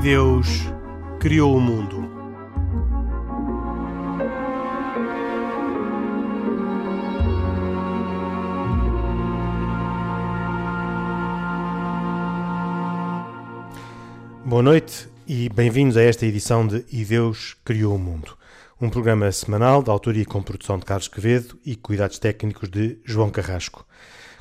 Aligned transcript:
E 0.00 0.02
Deus 0.02 0.46
criou 1.20 1.54
o 1.54 1.60
mundo. 1.60 2.08
Boa 14.42 14.62
noite 14.62 15.06
e 15.28 15.50
bem-vindos 15.50 15.98
a 15.98 16.02
esta 16.02 16.24
edição 16.24 16.66
de 16.66 16.82
E 16.90 17.04
Deus 17.04 17.54
Criou 17.62 17.94
o 17.94 17.98
Mundo, 17.98 18.38
um 18.80 18.88
programa 18.88 19.30
semanal 19.30 19.82
de 19.82 19.90
autoria 19.90 20.24
com 20.24 20.42
produção 20.42 20.78
de 20.78 20.86
Carlos 20.86 21.08
Quevedo 21.08 21.58
e 21.62 21.76
cuidados 21.76 22.18
técnicos 22.18 22.70
de 22.70 22.98
João 23.04 23.28
Carrasco. 23.28 23.86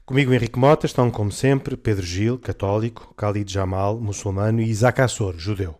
Comigo 0.10 0.34
Henrique 0.34 0.58
Mota 0.58 0.88
estão, 0.88 1.12
como 1.12 1.32
sempre, 1.32 1.78
Pedro 1.78 2.04
Gil, 2.04 2.40
católico, 2.40 3.14
Khalid 3.16 3.54
Jamal, 3.54 4.00
muçulmano 4.00 4.60
e 4.60 4.68
Isaac 4.68 5.00
Assor, 5.02 5.36
judeu. 5.38 5.76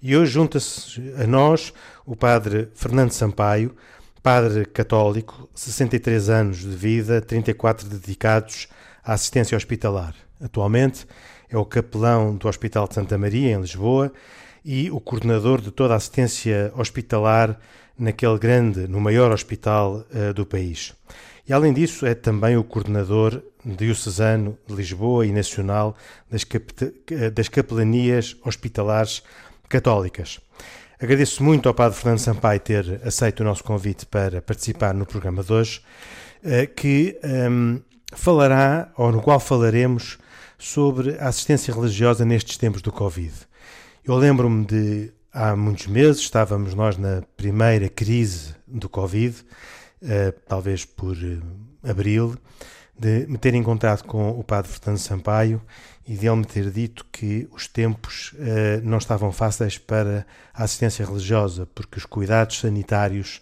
E 0.00 0.16
hoje 0.16 0.32
junta-se 0.32 1.12
a 1.22 1.26
nós 1.26 1.74
o 2.06 2.16
padre 2.16 2.70
Fernando 2.74 3.10
Sampaio, 3.10 3.76
padre 4.22 4.64
católico, 4.64 5.50
63 5.54 6.30
anos 6.30 6.60
de 6.60 6.70
vida, 6.70 7.20
34 7.20 7.86
dedicados 7.86 8.68
à 9.04 9.12
assistência 9.12 9.54
hospitalar. 9.54 10.14
Atualmente 10.40 11.06
é 11.50 11.58
o 11.58 11.64
capelão 11.66 12.36
do 12.36 12.48
Hospital 12.48 12.88
de 12.88 12.94
Santa 12.94 13.18
Maria, 13.18 13.54
em 13.54 13.60
Lisboa, 13.60 14.10
e 14.64 14.90
o 14.90 14.98
coordenador 14.98 15.60
de 15.60 15.70
toda 15.70 15.92
a 15.92 15.98
assistência 15.98 16.72
hospitalar 16.74 17.60
naquele 17.98 18.38
grande, 18.38 18.88
no 18.88 18.98
maior 18.98 19.30
hospital 19.30 20.06
uh, 20.10 20.32
do 20.32 20.46
país. 20.46 20.94
E 21.48 21.52
além 21.52 21.72
disso, 21.72 22.04
é 22.04 22.14
também 22.14 22.58
o 22.58 22.62
coordenador 22.62 23.42
diocesano 23.64 24.58
de 24.66 24.74
Lisboa 24.74 25.26
e 25.26 25.32
nacional 25.32 25.96
das, 26.30 26.46
eh, 27.10 27.30
das 27.30 27.48
capelanias 27.48 28.36
hospitalares 28.44 29.22
católicas. 29.66 30.38
Agradeço 31.00 31.42
muito 31.42 31.66
ao 31.66 31.74
Padre 31.74 31.96
Fernando 31.96 32.18
Sampaio 32.18 32.60
ter 32.60 33.00
aceito 33.02 33.40
o 33.40 33.44
nosso 33.44 33.64
convite 33.64 34.04
para 34.04 34.42
participar 34.42 34.92
no 34.92 35.06
programa 35.06 35.42
de 35.42 35.52
hoje, 35.52 35.80
uh, 36.42 36.74
que 36.74 37.18
um, 37.22 37.28
ehm, 37.28 37.80
falará, 38.12 38.90
ou 38.96 39.12
no 39.12 39.22
qual 39.22 39.38
falaremos, 39.38 40.18
sobre 40.58 41.16
a 41.18 41.28
assistência 41.28 41.72
religiosa 41.72 42.24
nestes 42.24 42.56
tempos 42.56 42.82
do 42.82 42.90
Covid. 42.90 43.32
Eu 44.04 44.16
lembro-me 44.16 44.64
de 44.64 45.12
há 45.32 45.54
muitos 45.54 45.86
meses, 45.86 46.20
estávamos 46.22 46.74
nós 46.74 46.96
na 46.96 47.22
primeira 47.36 47.88
crise 47.88 48.56
do 48.66 48.88
Covid, 48.88 49.36
uh, 50.02 50.32
talvez 50.46 50.84
por 50.84 51.16
uh, 51.16 51.42
abril, 51.88 52.36
de 52.98 53.26
me 53.28 53.38
ter 53.38 53.54
encontrado 53.54 54.02
com 54.04 54.30
o 54.30 54.42
Padre 54.42 54.72
Fernando 54.72 54.98
Sampaio 54.98 55.62
e 56.06 56.16
de 56.16 56.26
ele 56.26 56.36
me 56.36 56.44
ter 56.44 56.70
dito 56.70 57.06
que 57.12 57.48
os 57.52 57.68
tempos 57.68 58.32
uh, 58.32 58.82
não 58.82 58.98
estavam 58.98 59.30
fáceis 59.30 59.78
para 59.78 60.26
a 60.52 60.64
assistência 60.64 61.06
religiosa, 61.06 61.66
porque 61.74 61.98
os 61.98 62.06
cuidados 62.06 62.58
sanitários 62.58 63.40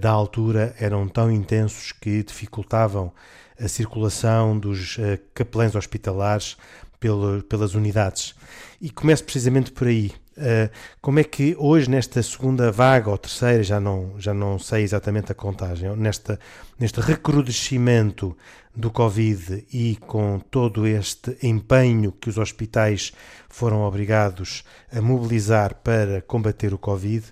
da 0.00 0.10
altura 0.10 0.74
eram 0.80 1.06
tão 1.06 1.30
intensos 1.30 1.92
que 1.92 2.24
dificultavam 2.24 3.12
a 3.60 3.68
circulação 3.68 4.58
dos 4.58 4.96
uh, 4.96 5.18
capelães 5.34 5.74
hospitalares 5.74 6.56
pelo, 6.98 7.42
pelas 7.42 7.74
unidades. 7.74 8.34
E 8.80 8.90
começo 8.90 9.22
precisamente 9.22 9.70
por 9.70 9.86
aí. 9.86 10.12
Uh, 10.36 10.70
como 11.00 11.18
é 11.18 11.24
que 11.24 11.54
hoje, 11.58 11.90
nesta 11.90 12.22
segunda 12.22 12.70
vaga 12.72 13.10
ou 13.10 13.18
terceira, 13.18 13.62
já 13.62 13.80
não, 13.80 14.14
já 14.18 14.32
não 14.32 14.58
sei 14.58 14.82
exatamente 14.82 15.32
a 15.32 15.34
contagem, 15.34 15.94
nesta, 15.96 16.38
neste 16.78 17.00
recrudescimento 17.00 18.36
do 18.74 18.90
Covid 18.90 19.66
e 19.72 19.96
com 19.96 20.38
todo 20.38 20.86
este 20.86 21.36
empenho 21.42 22.12
que 22.12 22.28
os 22.28 22.38
hospitais 22.38 23.12
foram 23.48 23.82
obrigados 23.82 24.64
a 24.92 25.00
mobilizar 25.00 25.74
para 25.74 26.22
combater 26.22 26.72
o 26.72 26.78
Covid, 26.78 27.26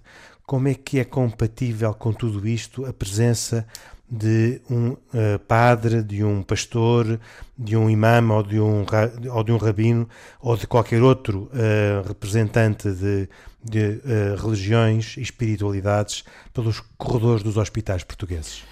como 0.45 0.69
é 0.69 0.75
que 0.75 0.99
é 0.99 1.05
compatível 1.05 1.95
com 1.95 2.13
tudo 2.13 2.47
isto 2.49 2.85
a 2.85 2.93
presença 2.93 3.67
de 4.11 4.61
um 4.71 4.93
uh, 4.93 5.39
padre, 5.47 6.03
de 6.03 6.25
um 6.25 6.43
pastor, 6.43 7.21
de 7.57 7.77
um 7.77 7.91
imã 7.91 8.27
ou 8.33 8.43
de 8.43 8.59
um, 8.59 8.87
ou 9.31 9.45
de 9.45 9.53
um 9.53 9.57
rabino 9.59 10.09
ou 10.41 10.57
de 10.57 10.67
qualquer 10.67 11.03
outro 11.03 11.51
uh, 11.53 12.07
representante 12.07 12.91
de, 12.91 13.29
de 13.63 14.01
uh, 14.05 14.43
religiões 14.43 15.17
e 15.19 15.21
espiritualidades 15.21 16.25
pelos 16.55 16.81
corredores 16.97 17.43
dos 17.43 17.57
hospitais 17.59 18.03
portugueses. 18.03 18.65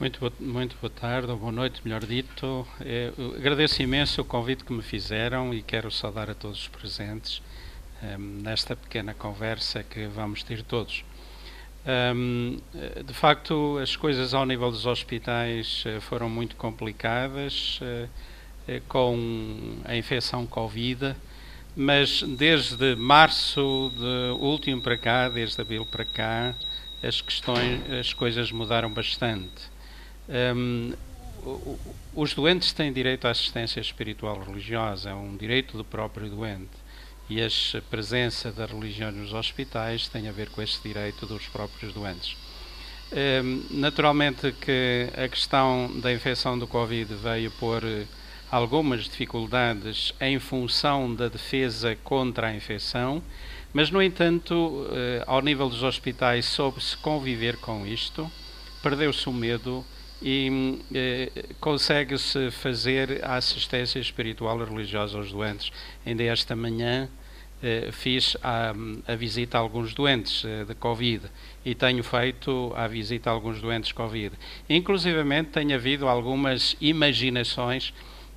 Muito 0.00 0.18
boa, 0.18 0.32
muito 0.40 0.76
boa 0.80 0.90
tarde, 0.90 1.30
ou 1.30 1.36
boa 1.36 1.52
noite, 1.52 1.82
melhor 1.84 2.04
dito. 2.06 2.66
Agradeço 3.36 3.82
imenso 3.82 4.22
o 4.22 4.24
convite 4.24 4.64
que 4.64 4.72
me 4.72 4.80
fizeram 4.80 5.52
e 5.52 5.60
quero 5.60 5.90
saudar 5.90 6.30
a 6.30 6.34
todos 6.34 6.62
os 6.62 6.68
presentes 6.68 7.42
nesta 8.18 8.74
pequena 8.74 9.12
conversa 9.12 9.82
que 9.82 10.06
vamos 10.06 10.42
ter 10.42 10.62
todos. 10.62 11.04
Um, 11.86 12.58
de 13.06 13.14
facto, 13.14 13.78
as 13.78 13.96
coisas 13.96 14.34
ao 14.34 14.44
nível 14.44 14.70
dos 14.70 14.84
hospitais 14.84 15.82
eh, 15.86 15.98
foram 16.00 16.28
muito 16.28 16.54
complicadas 16.56 17.80
uh, 17.80 18.08
com 18.86 19.78
a 19.86 19.96
infecção 19.96 20.46
Covid, 20.46 21.16
mas 21.74 22.22
desde 22.22 22.94
março 22.96 23.90
de 23.96 24.42
último 24.42 24.82
para 24.82 24.98
cá, 24.98 25.28
desde 25.30 25.58
abril 25.60 25.86
para 25.86 26.04
cá, 26.04 26.54
as 27.02 27.22
questões, 27.22 27.80
as 27.90 28.12
coisas 28.12 28.52
mudaram 28.52 28.92
bastante. 28.92 29.70
Um, 30.28 30.92
os 32.14 32.34
doentes 32.34 32.74
têm 32.74 32.92
direito 32.92 33.26
à 33.26 33.30
assistência 33.30 33.80
espiritual 33.80 34.38
religiosa, 34.38 35.08
é 35.08 35.14
um 35.14 35.34
direito 35.34 35.78
do 35.78 35.84
próprio 35.84 36.28
doente 36.28 36.79
e 37.30 37.40
a 37.40 37.48
presença 37.88 38.50
da 38.50 38.66
religião 38.66 39.12
nos 39.12 39.32
hospitais 39.32 40.08
tem 40.08 40.28
a 40.28 40.32
ver 40.32 40.50
com 40.50 40.60
esse 40.60 40.82
direito 40.82 41.26
dos 41.26 41.46
próprios 41.46 41.94
doentes. 41.94 42.36
Ehm, 43.12 43.62
naturalmente 43.70 44.50
que 44.60 45.08
a 45.16 45.28
questão 45.28 45.88
da 46.00 46.12
infecção 46.12 46.58
do 46.58 46.66
Covid 46.66 47.14
veio 47.14 47.50
pôr 47.52 47.84
eh, 47.84 48.04
algumas 48.50 49.04
dificuldades 49.04 50.12
em 50.20 50.40
função 50.40 51.14
da 51.14 51.28
defesa 51.28 51.96
contra 52.02 52.48
a 52.48 52.54
infecção, 52.54 53.22
mas, 53.72 53.92
no 53.92 54.02
entanto, 54.02 54.88
eh, 54.90 55.22
ao 55.24 55.40
nível 55.40 55.68
dos 55.68 55.84
hospitais 55.84 56.46
soube-se 56.46 56.96
conviver 56.96 57.56
com 57.58 57.86
isto, 57.86 58.28
perdeu-se 58.82 59.28
o 59.28 59.32
medo 59.32 59.84
e 60.20 60.78
eh, 60.92 61.30
consegue-se 61.60 62.50
fazer 62.50 63.24
a 63.24 63.36
assistência 63.36 64.00
espiritual 64.00 64.60
e 64.60 64.64
religiosa 64.64 65.16
aos 65.16 65.30
doentes. 65.30 65.72
Ainda 66.04 66.24
esta 66.24 66.56
manhã 66.56 67.08
fiz 67.92 68.36
a, 68.42 68.72
a, 69.06 69.14
visita 69.14 69.58
a 69.58 69.60
alguns 69.60 69.92
doentes 69.92 70.44
eh, 70.44 70.64
de 70.64 70.74
Covid 70.74 71.26
e 71.64 71.74
tenho 71.74 72.02
feito 72.02 72.72
a 72.74 72.86
visita 72.86 73.28
a 73.28 73.32
alguns 73.32 73.60
doentes 73.60 73.92
Covid. 73.92 74.34
Inclusivamente 74.68 75.50
tem 75.50 75.74
havido 75.74 76.08
algumas 76.08 76.76
imaginações 76.80 77.92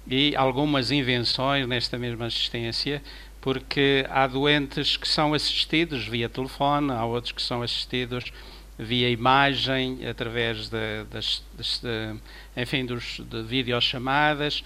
e 0.06 0.36
algumas 0.36 0.92
invenções 0.92 1.66
nesta 1.66 1.98
mesma 1.98 2.26
assistência, 2.26 3.02
porque 3.40 4.06
há 4.10 4.28
doentes 4.28 4.98
que 4.98 5.08
são 5.08 5.34
assistidos 5.34 6.06
via 6.06 6.28
telefone, 6.28 6.92
há 6.92 7.06
outros 7.06 7.32
que 7.32 7.42
são 7.42 7.62
assistidos 7.62 8.26
via 8.78 9.10
imagem, 9.10 10.06
através 10.06 10.68
de, 10.68 11.04
das, 11.10 11.44
de, 11.58 12.62
enfim, 12.62 12.86
dos, 12.86 13.22
de 13.22 13.42
videochamadas 13.44 14.64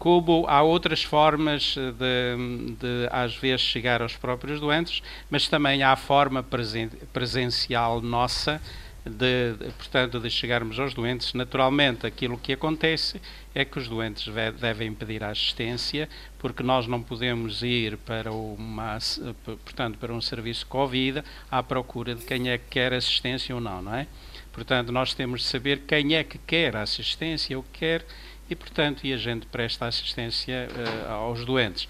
como 0.00 0.46
há 0.48 0.62
outras 0.62 1.02
formas 1.02 1.74
de, 1.76 2.72
de, 2.72 3.08
às 3.10 3.36
vezes, 3.36 3.60
chegar 3.60 4.00
aos 4.00 4.16
próprios 4.16 4.58
doentes, 4.58 5.02
mas 5.28 5.46
também 5.46 5.82
há 5.82 5.92
a 5.92 5.96
forma 5.96 6.42
presen 6.42 6.88
presencial 7.12 8.00
nossa 8.00 8.62
de, 9.04 9.52
de, 9.52 9.72
portanto, 9.72 10.18
de 10.18 10.30
chegarmos 10.30 10.80
aos 10.80 10.94
doentes. 10.94 11.34
Naturalmente, 11.34 12.06
aquilo 12.06 12.38
que 12.38 12.54
acontece 12.54 13.20
é 13.54 13.62
que 13.62 13.78
os 13.78 13.88
doentes 13.88 14.32
devem 14.58 14.94
pedir 14.94 15.22
assistência, 15.22 16.08
porque 16.38 16.62
nós 16.62 16.86
não 16.86 17.02
podemos 17.02 17.62
ir 17.62 17.98
para 17.98 18.32
uma, 18.32 18.96
portanto, 19.44 19.98
para 19.98 20.14
um 20.14 20.20
serviço 20.22 20.66
Covid 20.66 21.22
à 21.50 21.62
procura 21.62 22.14
de 22.14 22.24
quem 22.24 22.48
é 22.48 22.56
que 22.56 22.64
quer 22.70 22.94
assistência 22.94 23.54
ou 23.54 23.60
não, 23.60 23.82
não 23.82 23.94
é? 23.94 24.06
Portanto, 24.50 24.90
nós 24.90 25.12
temos 25.12 25.42
de 25.42 25.46
saber 25.46 25.82
quem 25.86 26.14
é 26.14 26.24
que 26.24 26.38
quer 26.38 26.74
assistência 26.74 27.56
ou 27.56 27.64
quer 27.70 28.02
e, 28.50 28.56
portanto, 28.56 29.06
e 29.06 29.12
a 29.12 29.16
gente 29.16 29.46
presta 29.46 29.86
assistência 29.86 30.68
uh, 30.68 31.12
aos 31.12 31.44
doentes. 31.44 31.84
Uh, 31.84 31.88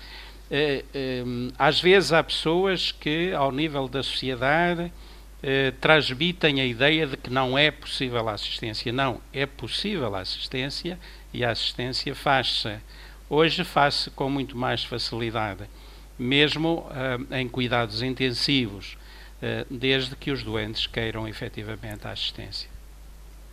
eh, 0.52 0.84
um, 1.24 1.48
eh, 1.48 1.52
às 1.58 1.80
vezes 1.80 2.12
há 2.12 2.22
pessoas 2.22 2.92
que, 2.92 3.32
ao 3.32 3.50
nível 3.50 3.88
da 3.88 4.02
sociedade, 4.02 4.82
uh, 4.82 5.72
transmitem 5.80 6.60
a 6.60 6.66
ideia 6.66 7.06
de 7.06 7.16
que 7.16 7.30
não 7.30 7.56
é 7.56 7.70
possível 7.70 8.28
a 8.28 8.32
assistência. 8.32 8.92
Não, 8.92 9.22
é 9.32 9.46
possível 9.46 10.14
a 10.14 10.20
assistência 10.20 10.98
e 11.32 11.42
a 11.42 11.50
assistência 11.50 12.14
faz-se. 12.14 12.76
Hoje 13.28 13.64
faz-se 13.64 14.10
com 14.10 14.28
muito 14.28 14.56
mais 14.56 14.84
facilidade, 14.84 15.64
mesmo 16.18 16.84
em 17.30 17.48
cuidados 17.48 18.02
intensivos, 18.02 18.98
desde 19.70 20.16
que 20.16 20.32
os 20.32 20.42
doentes 20.42 20.88
queiram 20.88 21.28
efetivamente 21.28 22.08
a 22.08 22.10
assistência 22.10 22.68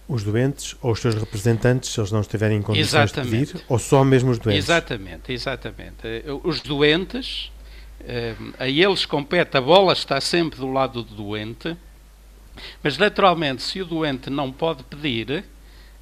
os 0.07 0.23
doentes 0.23 0.75
ou 0.81 0.91
os 0.91 0.99
seus 0.99 1.15
representantes, 1.15 1.89
se 1.89 1.99
eles 1.99 2.11
não 2.11 2.21
estiverem 2.21 2.57
em 2.57 2.61
condições 2.61 3.11
exatamente. 3.11 3.45
de 3.45 3.53
pedir, 3.53 3.65
ou 3.67 3.77
só 3.77 4.03
mesmo 4.03 4.31
os 4.31 4.39
doentes? 4.39 4.63
Exatamente, 4.63 5.33
exatamente. 5.33 6.23
Os 6.43 6.61
doentes 6.61 7.51
a 8.57 8.67
eles 8.67 9.05
compete, 9.05 9.57
a 9.57 9.61
bola 9.61 9.93
está 9.93 10.21
sempre 10.21 10.59
do 10.59 10.71
lado 10.71 11.03
do 11.03 11.15
doente, 11.15 11.75
mas 12.81 12.97
naturalmente, 12.97 13.61
se 13.61 13.81
o 13.81 13.85
doente 13.85 14.29
não 14.29 14.51
pode 14.51 14.83
pedir, 14.83 15.43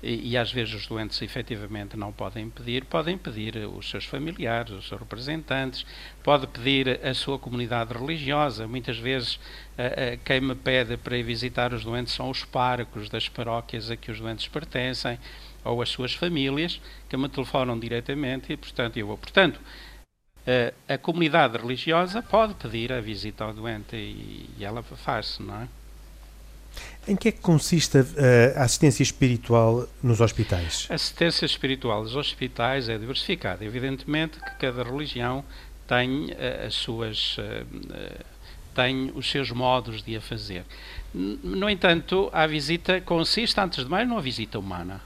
e, 0.07 0.37
às 0.37 0.51
vezes 0.51 0.75
os 0.75 0.85
doentes 0.85 1.19
efetivamente 1.23 1.97
não 1.97 2.11
podem 2.11 2.47
pedir, 2.47 2.85
podem 2.85 3.17
pedir 3.17 3.57
os 3.57 3.89
seus 3.89 4.05
familiares, 4.05 4.71
os 4.71 4.87
seus 4.87 4.99
representantes, 4.99 5.83
pode 6.23 6.45
pedir 6.45 7.03
a 7.03 7.13
sua 7.15 7.39
comunidade 7.39 7.91
religiosa. 7.91 8.67
Muitas 8.67 8.99
vezes 8.99 9.39
quem 10.23 10.41
me 10.41 10.53
pede 10.53 10.95
para 10.95 11.17
ir 11.17 11.23
visitar 11.23 11.73
os 11.73 11.83
doentes 11.83 12.13
são 12.13 12.29
os 12.29 12.45
párocos 12.45 13.09
das 13.09 13.27
paróquias 13.27 13.89
a 13.89 13.95
que 13.95 14.11
os 14.11 14.19
doentes 14.19 14.47
pertencem 14.47 15.17
ou 15.63 15.81
as 15.81 15.89
suas 15.89 16.13
famílias 16.13 16.79
que 17.09 17.17
me 17.17 17.27
telefonam 17.27 17.79
diretamente 17.79 18.53
e 18.53 18.57
portanto 18.57 18.97
eu 18.97 19.07
vou. 19.07 19.17
Portanto, 19.17 19.59
a 20.87 20.97
comunidade 20.99 21.57
religiosa 21.57 22.21
pode 22.21 22.53
pedir 22.53 22.93
a 22.93 23.01
visita 23.01 23.43
ao 23.43 23.53
doente 23.53 23.95
e 23.95 24.55
ela 24.59 24.83
faz-se, 24.83 25.41
não 25.41 25.63
é? 25.63 25.67
Em 27.07 27.15
que 27.15 27.29
é 27.29 27.31
que 27.31 27.39
consiste 27.39 27.97
a, 27.97 28.63
assistência 28.63 29.03
espiritual 29.03 29.87
nos 30.01 30.21
hospitais? 30.21 30.87
A 30.89 30.95
assistência 30.95 31.45
espiritual 31.45 32.03
nos 32.03 32.15
hospitais 32.15 32.89
é 32.89 32.97
diversificada. 32.97 33.63
Evidentemente 33.63 34.39
que 34.39 34.55
cada 34.57 34.83
religião 34.83 35.45
tem 35.87 36.31
uh, 36.31 36.65
as 36.65 36.73
suas 36.73 37.37
uh, 37.37 38.25
tem 38.75 39.11
os 39.15 39.31
seus 39.31 39.49
modos 39.51 40.03
de 40.03 40.17
a 40.17 40.21
fazer. 40.21 40.65
No 41.13 41.69
entanto, 41.69 42.29
a 42.33 42.45
visita 42.45 42.99
consiste, 42.99 43.57
antes 43.57 43.85
de 43.85 43.89
mais, 43.89 44.05
numa 44.05 44.21
visita 44.21 44.59
humana, 44.59 45.01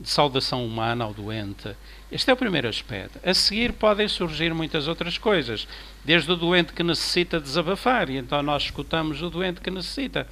de 0.00 0.08
saudação 0.08 0.64
humana 0.64 1.04
ao 1.04 1.12
doente. 1.12 1.76
Este 2.10 2.30
é 2.30 2.32
o 2.32 2.36
primeiro 2.36 2.66
aspecto. 2.66 3.20
A 3.22 3.34
seguir 3.34 3.74
podem 3.74 4.08
surgir 4.08 4.52
muitas 4.54 4.88
outras 4.88 5.18
coisas, 5.18 5.68
desde 6.02 6.32
o 6.32 6.36
doente 6.36 6.72
que 6.72 6.82
necessita 6.82 7.38
desabafar, 7.38 8.08
e 8.08 8.16
então 8.16 8.42
nós 8.42 8.64
escutamos 8.64 9.20
o 9.22 9.28
doente 9.28 9.60
que 9.60 9.70
necessita 9.70 10.26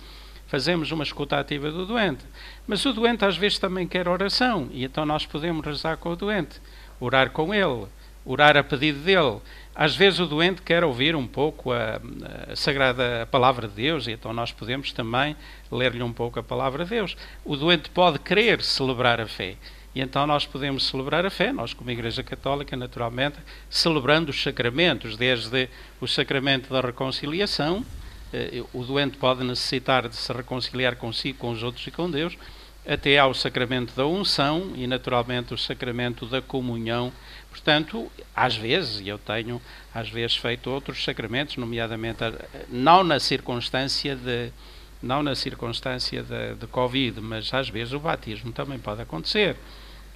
fazemos 0.53 0.93
uma 0.93 1.03
escuta 1.03 1.39
ativa 1.41 1.71
do 1.71 1.87
doente. 1.87 2.27
Mas 2.67 2.85
o 2.85 2.93
doente 2.93 3.25
às 3.25 3.39
vezes 3.39 3.59
também 3.59 3.89
quer 3.89 4.07
oração, 4.07 4.69
e 4.71 4.85
então 4.85 5.07
nós 5.07 5.25
podemos 5.25 5.65
rezar 5.65 5.97
com 5.97 6.11
o 6.11 6.17
doente, 6.17 6.61
orar 7.01 7.31
com 7.31 7.55
ele, 7.55 7.87
orar 8.23 8.55
a 8.59 8.63
pedido 8.63 8.99
dele. 8.99 9.41
Às 9.75 9.97
vezes 9.97 10.21
o 10.21 10.27
doente 10.27 10.61
quer 10.61 10.85
ouvir 10.85 11.17
um 11.17 11.27
pouco 11.27 11.73
a, 11.73 11.99
a 12.53 12.55
sagrada 12.55 13.27
palavra 13.31 13.67
de 13.67 13.77
Deus, 13.77 14.07
e 14.07 14.11
então 14.11 14.31
nós 14.35 14.53
podemos 14.53 14.93
também 14.93 15.35
ler-lhe 15.71 16.03
um 16.03 16.13
pouco 16.13 16.39
a 16.39 16.43
palavra 16.43 16.85
de 16.85 16.91
Deus. 16.91 17.17
O 17.47 17.57
doente 17.57 17.89
pode 17.89 18.19
querer 18.19 18.63
celebrar 18.63 19.23
a 19.23 19.27
fé. 19.27 19.57
E 19.95 20.03
então 20.03 20.27
nós 20.27 20.45
podemos 20.45 20.87
celebrar 20.87 21.25
a 21.25 21.31
fé, 21.31 21.51
nós 21.51 21.73
como 21.73 21.91
Igreja 21.91 22.23
Católica, 22.23 22.77
naturalmente, 22.77 23.39
celebrando 23.71 24.31
os 24.31 24.43
sacramentos, 24.43 25.17
desde 25.17 25.71
o 25.99 26.07
sacramento 26.07 26.71
da 26.71 26.83
reconciliação, 26.83 27.83
o 28.73 28.85
doente 28.85 29.17
pode 29.17 29.45
necessitar 29.45 30.09
de 30.09 30.17
se 30.17 30.33
reconciliar 30.33 30.97
consigo, 30.97 31.39
com 31.39 31.51
os 31.51 31.63
outros 31.63 31.87
e 31.87 31.91
com 31.91 32.11
Deus, 32.11 32.37
até 32.87 33.19
ao 33.19 33.33
sacramento 33.33 33.95
da 33.95 34.07
unção 34.07 34.73
e, 34.75 34.87
naturalmente, 34.87 35.55
o 35.55 35.59
sacramento 35.59 36.27
da 36.27 36.43
comunhão. 36.43 37.13
Portanto, 37.51 38.11
às 38.35 38.57
vezes, 38.57 39.01
e 39.01 39.09
eu 39.09 39.19
tenho 39.19 39.61
às 39.95 40.09
vezes 40.09 40.37
feito 40.37 40.71
outros 40.71 41.05
sacramentos, 41.05 41.57
nomeadamente 41.57 42.19
não 42.69 43.05
na 43.05 43.21
circunstância 43.21 44.17
de 44.17 44.51
não 45.03 45.23
na 45.23 45.35
circunstância 45.35 46.23
de, 46.23 46.55
de 46.55 46.67
Covid, 46.69 47.21
mas 47.21 47.53
às 47.53 47.69
vezes 47.69 47.93
o 47.93 47.99
batismo 47.99 48.53
também 48.53 48.79
pode 48.79 49.03
acontecer. 49.03 49.57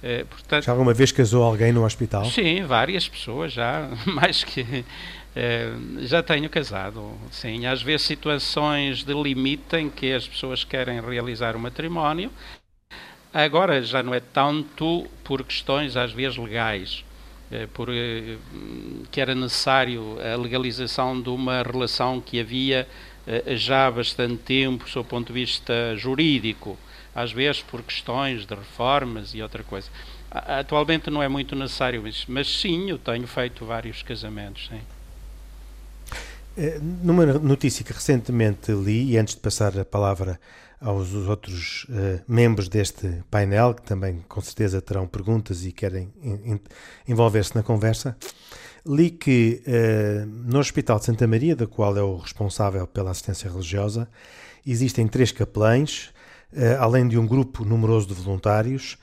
Eh, 0.01 0.25
portanto, 0.29 0.63
já 0.63 0.71
alguma 0.71 0.93
vez 0.93 1.11
casou 1.11 1.43
alguém 1.43 1.71
no 1.71 1.83
hospital? 1.83 2.25
Sim, 2.25 2.63
várias 2.63 3.07
pessoas 3.07 3.51
já, 3.51 3.89
mais 4.05 4.43
que 4.43 4.85
é, 5.39 5.71
já 5.99 6.23
tenho 6.23 6.49
casado, 6.49 7.15
sim. 7.29 7.67
Às 7.67 7.83
vezes 7.83 8.07
situações 8.07 9.03
de 9.03 9.13
limite 9.13 9.75
em 9.75 9.87
que 9.87 10.11
as 10.11 10.27
pessoas 10.27 10.63
querem 10.63 10.99
realizar 10.99 11.55
o 11.55 11.59
matrimónio. 11.59 12.31
Agora 13.31 13.79
já 13.83 14.01
não 14.01 14.15
é 14.15 14.19
tanto 14.19 15.05
por 15.23 15.43
questões 15.43 15.95
às 15.95 16.11
vezes 16.11 16.39
legais, 16.39 17.05
é, 17.51 17.67
por 17.67 17.87
é, 17.91 18.35
que 19.11 19.21
era 19.21 19.35
necessário 19.35 20.17
a 20.19 20.35
legalização 20.35 21.21
de 21.21 21.29
uma 21.29 21.61
relação 21.61 22.19
que 22.19 22.39
havia 22.39 22.87
já 23.49 23.85
há 23.85 23.91
bastante 23.91 24.37
tempo, 24.37 24.89
sob 24.89 25.05
o 25.05 25.09
ponto 25.09 25.27
de 25.27 25.33
vista 25.33 25.95
jurídico, 25.97 26.75
às 27.13 27.31
vezes 27.31 27.61
por 27.61 27.83
questões 27.83 28.43
de 28.43 28.55
reformas 28.55 29.35
e 29.35 29.41
outra 29.43 29.61
coisa. 29.63 29.89
Atualmente 30.31 31.11
não 31.11 31.21
é 31.21 31.27
muito 31.27 31.55
necessário 31.55 32.03
mas 32.27 32.47
sim, 32.47 32.89
eu 32.89 32.97
tenho 32.97 33.27
feito 33.27 33.65
vários 33.65 34.01
casamentos, 34.01 34.67
sim. 34.69 34.81
Eh, 36.57 36.79
numa 36.81 37.23
notícia 37.23 37.85
que 37.85 37.93
recentemente 37.93 38.71
li, 38.71 39.11
e 39.11 39.17
antes 39.17 39.35
de 39.35 39.41
passar 39.41 39.77
a 39.77 39.85
palavra 39.85 40.39
aos 40.81 41.13
outros 41.13 41.85
uh, 41.89 42.21
membros 42.27 42.67
deste 42.67 43.23
painel, 43.29 43.75
que 43.75 43.83
também 43.83 44.23
com 44.27 44.41
certeza 44.41 44.81
terão 44.81 45.07
perguntas 45.07 45.65
e 45.65 45.71
querem 45.71 46.11
envolver-se 47.07 47.55
na 47.55 47.61
conversa, 47.61 48.17
li 48.85 49.11
que 49.11 49.61
uh, 49.67 50.25
no 50.25 50.57
Hospital 50.59 50.97
de 50.97 51.05
Santa 51.05 51.27
Maria, 51.27 51.55
da 51.55 51.67
qual 51.67 51.95
é 51.95 52.01
o 52.01 52.17
responsável 52.17 52.87
pela 52.87 53.11
assistência 53.11 53.49
religiosa, 53.49 54.07
existem 54.65 55.07
três 55.07 55.31
capelães, 55.31 56.11
uh, 56.53 56.79
além 56.79 57.07
de 57.07 57.19
um 57.19 57.27
grupo 57.27 57.65
numeroso 57.65 58.07
de 58.07 58.15
voluntários 58.15 58.97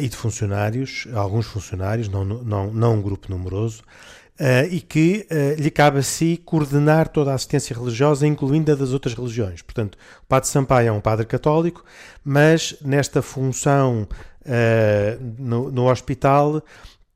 e 0.00 0.08
de 0.08 0.16
funcionários, 0.16 1.08
alguns 1.12 1.46
funcionários, 1.46 2.08
não, 2.08 2.24
não, 2.24 2.72
não 2.72 2.94
um 2.94 3.02
grupo 3.02 3.28
numeroso, 3.28 3.82
Uh, 4.40 4.66
e 4.72 4.80
que 4.80 5.26
uh, 5.30 5.60
lhe 5.60 5.70
cabe 5.70 5.98
a 5.98 6.02
si 6.02 6.40
coordenar 6.42 7.06
toda 7.08 7.30
a 7.30 7.34
assistência 7.34 7.76
religiosa, 7.76 8.26
incluindo 8.26 8.72
a 8.72 8.74
das 8.74 8.92
outras 8.92 9.14
religiões. 9.14 9.60
Portanto, 9.60 9.96
o 10.22 10.26
Padre 10.26 10.48
Sampaio 10.48 10.88
é 10.88 10.92
um 10.92 11.00
padre 11.00 11.26
católico, 11.26 11.84
mas 12.24 12.74
nesta 12.80 13.20
função 13.20 14.08
uh, 14.40 15.34
no, 15.38 15.70
no, 15.70 15.88
hospital, 15.88 16.62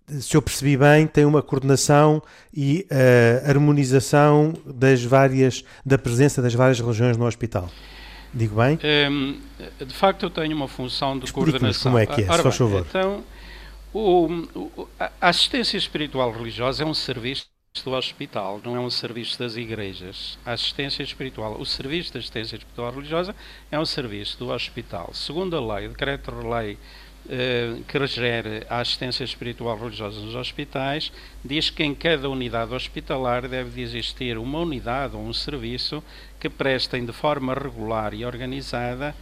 se 0.06 0.36
eu 0.36 0.42
percebi 0.42 0.76
bem, 0.76 1.06
tem 1.06 1.24
uma 1.24 1.42
coordenação 1.42 2.22
e 2.54 2.86
harmonização 3.44 4.52
das 4.64 5.02
várias, 5.02 5.64
da 5.84 5.98
presença 5.98 6.40
das 6.42 6.54
várias 6.54 6.78
religiões 6.78 7.16
no 7.16 7.26
hospital. 7.26 7.68
Digo 8.32 8.56
bem? 8.56 8.78
Um, 9.10 9.40
de 9.84 9.94
facto, 9.94 10.24
eu 10.24 10.30
tenho 10.30 10.54
uma 10.54 10.68
função 10.68 11.18
de 11.18 11.32
coordenação. 11.32 11.90
como 11.90 11.98
é 11.98 12.04
que 12.04 12.20
é, 12.20 12.30
se 12.30 12.42
faz 12.42 12.56
favor. 12.56 12.84
Então, 12.86 13.24
o, 13.96 14.26
o, 14.54 14.88
a 15.00 15.28
assistência 15.28 15.78
espiritual 15.78 16.30
religiosa 16.30 16.82
é 16.82 16.86
um 16.86 16.92
serviço 16.92 17.46
do 17.82 17.92
hospital, 17.92 18.60
não 18.64 18.76
é 18.76 18.80
um 18.80 18.90
serviço 18.90 19.38
das 19.38 19.56
igrejas. 19.56 20.38
A 20.44 20.52
assistência 20.52 21.02
espiritual, 21.02 21.58
o 21.58 21.64
serviço 21.64 22.12
de 22.12 22.18
assistência 22.18 22.56
espiritual 22.56 22.92
religiosa 22.92 23.34
é 23.70 23.78
um 23.78 23.86
serviço 23.86 24.38
do 24.38 24.50
hospital. 24.50 25.10
Segundo 25.14 25.56
a 25.56 25.74
lei, 25.76 25.86
o 25.86 25.90
decreto-lei 25.90 26.78
eh, 27.28 27.78
que 27.88 27.98
regere 27.98 28.66
a 28.68 28.80
assistência 28.80 29.24
espiritual 29.24 29.76
religiosa 29.78 30.20
nos 30.20 30.34
hospitais, 30.34 31.10
diz 31.44 31.70
que 31.70 31.82
em 31.82 31.94
cada 31.94 32.28
unidade 32.28 32.74
hospitalar 32.74 33.48
deve 33.48 33.80
existir 33.80 34.38
uma 34.38 34.60
unidade 34.60 35.16
ou 35.16 35.22
um 35.22 35.32
serviço 35.32 36.04
que 36.38 36.48
prestem 36.48 37.04
de 37.04 37.12
forma 37.12 37.52
regular 37.52 38.14
e 38.14 38.24
organizada 38.24 39.14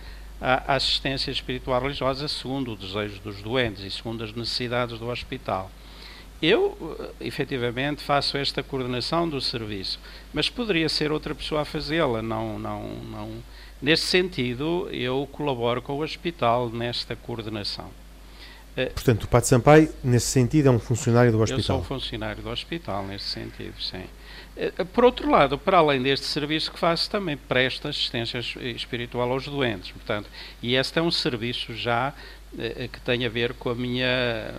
a 0.44 0.74
assistência 0.74 1.30
espiritual 1.30 1.80
religiosa 1.80 2.28
segundo 2.28 2.72
o 2.72 2.76
desejo 2.76 3.18
dos 3.20 3.40
doentes 3.40 3.82
e 3.82 3.90
segundo 3.90 4.22
as 4.22 4.32
necessidades 4.32 4.98
do 4.98 5.08
hospital. 5.08 5.70
Eu, 6.42 6.76
eh, 7.00 7.26
efetivamente, 7.26 8.02
faço 8.02 8.36
esta 8.36 8.62
coordenação 8.62 9.26
do 9.26 9.40
serviço, 9.40 9.98
mas 10.34 10.50
poderia 10.50 10.88
ser 10.90 11.10
outra 11.10 11.34
pessoa 11.34 11.62
a 11.62 11.64
fazê-la. 11.64 12.20
Não, 12.20 12.58
não, 12.58 12.82
não. 13.10 13.30
Nesse 13.80 14.06
sentido, 14.06 14.86
eu 14.90 15.26
colaboro 15.32 15.80
com 15.80 15.94
o 15.94 16.02
hospital 16.02 16.68
nesta 16.68 17.16
coordenação. 17.16 17.88
Eh, 18.76 18.86
Portanto, 18.86 19.24
o 19.24 19.28
Pato 19.28 19.46
Sampaio, 19.46 19.90
nesse 20.02 20.26
sentido, 20.26 20.68
é 20.68 20.70
um 20.70 20.78
funcionário 20.78 21.32
do 21.32 21.40
hospital? 21.40 21.58
Eu 21.58 21.64
sou 21.64 21.78
um 21.80 21.84
funcionário 21.84 22.42
do 22.42 22.50
hospital, 22.50 23.06
nesse 23.06 23.24
sentido, 23.24 23.80
sim. 23.80 24.04
Eh, 24.56 24.84
por 24.92 25.04
outro 25.04 25.30
lado, 25.30 25.58
para 25.58 25.78
além 25.78 26.02
deste 26.02 26.26
serviço 26.26 26.70
que 26.72 26.78
faço, 26.78 27.10
também 27.10 27.36
presto 27.36 27.88
assistência 27.88 28.38
espiritual 28.38 29.30
aos 29.30 29.46
doentes. 29.46 29.90
Portanto, 29.90 30.28
e 30.62 30.74
este 30.74 30.98
é 30.98 31.02
um 31.02 31.10
serviço 31.10 31.74
já 31.74 32.14
eh, 32.58 32.88
que 32.92 33.00
tem 33.00 33.26
a 33.26 33.28
ver 33.28 33.54
com 33.54 33.70
a 33.70 33.74
minha 33.74 34.54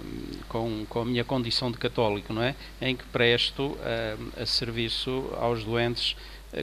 com, 0.49 0.85
com 0.87 1.01
a 1.01 1.05
minha 1.05 1.23
condição 1.23 1.71
de 1.71 1.77
católico, 1.77 2.33
não 2.33 2.43
é? 2.43 2.55
Em 2.81 2.95
que 2.95 3.05
presto 3.05 3.63
uh, 3.63 4.41
a 4.41 4.45
serviço 4.45 5.29
aos 5.39 5.63
doentes 5.63 6.15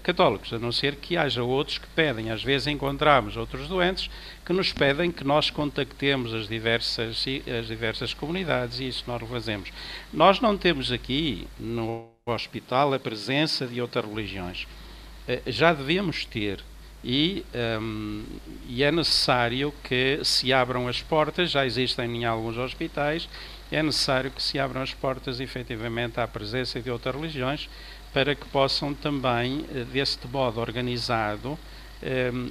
católicos, 0.03 0.53
a 0.53 0.59
não 0.59 0.73
ser 0.73 0.97
que 0.97 1.17
haja 1.17 1.43
outros 1.43 1.77
que 1.77 1.87
pedem. 1.89 2.31
Às 2.31 2.43
vezes 2.43 2.67
encontramos 2.67 3.37
outros 3.37 3.69
doentes 3.69 4.09
que 4.45 4.53
nos 4.53 4.73
pedem 4.73 5.11
que 5.11 5.25
nós 5.25 5.51
contactemos 5.51 6.33
as 6.33 6.49
diversas, 6.49 7.25
as 7.61 7.67
diversas 7.67 8.15
comunidades 8.15 8.81
e 8.81 8.89
isso 8.89 9.05
nós 9.07 9.23
fazemos. 9.29 9.71
Nós 10.13 10.41
não 10.41 10.57
temos 10.57 10.91
aqui 10.91 11.47
no 11.59 12.12
hospital 12.31 12.95
a 12.95 13.01
presença 13.01 13.67
de 13.67 13.81
outras 13.81 14.05
religiões. 14.05 14.69
Eh, 15.27 15.43
já 15.49 15.73
devemos 15.73 16.25
ter 16.25 16.63
e, 17.03 17.45
um, 17.81 18.23
e, 18.69 18.85
é 18.85 18.93
necessário 18.93 19.75
que 19.83 20.21
se 20.23 20.53
abram 20.53 20.87
as 20.87 21.03
portas, 21.03 21.51
já 21.51 21.67
existem 21.67 22.19
em 22.19 22.25
alguns 22.25 22.57
hospitais, 22.57 23.29
é 23.73 23.83
necessário 23.83 24.31
que 24.31 24.41
se 24.41 24.57
abram 24.57 24.83
as 24.83 24.95
portas 24.95 25.41
efetivamente 25.41 26.21
à 26.21 26.29
presença 26.29 26.81
de 26.81 26.93
outras 26.93 27.13
religiões, 27.13 27.69
para 28.13 28.37
que 28.37 28.47
possam 28.51 28.95
também, 28.95 29.65
deste 29.93 30.29
modo 30.29 30.61
organizado, 30.61 31.59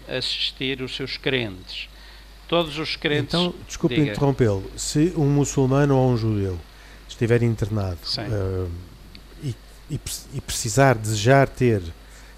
assistir 0.09 0.81
os 0.81 0.93
seus 0.93 1.15
crentes. 1.15 1.87
Todos 2.45 2.77
os 2.77 2.97
crentes. 2.97 3.35
Então, 3.35 3.53
desculpe 3.65 3.97
interrompê-lo. 4.01 4.69
Se 4.75 5.13
um 5.15 5.29
muçulmano 5.29 5.95
ou 5.95 6.09
um 6.09 6.17
judeu 6.17 6.59
estiver 7.07 7.43
internado 7.43 7.99
uh, 8.17 8.69
e, 9.91 9.99
e, 10.33 10.41
precisar, 10.41 10.95
desejar 10.95 11.47
ter 11.47 11.81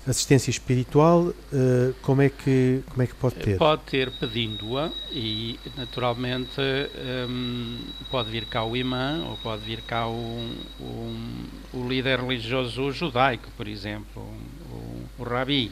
assistência 0.05 0.49
espiritual, 0.49 1.27
uh, 1.27 1.93
como, 2.01 2.21
é 2.21 2.29
que, 2.29 2.83
como 2.89 3.03
é 3.03 3.07
que 3.07 3.15
pode 3.15 3.35
ter? 3.35 3.57
Pode 3.57 3.83
ter 3.83 4.11
pedindo-a 4.11 4.91
e, 5.11 5.57
naturalmente, 5.77 6.59
um, 7.29 7.79
pode 8.11 8.29
vir 8.29 8.45
cá 8.45 8.65
o 8.65 8.75
imã 8.75 9.23
ou 9.29 9.37
pode 9.37 9.63
vir 9.63 9.81
cá 9.81 10.07
o, 10.07 10.51
o, 10.79 11.15
o 11.73 11.87
líder 11.87 12.19
religioso 12.19 12.91
judaico, 12.91 13.49
por 13.55 13.67
exemplo, 13.67 14.21
o, 14.69 15.05
o 15.19 15.23
rabi. 15.23 15.71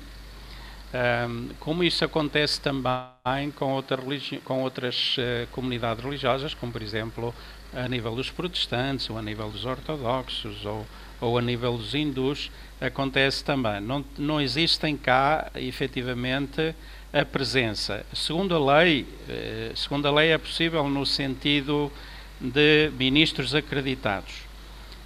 Um, 0.93 1.49
como 1.59 1.83
isso 1.83 2.03
acontece 2.03 2.59
também 2.59 3.51
com, 3.55 3.71
outra 3.73 4.01
com 4.43 4.61
outras 4.61 5.15
uh, 5.17 5.47
comunidades 5.51 6.03
religiosas, 6.03 6.53
como 6.53 6.71
por 6.71 6.81
exemplo 6.81 7.33
a 7.73 7.87
nível 7.87 8.15
dos 8.15 8.29
protestantes, 8.29 9.09
ou 9.09 9.17
a 9.17 9.21
nível 9.21 9.49
dos 9.49 9.63
ortodoxos, 9.65 10.65
ou, 10.65 10.85
ou 11.21 11.37
a 11.37 11.41
nível 11.41 11.77
dos 11.77 11.93
hindus, 11.93 12.51
acontece 12.81 13.43
também. 13.43 13.79
Não, 13.79 14.03
não 14.17 14.41
existem 14.41 14.97
cá, 14.97 15.51
efetivamente, 15.55 16.75
a 17.13 17.23
presença. 17.23 18.05
Segundo 18.13 18.55
a 18.55 18.79
lei, 18.79 19.03
uh, 19.03 19.77
segundo 19.77 20.07
a 20.07 20.11
lei 20.11 20.31
é 20.31 20.37
possível 20.37 20.89
no 20.89 21.05
sentido 21.05 21.91
de 22.39 22.91
ministros 22.97 23.53
acreditados. 23.53 24.33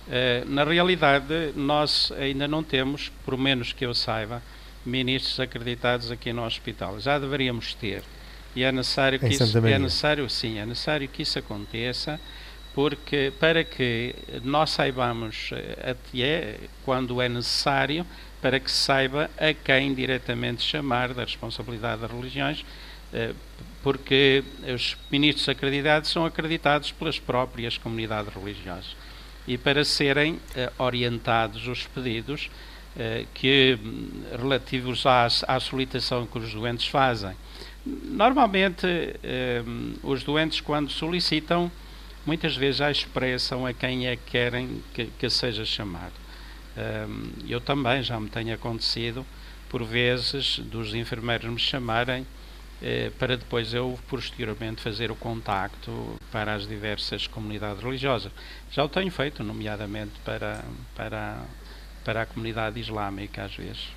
Uh, 0.07 0.49
na 0.49 0.63
realidade, 0.63 1.51
nós 1.55 2.11
ainda 2.17 2.47
não 2.47 2.63
temos, 2.63 3.11
por 3.25 3.37
menos 3.37 3.73
que 3.73 3.85
eu 3.85 3.93
saiba, 3.93 4.41
ministros 4.85 5.39
acreditados 5.39 6.11
aqui 6.11 6.31
no 6.31 6.45
hospital. 6.45 6.99
Já 6.99 7.19
deveríamos 7.19 7.73
ter. 7.73 8.03
E 8.55 8.63
é 8.63 8.71
necessário 8.71 9.19
que 9.19 9.27
isso, 9.27 9.57
é 9.57 9.77
necessário, 9.77 10.29
sim, 10.29 10.59
é 10.59 10.65
necessário 10.65 11.07
que 11.09 11.23
isso 11.23 11.37
aconteça, 11.37 12.19
porque 12.75 13.31
para 13.39 13.63
que 13.63 14.13
nós 14.43 14.71
saibamos 14.71 15.49
eh, 15.53 15.91
até 15.91 16.59
quando 16.83 17.21
é 17.21 17.29
necessário, 17.29 18.05
para 18.41 18.59
que 18.59 18.69
se 18.69 18.77
saiba 18.77 19.31
a 19.37 19.53
quem 19.53 19.93
diretamente 19.93 20.61
chamar 20.61 21.13
da 21.13 21.23
responsabilidade 21.23 22.01
das 22.01 22.11
religiões, 22.11 22.65
eh, 23.13 23.33
porque 23.81 24.43
os 24.73 24.97
ministros 25.09 25.47
acreditados 25.47 26.11
são 26.11 26.25
acreditados 26.25 26.91
pelas 26.91 27.17
próprias 27.17 27.77
comunidades 27.77 28.33
religiosas. 28.33 28.93
E 29.47 29.57
para 29.57 29.85
serem 29.85 30.37
eh, 30.53 30.69
orientados 30.77 31.67
os 31.67 31.87
pedidos, 31.87 32.49
que 33.33 33.77
relativos 34.39 35.05
à, 35.05 35.25
à 35.25 35.59
solicitação 35.59 36.25
que 36.25 36.37
os 36.37 36.53
doentes 36.53 36.87
fazem. 36.87 37.35
Normalmente, 37.85 38.87
eh, 39.21 39.61
os 40.01 40.23
doentes, 40.23 40.59
quando 40.59 40.89
solicitam, 40.89 41.71
muitas 42.25 42.55
vezes 42.55 42.77
já 42.77 42.91
expressam 42.91 43.65
a 43.65 43.73
quem 43.73 44.07
é 44.07 44.15
que 44.15 44.31
querem 44.31 44.83
que, 44.93 45.05
que 45.05 45.29
seja 45.29 45.65
chamado. 45.65 46.13
Eh, 46.77 47.07
eu 47.47 47.61
também 47.61 48.03
já 48.03 48.19
me 48.19 48.29
tem 48.29 48.51
acontecido, 48.51 49.25
por 49.69 49.83
vezes, 49.83 50.59
dos 50.59 50.93
enfermeiros 50.93 51.49
me 51.49 51.59
chamarem 51.59 52.25
para 53.17 53.37
depois 53.37 53.73
eu 53.73 53.97
posteriormente 54.09 54.81
fazer 54.81 55.09
o 55.09 55.15
contacto 55.15 56.19
para 56.31 56.53
as 56.53 56.67
diversas 56.67 57.25
comunidades 57.25 57.81
religiosas. 57.81 58.31
Já 58.69 58.83
o 58.83 58.89
tenho 58.89 59.09
feito, 59.09 59.41
nomeadamente 59.43 60.11
para, 60.23 60.63
para 60.93 61.41
para 62.05 62.21
a 62.21 62.25
comunidade 62.25 62.79
islâmica, 62.79 63.43
às 63.43 63.55
vezes. 63.55 63.87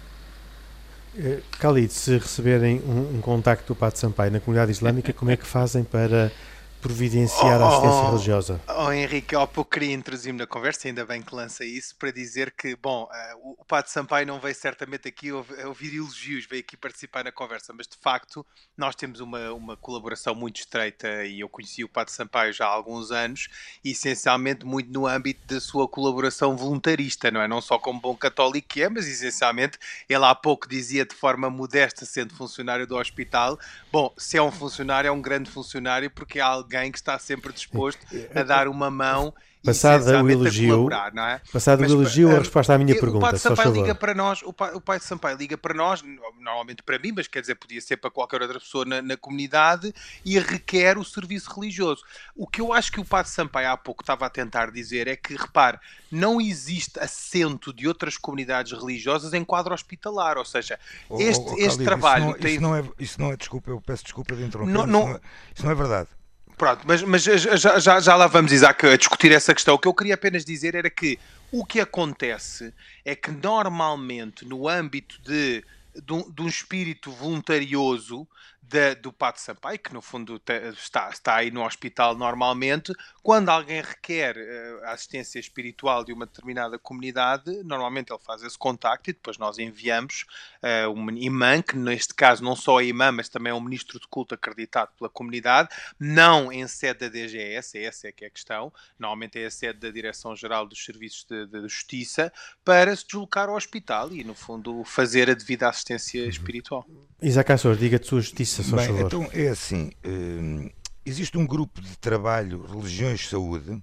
Eh, 1.17 1.41
Khalid, 1.61 1.93
se 1.93 2.17
receberem 2.17 2.81
um, 2.81 3.19
um 3.19 3.21
contacto 3.21 3.67
do 3.73 3.77
Padre 3.77 3.99
Sampaio 3.99 4.33
na 4.33 4.41
comunidade 4.41 4.73
islâmica, 4.73 5.13
como 5.13 5.31
é 5.31 5.37
que 5.37 5.47
fazem 5.47 5.85
para 5.85 6.33
providenciar 6.81 7.61
oh, 7.61 7.65
a 7.65 7.69
assistência 7.69 8.01
oh, 8.01 8.11
religiosa. 8.11 8.61
Oh, 8.69 8.93
Henrique, 8.93 9.35
há 9.35 9.47
pouco 9.47 9.71
queria 9.71 9.95
introduzir-me 9.95 10.39
na 10.39 10.47
conversa, 10.47 10.89
ainda 10.89 11.05
bem 11.05 11.23
que 11.23 11.35
lança 11.35 11.65
isso, 11.65 11.95
para 11.97 12.11
dizer 12.11 12.53
que, 12.53 12.77
bom, 12.77 13.05
uh, 13.05 13.55
o 13.59 13.65
Padre 13.65 13.91
Sampaio 13.91 14.27
não 14.27 14.41
veio 14.41 14.55
certamente 14.55 15.09
aqui 15.09 15.33
ouvir 15.33 15.97
elogios, 15.97 16.47
veio 16.47 16.61
aqui 16.61 16.77
participar 16.77 17.25
na 17.25 17.33
conversa, 17.33 17.73
mas 17.77 17.87
de 17.87 17.97
facto 17.97 18.47
nós 18.77 18.95
temos 18.95 19.21
uma, 19.21 19.53
uma 19.53 19.77
colaboração 19.77 20.35
muito 20.35 20.59
estreita 20.61 21.25
e 21.25 21.41
eu 21.41 21.49
conheci 21.49 21.83
o 21.83 21.89
Padre 21.89 22.13
Sampaio 22.13 22.53
já 22.53 22.67
há 22.67 22.71
alguns 22.71 23.11
anos, 23.11 23.49
essencialmente 23.85 24.65
muito 24.65 24.93
no 24.93 25.07
âmbito 25.07 25.41
da 25.47 25.61
sua 25.61 25.89
colaboração 25.89 26.57
voluntarista, 26.57 27.31
não 27.31 27.41
é? 27.41 27.49
Não 27.49 27.61
só 27.61 27.79
como 27.79 28.01
bom 28.01 28.17
católico 28.17 28.69
que 28.69 28.83
é, 28.83 28.89
mas 28.89 29.07
essencialmente 29.07 29.79
ele 30.09 30.25
há 30.25 30.35
pouco 30.35 30.69
dizia 30.69 31.05
de 31.05 31.15
forma 31.15 31.51
modesta, 31.51 32.05
sendo 32.05 32.35
funcionário 32.35 32.87
do 32.87 32.97
hospital, 32.97 33.59
bom, 33.91 34.13
se 34.17 34.37
é 34.37 34.43
um 34.43 34.53
funcionário, 34.53 35.09
é 35.09 35.13
um 35.13 35.21
grande 35.21 35.51
funcionário 35.51 36.11
porque 36.11 36.39
é 36.39 36.43
algo 36.43 36.68
alguém 36.69 36.93
que 36.93 36.99
está 36.99 37.19
sempre 37.19 37.53
disposto 37.53 38.07
a 38.35 38.43
dar 38.43 38.69
uma 38.69 38.91
mão 38.91 39.33
Passado 39.65 40.07
o 40.25 40.31
elogio, 40.31 40.89
é? 40.91 41.41
passado 41.53 41.81
Mas, 41.81 41.91
o 41.91 41.95
elogio, 41.97 42.31
a 42.31 42.35
eh, 42.35 42.39
resposta 42.39 42.75
à 42.75 42.79
minha 42.79 42.95
o 42.95 43.01
pergunta. 43.01 43.27
O 43.27 43.31
pai 43.31 43.39
Sampaio 43.39 43.73
liga 43.73 43.95
para 43.95 44.15
nós, 44.15 44.41
o 44.43 44.53
pai, 44.53 44.73
o 44.73 44.81
pai 44.81 44.99
de 44.99 45.05
Sampaio 45.05 45.37
liga 45.37 45.59
para 45.59 45.75
nós, 45.75 46.01
normalmente 46.39 46.83
para 46.83 46.97
mim, 46.99 47.13
mas 47.15 47.27
quer 47.27 47.41
dizer, 47.41 47.57
podia 47.57 47.81
ser 47.81 47.97
para 47.97 48.11
qualquer 48.11 48.41
outra 48.41 48.61
pessoa 48.61 48.85
na, 48.85 49.03
na 49.03 49.17
comunidade 49.17 49.93
e 50.25 50.39
requer 50.39 50.97
o 50.97 51.05
serviço 51.05 51.53
religioso. 51.53 52.05
O 52.37 52.47
que 52.47 52.61
eu 52.61 52.73
acho 52.73 52.93
que 52.93 53.01
o 53.01 53.05
Padre 53.05 53.33
Sampaio 53.33 53.71
há 53.71 53.77
pouco 53.77 54.03
estava 54.03 54.27
a 54.27 54.31
tentar 54.31 54.71
dizer 54.71 55.09
é 55.09 55.17
que, 55.17 55.35
repare, 55.35 55.79
não 56.11 56.41
existe 56.41 56.99
assento 57.01 57.73
de 57.73 57.89
outras 57.89 58.17
comunidades 58.17 58.73
religiosas 58.73 59.35
em 59.35 59.45
quadro 59.45 59.75
hospitalar, 59.75 60.39
ou 60.39 60.45
seja, 60.45 60.79
este, 61.19 61.45
oh, 61.45 61.55
oh, 61.55 61.59
este 61.59 61.85
trabalho 61.85 62.27
isso 62.27 62.33
não, 62.33 62.39
tem... 62.39 62.53
Isso 62.53 62.63
não, 62.63 62.77
é, 62.77 62.85
isso 62.99 63.21
não 63.21 63.33
é 63.33 63.37
desculpa, 63.37 63.71
eu 63.71 63.81
peço 63.81 64.05
desculpa 64.05 64.37
de 64.37 64.45
interromper, 64.45 64.73
não, 64.73 64.87
não... 64.87 65.01
Isso, 65.01 65.09
não 65.09 65.17
é, 65.17 65.21
isso 65.57 65.65
não 65.65 65.73
é 65.73 65.75
verdade. 65.75 66.18
Pronto, 66.59 66.83
mas, 66.85 67.05
mas 67.05 67.23
já, 67.23 67.79
já, 67.79 68.01
já 68.01 68.17
lá 68.17 68.27
vamos, 68.27 68.51
Isaac, 68.51 68.85
a 68.85 68.97
discutir 68.97 69.31
essa 69.31 69.55
questão. 69.55 69.77
O 69.77 69.79
que 69.79 69.87
eu 69.87 69.95
queria 69.95 70.15
apenas 70.15 70.45
dizer 70.45 70.75
era 70.75 70.91
que 70.91 71.17
o 71.53 71.65
que 71.65 71.79
acontece 71.79 72.75
é 73.05 73.15
que 73.15 73.31
normalmente 73.31 74.45
no 74.45 74.69
âmbito 74.69 75.23
de, 75.23 75.65
de, 75.95 76.13
um, 76.13 76.29
de 76.29 76.43
um 76.43 76.49
espírito 76.49 77.13
voluntarioso 77.13 78.27
da, 78.69 78.95
do 78.95 79.13
Pato 79.13 79.41
Sampaio, 79.41 79.79
que 79.79 79.95
no 79.95 80.03
fundo 80.03 80.41
está, 80.75 81.09
está 81.09 81.35
aí 81.37 81.51
no 81.51 81.65
hospital 81.65 82.15
normalmente, 82.15 82.93
quando 83.23 83.49
alguém 83.49 83.81
requer 83.81 84.37
uh, 84.37 84.85
assistência 84.87 85.39
espiritual 85.39 86.05
de 86.05 86.13
uma 86.13 86.27
determinada 86.27 86.79
comunidade, 86.79 87.63
normalmente 87.65 88.13
ele 88.13 88.21
faz 88.23 88.43
esse 88.43 88.59
contacto 88.59 89.09
e 89.09 89.13
depois 89.13 89.39
nós 89.39 89.59
enviamos 89.59 90.27
uh, 90.63 90.91
um 90.91 91.11
imã, 91.11 91.63
que 91.63 91.77
neste 91.77 92.15
caso 92.15 92.45
não 92.45 92.55
só 92.55 92.81
é 92.81 92.87
imã, 92.87 93.11
mas 93.11 93.29
também 93.29 93.51
é 93.51 93.55
um 93.55 93.61
ministro 93.61 93.99
de 93.99 94.07
culto 94.07 94.35
acreditado 94.35 94.91
pela 94.99 95.09
comunidade, 95.09 95.69
não 95.99 96.53
em 96.53 96.67
sede 96.69 97.01
da 97.01 97.09
DGS, 97.09 97.79
essa 97.79 98.09
é 98.09 98.13
que 98.13 98.25
é 98.25 98.29
a 98.29 98.31
questão, 98.31 98.73
normalmente 98.99 99.39
é 99.39 99.47
a 99.47 99.51
sede 99.51 99.79
da 99.79 99.91
Direção-Geral 99.91 100.67
dos 100.67 100.85
Serviços 100.85 101.25
de, 101.25 101.47
de, 101.47 101.61
Justiça, 101.63 102.33
para 102.65 102.95
se 102.95 103.07
deslocar 103.07 103.49
ao 103.49 103.57
hospital 103.57 104.13
e, 104.13 104.23
no 104.25 104.35
fundo, 104.35 104.85
fazer 104.85 105.31
a 105.31 105.35
devida 105.35 105.69
assistência 105.69 106.23
uhum. 106.23 106.29
espiritual. 106.29 106.87
Isaac 107.21 107.53
Assor, 107.53 107.77
diga-te 107.77 108.07
sua 108.07 108.21
justiça, 108.21 108.58
só 108.63 108.77
Bem, 108.77 109.01
então 109.01 109.29
é 109.33 109.49
assim, 109.49 109.91
hum, 110.05 110.69
existe 111.05 111.37
um 111.39 111.47
grupo 111.47 111.81
de 111.81 111.97
trabalho 111.99 112.65
Religiões 112.67 113.29
Saúde 113.29 113.83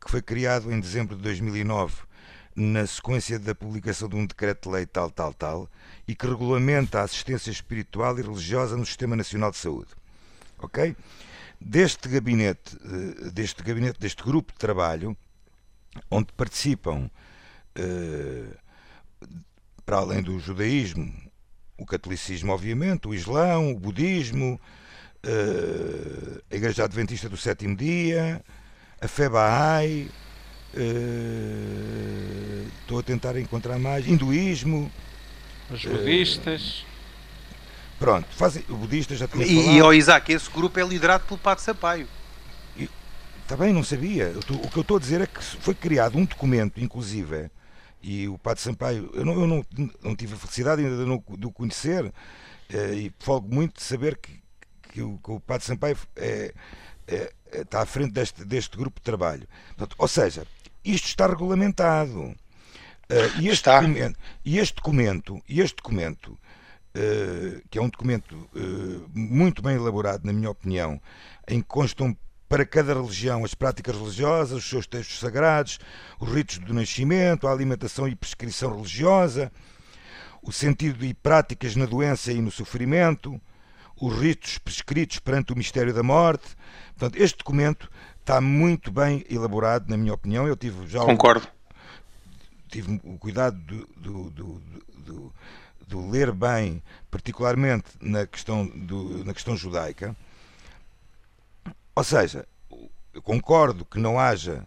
que 0.00 0.10
foi 0.10 0.22
criado 0.22 0.72
em 0.72 0.78
dezembro 0.80 1.16
de 1.16 1.22
2009 1.22 2.08
na 2.54 2.86
sequência 2.86 3.38
da 3.38 3.54
publicação 3.54 4.08
de 4.08 4.16
um 4.16 4.26
decreto-lei 4.26 4.84
tal, 4.84 5.10
tal, 5.10 5.32
tal, 5.32 5.70
e 6.08 6.14
que 6.14 6.26
regulamenta 6.26 7.00
a 7.00 7.04
assistência 7.04 7.50
espiritual 7.50 8.18
e 8.18 8.22
religiosa 8.22 8.76
no 8.76 8.84
Sistema 8.84 9.14
Nacional 9.14 9.52
de 9.52 9.58
Saúde. 9.58 9.90
Ok? 10.58 10.96
Deste 11.60 12.08
gabinete, 12.08 12.76
eh, 12.84 13.30
deste 13.30 13.62
gabinete, 13.62 14.00
deste 14.00 14.24
grupo 14.24 14.52
de 14.52 14.58
trabalho, 14.58 15.16
onde 16.10 16.32
participam, 16.32 17.08
eh, 17.76 18.56
para 19.86 19.98
além 19.98 20.20
do 20.20 20.38
judaísmo, 20.40 21.27
o 21.78 21.86
catolicismo, 21.86 22.52
obviamente, 22.52 23.06
o 23.06 23.14
islão, 23.14 23.70
o 23.70 23.78
budismo, 23.78 24.60
uh, 25.24 26.42
a 26.50 26.54
Igreja 26.56 26.84
Adventista 26.84 27.28
do 27.28 27.36
Sétimo 27.36 27.76
Dia, 27.76 28.42
a 29.00 29.06
fé 29.06 29.28
Bahá'í, 29.28 30.10
uh, 30.74 32.66
estou 32.80 32.98
a 32.98 33.02
tentar 33.02 33.38
encontrar 33.38 33.78
mais, 33.78 34.08
hinduísmo. 34.08 34.90
Os 35.70 35.84
budistas. 35.84 36.80
Uh, 36.80 36.84
pronto, 38.00 38.26
fazem, 38.32 38.64
o 38.68 38.74
budista 38.74 39.14
já 39.14 39.28
tinha 39.28 39.46
e, 39.46 39.54
falado. 39.54 39.76
E, 39.76 39.82
oh, 39.82 39.92
Isaac, 39.92 40.32
esse 40.32 40.50
grupo 40.50 40.80
é 40.80 40.82
liderado 40.82 41.24
pelo 41.26 41.38
Padre 41.38 41.62
Sampaio. 41.62 42.08
Está 43.44 43.56
bem, 43.56 43.72
não 43.72 43.84
sabia. 43.84 44.34
O 44.62 44.68
que 44.68 44.76
eu 44.76 44.82
estou 44.82 44.98
a 44.98 45.00
dizer 45.00 45.22
é 45.22 45.26
que 45.26 45.42
foi 45.42 45.74
criado 45.74 46.18
um 46.18 46.24
documento, 46.26 46.82
inclusive, 46.82 47.50
e 48.02 48.28
o 48.28 48.38
Padre 48.38 48.62
Sampaio, 48.62 49.10
eu 49.14 49.24
não, 49.24 49.40
eu 49.40 49.46
não, 49.46 49.64
não 50.02 50.16
tive 50.16 50.34
a 50.34 50.36
felicidade 50.36 50.84
ainda 50.84 51.04
de 51.04 51.46
o 51.46 51.52
conhecer, 51.52 52.12
e 52.70 53.12
folgo 53.18 53.52
muito 53.52 53.76
de 53.76 53.82
saber 53.82 54.16
que, 54.18 54.40
que 54.92 55.02
o, 55.02 55.18
que 55.18 55.30
o 55.30 55.40
Padre 55.40 55.66
Sampaio 55.66 55.96
é, 56.16 56.52
é, 57.06 57.32
está 57.52 57.82
à 57.82 57.86
frente 57.86 58.12
deste, 58.12 58.44
deste 58.44 58.76
grupo 58.76 59.00
de 59.00 59.04
trabalho. 59.04 59.48
Portanto, 59.68 59.96
ou 59.98 60.08
seja, 60.08 60.46
isto 60.84 61.06
está 61.06 61.26
regulamentado. 61.26 62.34
Uh, 63.10 63.40
e, 63.40 63.48
este 63.48 63.70
documento, 63.70 64.18
e 64.44 64.58
este 64.58 64.76
documento, 64.76 65.42
e 65.48 65.60
este 65.60 65.76
documento 65.76 66.32
uh, 66.32 67.68
que 67.70 67.78
é 67.78 67.82
um 67.82 67.88
documento 67.88 68.34
uh, 68.54 69.08
muito 69.14 69.62
bem 69.62 69.76
elaborado, 69.76 70.26
na 70.26 70.32
minha 70.32 70.50
opinião, 70.50 71.00
em 71.48 71.62
que 71.62 71.66
constam 71.66 72.14
para 72.48 72.64
cada 72.64 72.94
religião 72.94 73.44
as 73.44 73.54
práticas 73.54 73.96
religiosas, 73.96 74.58
os 74.58 74.68
seus 74.68 74.86
textos 74.86 75.18
sagrados, 75.18 75.78
os 76.18 76.32
ritos 76.32 76.58
do 76.58 76.72
nascimento, 76.72 77.46
a 77.46 77.52
alimentação 77.52 78.08
e 78.08 78.14
prescrição 78.14 78.74
religiosa, 78.74 79.52
o 80.42 80.52
sentido 80.52 81.04
e 81.04 81.12
práticas 81.12 81.76
na 81.76 81.86
doença 81.86 82.32
e 82.32 82.40
no 82.40 82.50
sofrimento, 82.50 83.40
os 84.00 84.18
ritos 84.18 84.58
prescritos 84.58 85.18
perante 85.18 85.52
o 85.52 85.56
mistério 85.56 85.92
da 85.92 86.02
morte. 86.02 86.56
Portanto, 86.96 87.20
este 87.20 87.38
documento 87.38 87.90
está 88.20 88.40
muito 88.40 88.90
bem 88.90 89.24
elaborado, 89.28 89.90
na 89.90 89.96
minha 89.96 90.14
opinião. 90.14 90.46
Eu 90.46 90.56
tive 90.56 90.86
já 90.86 91.00
Concordo 91.00 91.48
tive 92.68 93.00
o 93.02 93.18
cuidado 93.18 93.56
do, 93.56 94.30
do, 94.30 94.30
do, 94.30 95.32
do, 95.86 96.10
ler 96.10 96.32
bem, 96.32 96.82
particularmente 97.10 97.86
na 98.00 98.26
questão, 98.26 98.70
na 99.24 99.32
questão 99.32 99.56
judaica. 99.56 100.14
Ou 101.98 102.04
seja, 102.04 102.46
eu 103.12 103.20
concordo 103.20 103.84
que 103.84 103.98
não 103.98 104.20
haja, 104.20 104.64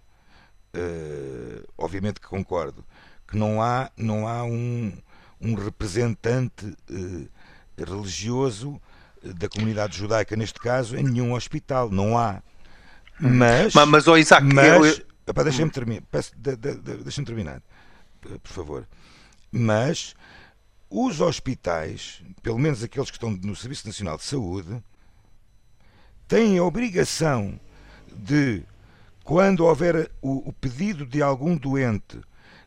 uh, 0.76 1.66
obviamente 1.78 2.20
que 2.20 2.28
concordo, 2.28 2.84
que 3.26 3.38
não 3.38 3.62
há, 3.62 3.90
não 3.96 4.28
há 4.28 4.44
um, 4.44 4.92
um 5.40 5.56
representante 5.56 6.66
uh, 6.66 7.30
religioso 7.78 8.82
da 9.24 9.48
comunidade 9.48 9.98
judaica, 9.98 10.36
neste 10.36 10.60
caso, 10.60 10.98
em 10.98 11.04
nenhum 11.04 11.34
hospital. 11.34 11.90
Não 11.90 12.18
há. 12.18 12.44
Mas. 13.18 13.74
Mas, 13.76 13.88
mas 13.88 14.08
oh 14.10 14.18
Isaac, 14.18 14.46
mas, 14.54 15.00
eu... 15.26 15.44
deixa-me 15.46 15.72
terminar. 15.72 16.04
de, 16.36 16.56
de, 16.58 16.76
de, 16.76 16.98
deixa 16.98 17.24
terminar. 17.24 17.62
Eh, 18.30 18.38
por 18.44 18.52
favor. 18.52 18.88
Mas 19.50 20.16
os 20.90 21.22
hospitais, 21.22 22.22
pelo 22.44 22.60
menos 22.60 22.84
aqueles 22.84 23.10
que 23.10 23.16
estão 23.16 23.32
no 23.32 23.56
Serviço 23.56 23.88
Nacional 23.88 24.18
de 24.18 24.24
Saúde, 24.24 24.84
têm 26.32 26.58
a 26.58 26.64
obrigação 26.64 27.60
de, 28.16 28.64
quando 29.22 29.66
houver 29.66 30.10
o, 30.22 30.48
o 30.48 30.54
pedido 30.54 31.06
de 31.06 31.22
algum 31.22 31.58
doente 31.58 32.22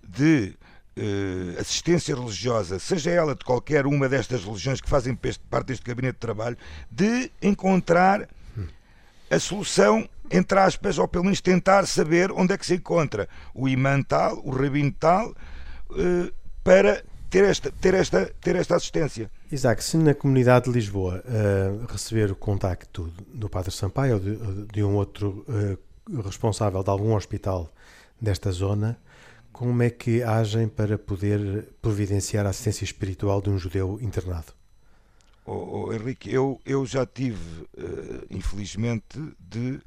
de 0.07 0.55
eh, 0.95 1.59
assistência 1.59 2.15
religiosa, 2.15 2.79
seja 2.79 3.11
ela 3.11 3.35
de 3.35 3.43
qualquer 3.43 3.87
uma 3.87 4.07
destas 4.07 4.45
religiões 4.45 4.83
que 4.83 4.91
fazem 4.91 5.19
parte 5.49 5.69
deste 5.69 5.83
gabinete 5.83 6.17
de 6.17 6.21
trabalho, 6.21 6.59
de 6.91 7.33
encontrar 7.41 8.29
a 9.31 9.39
solução, 9.39 10.07
entre 10.31 10.59
aspas, 10.59 10.99
ou 10.99 11.09
pelo 11.09 11.25
menos 11.25 11.41
tentar 11.41 11.87
saber 11.87 12.31
onde 12.33 12.53
é 12.53 12.59
que 12.59 12.67
se 12.67 12.75
encontra 12.75 13.27
o 13.55 13.67
imã 13.67 14.03
tal, 14.03 14.43
o 14.45 14.51
rabino 14.51 14.93
tal, 14.93 15.35
eh, 15.97 16.31
para 16.63 17.03
ter 17.31 17.45
esta, 17.45 17.73
ter, 17.73 17.95
esta, 17.95 18.31
ter 18.43 18.57
esta 18.57 18.77
assistência. 18.77 19.31
Isaac, 19.55 19.85
se 19.85 19.97
na 19.97 20.13
comunidade 20.15 20.65
de 20.65 20.73
Lisboa 20.73 21.23
uh, 21.25 21.87
receber 21.87 22.29
o 22.33 22.35
contacto 22.35 23.13
do 23.33 23.49
Padre 23.49 23.71
Sampaio 23.71 24.15
ou 24.15 24.21
de, 24.21 24.73
de 24.73 24.83
um 24.83 24.97
outro 24.97 25.47
uh, 25.49 26.23
responsável 26.23 26.83
de 26.83 26.91
algum 26.91 27.15
hospital 27.15 27.73
desta 28.21 28.51
zona, 28.51 28.99
como 29.53 29.81
é 29.85 29.91
que 29.91 30.25
agem 30.25 30.67
para 30.67 30.99
poder 30.99 31.69
providenciar 31.81 32.45
a 32.45 32.49
assistência 32.49 32.85
espiritual 32.85 33.41
de 33.41 33.49
um 33.49 33.57
judeu 33.57 33.97
internado? 34.03 34.53
Oh, 35.47 35.87
oh, 35.87 35.93
Henrique, 35.93 36.33
eu, 36.33 36.61
eu 36.67 36.85
já 36.85 37.07
tive, 37.07 37.63
uh, 37.79 38.27
infelizmente, 38.31 39.21
de 39.39 39.81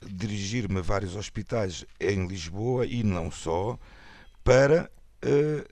dirigir-me 0.00 0.78
a 0.78 0.82
vários 0.82 1.16
hospitais 1.16 1.84
em 1.98 2.24
Lisboa 2.28 2.86
e 2.86 3.02
não 3.02 3.32
só, 3.32 3.76
para 4.44 4.88
uh, 5.24 5.68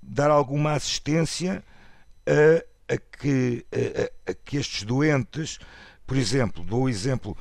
dar 0.00 0.30
alguma 0.30 0.74
assistência 0.74 1.64
a, 2.26 2.69
a 2.90 2.96
que, 2.96 3.64
a, 3.72 4.30
a, 4.30 4.34
que 4.34 4.56
estes 4.56 4.82
doentes, 4.82 5.58
por 6.06 6.16
exemplo, 6.16 6.64
dou 6.64 6.82
o 6.82 6.88
exemplo, 6.88 7.36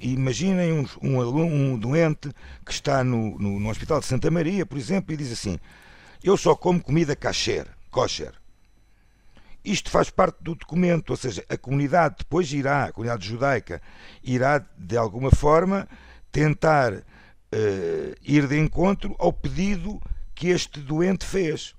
imaginem 0.00 0.72
um, 0.72 0.86
um, 1.02 1.72
um, 1.72 1.78
doente 1.78 2.30
que 2.64 2.72
está 2.72 3.02
no, 3.02 3.38
no, 3.38 3.58
no 3.58 3.68
Hospital 3.68 4.00
de 4.00 4.06
Santa 4.06 4.30
Maria, 4.30 4.64
por 4.64 4.78
exemplo, 4.78 5.12
e 5.12 5.16
diz 5.16 5.32
assim: 5.32 5.58
Eu 6.22 6.36
só 6.36 6.54
como 6.54 6.82
comida 6.82 7.16
kosher. 7.16 7.66
kosher 7.90 8.32
isto 9.64 9.90
faz 9.90 10.08
parte 10.08 10.38
do 10.40 10.54
documento, 10.54 11.10
ou 11.10 11.16
seja, 11.16 11.44
a 11.48 11.56
comunidade 11.56 12.16
depois 12.20 12.50
irá, 12.52 12.84
a 12.84 12.92
comunidade 12.92 13.28
judaica, 13.28 13.82
irá 14.22 14.64
de 14.76 14.96
alguma 14.96 15.30
forma 15.30 15.88
tentar 16.32 16.94
uh, 16.94 18.14
ir 18.22 18.46
de 18.46 18.58
encontro 18.58 19.14
ao 19.18 19.32
pedido 19.32 20.00
que 20.34 20.48
este 20.48 20.80
doente 20.80 21.26
fez. 21.26 21.74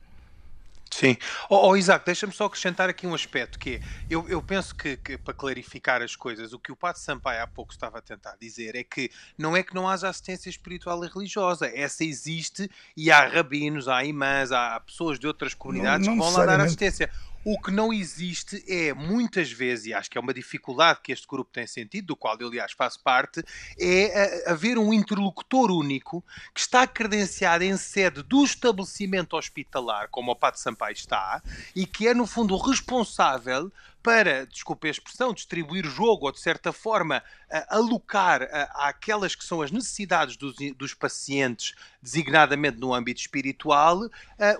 Sim. 0.91 1.15
Oh, 1.49 1.69
oh 1.69 1.77
Isaac, 1.77 2.05
deixa-me 2.05 2.33
só 2.33 2.45
acrescentar 2.45 2.89
aqui 2.89 3.05
um 3.05 3.13
aspecto 3.13 3.59
que 3.59 3.75
é, 3.75 3.81
eu, 4.09 4.27
eu 4.27 4.41
penso 4.41 4.75
que, 4.75 4.97
que, 4.97 5.17
para 5.17 5.33
clarificar 5.33 6.01
as 6.01 6.15
coisas, 6.15 6.51
o 6.51 6.59
que 6.59 6.71
o 6.71 6.75
Padre 6.75 7.01
Sampaio 7.01 7.43
há 7.43 7.47
pouco 7.47 7.71
estava 7.71 7.99
a 7.99 8.01
tentar 8.01 8.35
dizer 8.39 8.75
é 8.75 8.83
que 8.83 9.11
não 9.37 9.55
é 9.55 9.61
que 9.61 9.73
não 9.73 9.87
haja 9.87 10.09
assistência 10.09 10.49
espiritual 10.49 11.03
e 11.05 11.07
religiosa, 11.07 11.71
essa 11.73 12.03
existe 12.03 12.69
e 12.97 13.11
há 13.11 13.27
rabinos, 13.27 13.87
há 13.87 14.03
imãs, 14.03 14.51
há 14.51 14.79
pessoas 14.79 15.19
de 15.19 15.27
outras 15.27 15.53
comunidades 15.53 16.07
não, 16.07 16.15
não 16.15 16.25
que 16.25 16.31
vão 16.31 16.39
lá 16.39 16.45
dar 16.45 16.59
assistência. 16.61 17.09
O 17.43 17.59
que 17.59 17.71
não 17.71 17.93
existe 17.93 18.63
é, 18.67 18.93
muitas 18.93 19.51
vezes, 19.51 19.85
e 19.85 19.93
acho 19.93 20.09
que 20.09 20.17
é 20.17 20.21
uma 20.21 20.33
dificuldade 20.33 20.99
que 21.01 21.11
este 21.11 21.25
grupo 21.25 21.49
tem 21.51 21.65
sentido, 21.65 22.07
do 22.07 22.15
qual 22.15 22.37
eu, 22.39 22.49
aliás, 22.49 22.73
faço 22.73 23.01
parte, 23.01 23.41
é 23.79 24.45
eh, 24.45 24.51
haver 24.51 24.77
um 24.77 24.93
interlocutor 24.93 25.71
único 25.71 26.23
que 26.53 26.59
está 26.59 26.85
credenciado 26.85 27.63
em 27.63 27.77
sede 27.77 28.23
do 28.23 28.43
estabelecimento 28.43 29.37
hospitalar, 29.37 30.09
como 30.09 30.31
o 30.31 30.35
Pato 30.35 30.59
Sampaio 30.59 30.93
está, 30.93 31.41
e 31.75 31.85
que 31.85 32.07
é, 32.07 32.13
no 32.13 32.27
fundo, 32.27 32.57
responsável 32.57 33.71
para, 34.01 34.45
desculpe 34.45 34.87
a 34.87 34.91
expressão, 34.91 35.33
distribuir 35.33 35.85
o 35.85 35.89
jogo 35.89 36.25
ou, 36.25 36.31
de 36.31 36.39
certa 36.39 36.71
forma, 36.71 37.21
alocar 37.67 38.47
àquelas 38.75 39.35
que 39.35 39.43
são 39.43 39.61
as 39.61 39.71
necessidades 39.71 40.37
dos, 40.37 40.55
dos 40.75 40.93
pacientes, 40.93 41.73
designadamente 42.01 42.77
no 42.77 42.93
âmbito 42.93 43.19
espiritual, 43.19 43.99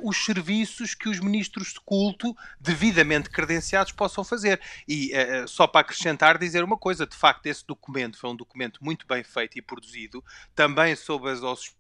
os 0.04 0.18
serviços 0.18 0.94
que 0.94 1.08
os 1.08 1.20
ministros 1.20 1.74
de 1.74 1.80
culto, 1.80 2.36
devidamente 2.60 3.30
credenciados, 3.30 3.92
possam 3.92 4.24
fazer. 4.24 4.60
E 4.88 5.12
só 5.48 5.66
para 5.68 5.82
acrescentar, 5.82 6.38
dizer 6.38 6.64
uma 6.64 6.78
coisa: 6.78 7.08
de 7.08 7.16
facto, 7.16 7.46
esse 7.46 7.66
documento 7.66 8.18
foi 8.18 8.30
um 8.30 8.36
documento 8.36 8.84
muito 8.84 9.08
bem 9.08 9.24
feito 9.24 9.58
e 9.58 9.62
produzido, 9.62 10.24
também 10.54 10.96
sob 10.96 11.30
as 11.30 11.42
auspícios 11.42 11.79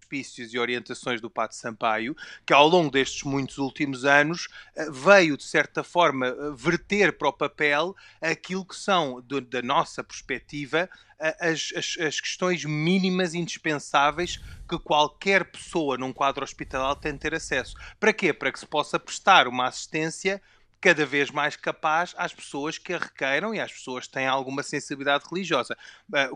e 0.53 0.59
orientações 0.59 1.21
do 1.21 1.29
Pato 1.29 1.55
Sampaio, 1.55 2.15
que 2.45 2.53
ao 2.53 2.67
longo 2.67 2.91
destes 2.91 3.23
muitos 3.23 3.57
últimos 3.57 4.05
anos 4.05 4.47
veio, 4.91 5.37
de 5.37 5.43
certa 5.43 5.83
forma, 5.83 6.33
verter 6.55 7.17
para 7.17 7.29
o 7.29 7.33
papel 7.33 7.95
aquilo 8.19 8.65
que 8.65 8.75
são, 8.75 9.23
da 9.49 9.61
nossa 9.61 10.03
perspectiva, 10.03 10.89
as, 11.19 11.73
as, 11.75 11.97
as, 11.99 12.19
questões 12.21 12.63
mínimas 12.63 13.33
indispensáveis 13.33 14.39
que 14.67 14.79
qualquer 14.79 15.43
pessoa 15.51 15.97
num 15.97 16.13
quadro 16.13 16.43
hospitalar 16.43 16.95
tem 16.95 17.13
de 17.13 17.19
ter 17.19 17.35
acesso. 17.35 17.75
Para 17.99 18.13
quê? 18.13 18.31
Para 18.31 18.51
que 18.51 18.59
se 18.59 18.65
possa 18.65 18.97
prestar 18.97 19.47
uma 19.47 19.67
assistência 19.67 20.41
cada 20.79 21.05
vez 21.05 21.29
mais 21.29 21.57
capaz 21.57 22.13
às 22.17 22.33
pessoas 22.33 22.77
que 22.77 22.93
a 22.93 22.97
requeiram 22.97 23.53
e 23.53 23.59
às 23.59 23.71
pessoas 23.71 24.07
que 24.07 24.13
têm 24.13 24.27
alguma 24.27 24.63
sensibilidade 24.63 25.25
religiosa. 25.29 25.77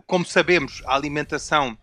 Como 0.06 0.24
sabemos, 0.26 0.82
a 0.84 0.94
alimentação 0.94 1.78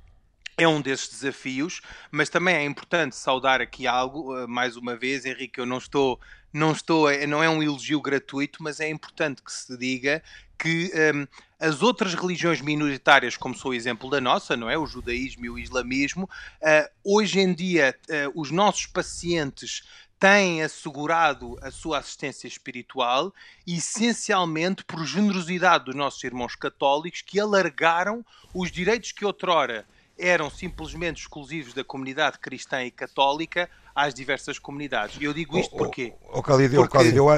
é 0.63 0.67
um 0.67 0.81
desses 0.81 1.09
desafios, 1.09 1.81
mas 2.11 2.29
também 2.29 2.55
é 2.55 2.63
importante 2.63 3.15
saudar 3.15 3.61
aqui 3.61 3.87
algo, 3.87 4.33
ah, 4.33 4.47
mais 4.47 4.75
uma 4.75 4.95
vez, 4.95 5.25
Henrique, 5.25 5.59
eu 5.59 5.65
não 5.65 5.77
estou, 5.77 6.19
não 6.53 6.71
estou, 6.71 7.07
não 7.27 7.43
é 7.43 7.49
um 7.49 7.63
elogio 7.63 8.01
gratuito, 8.01 8.61
mas 8.61 8.79
é 8.79 8.89
importante 8.89 9.41
que 9.41 9.51
se 9.51 9.77
diga 9.77 10.21
que 10.57 10.91
um, 11.15 11.27
as 11.59 11.81
outras 11.81 12.13
religiões 12.13 12.61
minoritárias, 12.61 13.35
como 13.35 13.55
sou 13.55 13.71
o 13.71 13.73
exemplo 13.73 14.09
da 14.09 14.21
nossa, 14.21 14.55
não 14.55 14.69
é? 14.69 14.77
O 14.77 14.85
judaísmo 14.85 15.45
e 15.45 15.49
o 15.49 15.57
islamismo, 15.57 16.29
uh, 16.61 16.89
hoje 17.03 17.39
em 17.39 17.51
dia 17.53 17.97
uh, 18.09 18.39
os 18.39 18.51
nossos 18.51 18.85
pacientes 18.85 19.83
têm 20.19 20.61
assegurado 20.61 21.57
a 21.63 21.71
sua 21.71 21.97
assistência 21.97 22.47
espiritual, 22.47 23.33
essencialmente 23.65 24.83
por 24.83 25.03
generosidade 25.03 25.85
dos 25.85 25.95
nossos 25.95 26.23
irmãos 26.23 26.55
católicos 26.55 27.23
que 27.23 27.39
alargaram 27.39 28.23
os 28.53 28.71
direitos 28.71 29.11
que 29.11 29.25
outrora 29.25 29.83
eram 30.21 30.49
simplesmente 30.49 31.21
exclusivos 31.21 31.73
da 31.73 31.83
comunidade 31.83 32.37
cristã 32.39 32.83
e 32.83 32.91
católica 32.91 33.69
às 33.95 34.13
diversas 34.13 34.59
comunidades. 34.59 35.17
Eu 35.19 35.33
digo 35.33 35.57
isto? 35.57 35.73
O, 35.73 35.75
o, 35.75 35.77
Porque... 35.79 36.13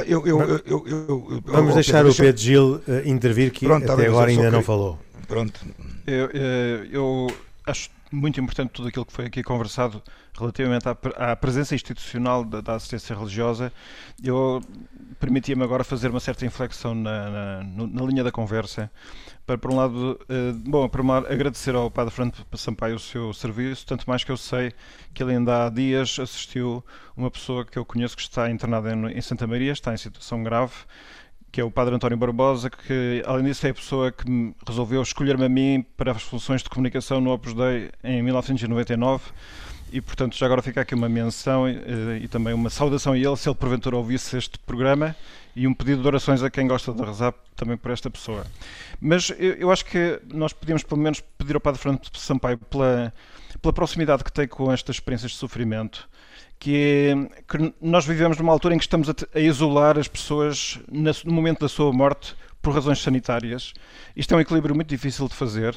eu, 0.05 0.27
eu, 0.27 0.49
eu, 0.65 0.87
eu, 0.87 1.41
Vamos 1.45 1.73
deixar 1.73 2.05
o 2.05 2.13
Pedro 2.13 2.41
Gil 2.41 2.75
uh, 2.75 2.81
intervir, 3.07 3.51
que 3.51 3.65
Pronto, 3.65 3.91
até 3.91 4.05
agora 4.07 4.29
ainda 4.29 4.51
não 4.51 4.61
falou. 4.61 4.99
Pronto. 5.27 5.59
Eu, 6.05 6.29
eu 6.91 7.27
acho 7.65 7.89
muito 8.11 8.39
importante 8.39 8.71
tudo 8.71 8.89
aquilo 8.89 9.05
que 9.05 9.13
foi 9.13 9.25
aqui 9.25 9.41
conversado 9.41 10.03
relativamente 10.37 10.87
à, 10.87 11.31
à 11.31 11.35
presença 11.35 11.75
institucional 11.75 12.43
da, 12.43 12.61
da, 12.61 12.75
assistência 12.75 13.15
religiosa, 13.15 13.71
eu 14.23 14.61
permitia-me 15.19 15.63
agora 15.63 15.83
fazer 15.83 16.09
uma 16.09 16.19
certa 16.19 16.45
inflexão 16.45 16.95
na, 16.95 17.29
na, 17.29 17.63
na, 17.63 18.03
linha 18.03 18.23
da 18.23 18.31
conversa. 18.31 18.89
Para, 19.45 19.57
por 19.57 19.71
um 19.71 19.75
lado, 19.75 20.19
uh, 20.23 20.53
bom, 20.69 20.87
para 20.89 21.03
agradecer 21.31 21.75
ao 21.75 21.91
Padre 21.91 22.13
Fernando 22.13 22.45
Sampaio 22.55 22.95
o 22.95 22.99
seu 22.99 23.33
serviço, 23.33 23.85
tanto 23.85 24.09
mais 24.09 24.23
que 24.23 24.31
eu 24.31 24.37
sei 24.37 24.73
que 25.13 25.21
ele 25.21 25.33
ainda 25.33 25.65
há 25.65 25.69
dias 25.69 26.17
assistiu 26.19 26.83
uma 27.15 27.29
pessoa 27.29 27.65
que 27.65 27.77
eu 27.77 27.85
conheço 27.85 28.15
que 28.15 28.23
está 28.23 28.49
internada 28.49 28.91
em, 28.93 29.17
em 29.17 29.21
Santa 29.21 29.45
Maria, 29.45 29.71
está 29.71 29.93
em 29.93 29.97
situação 29.97 30.41
grave, 30.41 30.73
que 31.51 31.61
é 31.61 31.63
o 31.63 31.69
Padre 31.69 31.93
António 31.93 32.17
Barbosa, 32.17 32.69
que 32.69 33.21
além 33.27 33.45
disso 33.45 33.67
é 33.67 33.69
a 33.69 33.73
pessoa 33.73 34.11
que 34.11 34.55
resolveu 34.65 35.01
escolher-me 35.03 35.45
a 35.45 35.49
mim 35.49 35.85
para 35.95 36.11
as 36.11 36.23
funções 36.23 36.63
de 36.63 36.69
comunicação 36.69 37.21
no 37.21 37.31
Opus 37.31 37.53
Dei 37.53 37.91
em 38.03 38.23
1999 38.23 39.31
e 39.93 40.01
portanto 40.01 40.36
já 40.36 40.47
agora 40.47 40.62
fica 40.62 40.82
aqui 40.82 40.95
uma 40.95 41.08
menção 41.08 41.69
e, 41.69 41.75
eh, 41.75 42.19
e, 42.23 42.27
também 42.27 42.51
uma 42.51 42.71
saudação 42.71 43.13
a 43.13 43.17
ele 43.17 43.38
se 43.38 43.47
ele 43.47 43.56
porventura 43.56 43.95
ouvisse 43.95 44.36
este 44.36 44.58
programa 44.58 45.15
e 45.56 45.67
um 45.67 45.73
pedido 45.73 46.01
de 46.01 46.08
orações 46.08 46.41
a 46.41 46.49
quem 46.49 46.67
gosta 46.67 46.91
de 46.91 47.03
rezar 47.03 47.32
também 47.56 47.77
por 47.77 47.91
esta 47.91 48.10
pessoa. 48.10 48.43
Mas 48.99 49.29
eu, 49.38 49.53
eu 49.53 49.71
acho 49.71 49.86
que 49.86 50.19
nós 50.34 50.51
podíamos 50.51 50.82
pelo 50.82 50.99
menos 50.99 51.19
pedir 51.38 51.53
ao 51.53 51.62
Padre 51.62 51.79
Fernando 51.79 52.01
Sampaio 52.17 52.58
pela, 52.58 53.13
pela 53.62 53.71
proximidade 53.71 54.23
que 54.23 54.34
tem 54.34 54.47
com 54.47 54.71
estas 54.71 54.95
experiências 54.95 55.32
de 55.32 55.38
sofrimento 55.38 56.10
que, 56.58 56.75
é, 56.75 57.43
que 57.47 57.73
nós 57.79 58.06
vivemos 58.06 58.38
numa 58.38 58.51
altura 58.51 58.73
em 58.73 58.77
que 58.79 58.86
estamos 58.86 59.10
a, 59.10 59.13
a 59.36 59.39
isolar 59.39 59.99
as 59.99 60.08
pessoas 60.08 60.79
no 60.89 61.34
momento 61.34 61.60
da 61.60 61.69
sua 61.69 61.93
morte 61.93 62.36
por 62.63 62.73
razões 62.73 62.99
sanitárias. 62.99 63.73
Isto 64.15 64.34
é 64.34 64.38
um 64.38 64.39
equilíbrio 64.39 64.73
muito 64.73 64.88
difícil 64.88 65.27
de 65.27 65.36
fazer, 65.36 65.75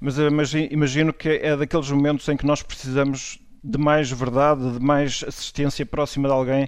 mas, 0.00 0.18
eh, 0.18 0.30
mas 0.30 0.54
imagino 0.54 1.12
que 1.12 1.28
é 1.28 1.54
daqueles 1.54 1.88
momentos 1.90 2.26
em 2.28 2.36
que 2.36 2.46
nós 2.46 2.62
precisamos 2.62 3.38
de 3.62 3.78
mais 3.78 4.10
verdade, 4.10 4.72
de 4.72 4.80
mais 4.80 5.24
assistência 5.26 5.84
próxima 5.86 6.28
de 6.28 6.34
alguém 6.34 6.66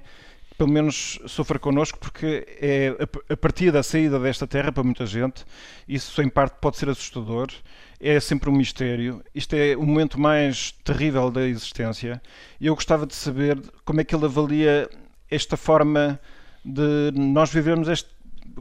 que 0.49 0.57
pelo 0.57 0.71
menos 0.71 1.19
sofra 1.27 1.59
connosco, 1.59 1.99
porque 1.99 2.47
é 2.61 2.95
a 3.29 3.37
partir 3.37 3.73
da 3.73 3.83
saída 3.83 4.19
desta 4.21 4.47
terra 4.47 4.71
para 4.71 4.85
muita 4.85 5.05
gente, 5.05 5.45
isso 5.89 6.23
em 6.23 6.29
parte 6.29 6.57
pode 6.61 6.77
ser 6.77 6.89
assustador 6.89 7.49
é 8.01 8.21
sempre 8.21 8.51
um 8.51 8.53
mistério. 8.53 9.25
Isto 9.35 9.57
é 9.57 9.75
o 9.75 9.83
momento 9.83 10.21
mais 10.21 10.73
terrível 10.85 11.31
da 11.31 11.43
existência. 11.47 12.21
E 12.61 12.67
eu 12.67 12.75
gostava 12.75 13.07
de 13.07 13.15
saber 13.15 13.59
como 13.83 14.01
é 14.01 14.05
que 14.05 14.15
ele 14.15 14.27
avalia 14.27 14.91
esta 15.31 15.57
forma 15.57 16.21
de 16.63 17.11
nós 17.15 17.51
vivermos 17.51 17.89
este, 17.89 18.11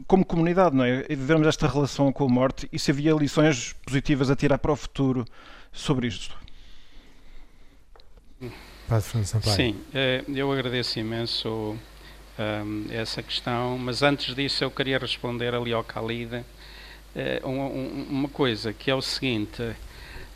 como 0.07 0.25
comunidade, 0.25 0.75
não 0.75 0.85
é? 0.85 1.05
E 1.09 1.15
vivermos 1.15 1.45
esta 1.45 1.67
relação 1.67 2.11
com 2.11 2.25
a 2.25 2.29
morte 2.29 2.69
e 2.71 2.79
se 2.79 2.91
havia 2.91 3.13
lições 3.13 3.73
positivas 3.85 4.31
a 4.31 4.35
tirar 4.35 4.57
para 4.59 4.71
o 4.71 4.75
futuro 4.77 5.25
sobre 5.73 6.07
isto. 6.07 6.42
Sim, 9.55 9.75
eh, 9.93 10.23
eu 10.27 10.51
agradeço 10.51 10.99
imenso 10.99 11.77
ehm, 12.37 12.85
essa 12.91 13.23
questão, 13.23 13.77
mas 13.77 14.01
antes 14.01 14.35
disso 14.35 14.63
eu 14.63 14.71
queria 14.71 14.97
responder 14.97 15.53
ali 15.53 15.73
ao 15.73 15.81
Khalid 15.81 16.43
é, 17.15 17.41
uma 17.45 18.27
coisa, 18.27 18.73
que 18.73 18.89
é 18.89 18.95
o 18.95 19.01
seguinte: 19.01 19.61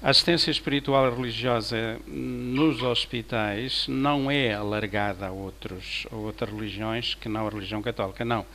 a 0.01 0.09
assistência 0.09 0.51
espiritual 0.51 1.13
religiosa 1.15 1.99
nos 2.05 2.83
hospitais 2.83 3.87
não 3.87 4.29
é 4.29 4.53
alargada 4.53 5.27
a, 5.27 5.31
outros, 5.31 6.05
a 6.11 6.15
outras 6.15 6.51
religiões 6.51 7.15
que 7.15 7.27
não 7.27 7.47
a 7.47 7.49
religião 7.49 7.81
católica. 7.81 8.23
Não. 8.23 8.45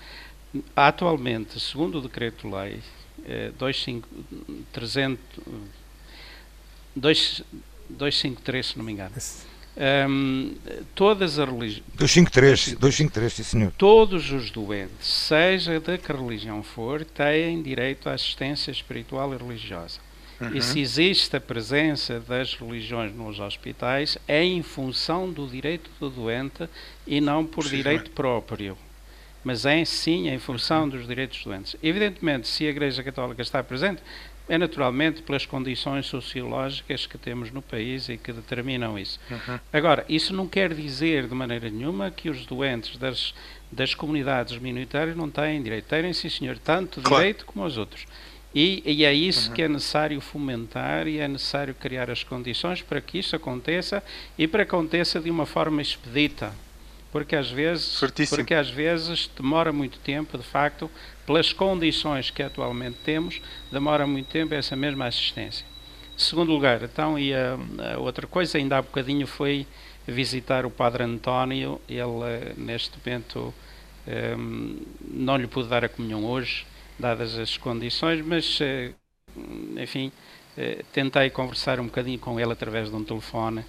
Atualmente, 0.76 1.58
segundo 1.58 1.98
o 1.98 2.02
decreto-lei 2.02 2.80
é, 3.24 3.50
253, 7.88 8.66
se 8.66 8.78
não 8.78 8.84
me 8.84 8.92
engano. 8.92 9.12
Um, 9.74 10.54
todas 10.94 11.38
as 11.38 11.48
religiões. 11.48 11.82
253, 11.94 12.74
253, 12.74 13.32
sim 13.32 13.42
senhor. 13.42 13.72
Todos 13.78 14.30
os 14.30 14.50
doentes, 14.50 15.06
seja 15.06 15.80
de 15.80 15.96
que 15.96 16.12
religião 16.12 16.62
for, 16.62 17.04
têm 17.04 17.62
direito 17.62 18.08
à 18.08 18.12
assistência 18.12 18.70
espiritual 18.70 19.32
e 19.32 19.36
religiosa. 19.36 19.98
Uhum. 20.42 20.56
E 20.56 20.60
se 20.60 20.80
existe 20.80 21.36
a 21.36 21.40
presença 21.40 22.20
das 22.20 22.54
religiões 22.54 23.14
nos 23.14 23.38
hospitais, 23.38 24.18
é 24.26 24.42
em 24.42 24.62
função 24.62 25.30
do 25.30 25.46
direito 25.46 25.90
do 25.98 26.10
doente 26.10 26.68
e 27.06 27.20
não 27.20 27.46
por 27.46 27.64
sim, 27.64 27.76
direito 27.76 28.10
próprio. 28.10 28.76
Mas 29.44 29.64
é 29.64 29.84
sim 29.84 30.28
em 30.28 30.38
função 30.38 30.88
dos 30.88 31.06
direitos 31.06 31.38
dos 31.38 31.46
doentes. 31.46 31.76
Evidentemente, 31.82 32.46
se 32.46 32.66
a 32.66 32.70
Igreja 32.70 33.02
Católica 33.02 33.40
está 33.40 33.62
presente, 33.62 34.02
é 34.48 34.58
naturalmente 34.58 35.22
pelas 35.22 35.46
condições 35.46 36.06
sociológicas 36.06 37.06
que 37.06 37.16
temos 37.16 37.50
no 37.50 37.62
país 37.62 38.08
e 38.08 38.16
que 38.16 38.32
determinam 38.32 38.98
isso. 38.98 39.18
Uhum. 39.30 39.58
Agora, 39.72 40.04
isso 40.08 40.34
não 40.34 40.46
quer 40.46 40.74
dizer 40.74 41.28
de 41.28 41.34
maneira 41.34 41.70
nenhuma 41.70 42.10
que 42.10 42.28
os 42.28 42.44
doentes 42.44 42.96
das, 42.96 43.34
das 43.70 43.94
comunidades 43.94 44.58
minoritárias 44.58 45.16
não 45.16 45.30
têm 45.30 45.62
direito. 45.62 45.86
Têm, 45.86 46.12
sim, 46.12 46.28
senhor, 46.28 46.58
tanto 46.58 47.00
claro. 47.00 47.22
direito 47.22 47.46
como 47.46 47.64
os 47.64 47.78
outros. 47.78 48.06
E, 48.54 48.82
e 48.84 49.04
é 49.04 49.14
isso 49.14 49.48
uhum. 49.48 49.54
que 49.54 49.62
é 49.62 49.68
necessário 49.68 50.20
fomentar 50.20 51.06
e 51.06 51.18
é 51.18 51.26
necessário 51.26 51.74
criar 51.74 52.10
as 52.10 52.22
condições 52.22 52.82
para 52.82 53.00
que 53.00 53.18
isso 53.18 53.34
aconteça 53.34 54.02
e 54.36 54.46
para 54.46 54.64
que 54.64 54.74
aconteça 54.74 55.20
de 55.20 55.30
uma 55.30 55.46
forma 55.46 55.80
expedita 55.80 56.52
porque 57.12 57.36
às 57.36 57.50
vezes 57.50 58.00
porque 58.30 58.54
às 58.54 58.70
vezes 58.70 59.30
demora 59.36 59.70
muito 59.72 59.98
tempo 59.98 60.38
de 60.38 60.44
facto 60.44 60.90
pelas 61.26 61.52
condições 61.52 62.30
que 62.30 62.42
atualmente 62.42 62.96
temos, 63.04 63.40
demora 63.70 64.06
muito 64.06 64.28
tempo 64.28 64.54
essa 64.54 64.74
mesma 64.74 65.06
assistência. 65.06 65.64
Segundo 66.16 66.50
lugar, 66.50 66.82
então, 66.82 67.18
e 67.18 67.32
a, 67.34 67.58
a 67.94 67.98
outra 67.98 68.26
coisa, 68.26 68.58
ainda 68.58 68.78
há 68.78 68.82
bocadinho 68.82 69.26
foi 69.26 69.66
visitar 70.06 70.66
o 70.66 70.70
Padre 70.70 71.04
António, 71.04 71.80
ele 71.88 72.54
neste 72.56 72.92
momento 72.98 73.54
um, 74.36 74.78
não 75.08 75.36
lhe 75.36 75.46
pude 75.46 75.68
dar 75.68 75.84
a 75.84 75.88
comunhão 75.88 76.24
hoje, 76.24 76.66
dadas 76.98 77.38
as 77.38 77.56
condições, 77.56 78.24
mas 78.24 78.58
eh, 78.60 78.92
enfim, 79.76 80.10
eh, 80.56 80.84
tentei 80.92 81.30
conversar 81.30 81.78
um 81.80 81.84
bocadinho 81.84 82.18
com 82.18 82.38
ele 82.38 82.52
através 82.52 82.90
de 82.90 82.96
um 82.96 83.04
telefone. 83.04 83.64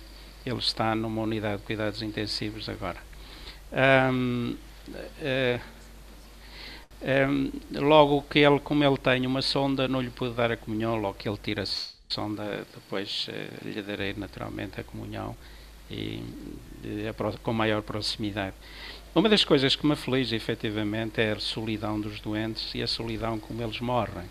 Ele 0.45 0.59
está 0.59 0.93
numa 0.95 1.21
unidade 1.21 1.57
de 1.57 1.63
cuidados 1.63 2.01
intensivos 2.01 2.67
agora. 2.67 3.12
Um, 3.73 4.55
uh, 5.21 5.59
um, 7.01 7.51
logo 7.79 8.21
que 8.29 8.39
ele, 8.39 8.59
como 8.59 8.83
ele 8.83 8.97
tem 8.97 9.25
uma 9.25 9.41
sonda, 9.41 9.87
não 9.87 9.99
lhe 9.99 10.11
pude 10.11 10.35
dar 10.35 10.51
a 10.51 10.57
comunhão, 10.57 10.95
logo 10.95 11.15
que 11.15 11.27
ele 11.27 11.39
tira 11.41 11.63
a 11.63 11.65
sonda, 12.07 12.65
depois 12.73 13.27
uh, 13.29 13.67
lhe 13.67 13.81
darei 13.81 14.13
naturalmente 14.13 14.79
a 14.79 14.83
comunhão 14.83 15.35
e, 15.89 16.23
com 17.41 17.53
maior 17.53 17.81
proximidade. 17.81 18.55
Uma 19.15 19.29
das 19.29 19.43
coisas 19.43 19.75
que 19.75 19.85
me 19.85 19.93
aflige 19.93 20.35
efetivamente 20.35 21.21
é 21.21 21.31
a 21.31 21.39
solidão 21.39 21.99
dos 21.99 22.19
doentes 22.19 22.73
e 22.73 22.81
a 22.81 22.87
solidão 22.87 23.39
como 23.39 23.61
eles 23.61 23.79
morrem. 23.79 24.25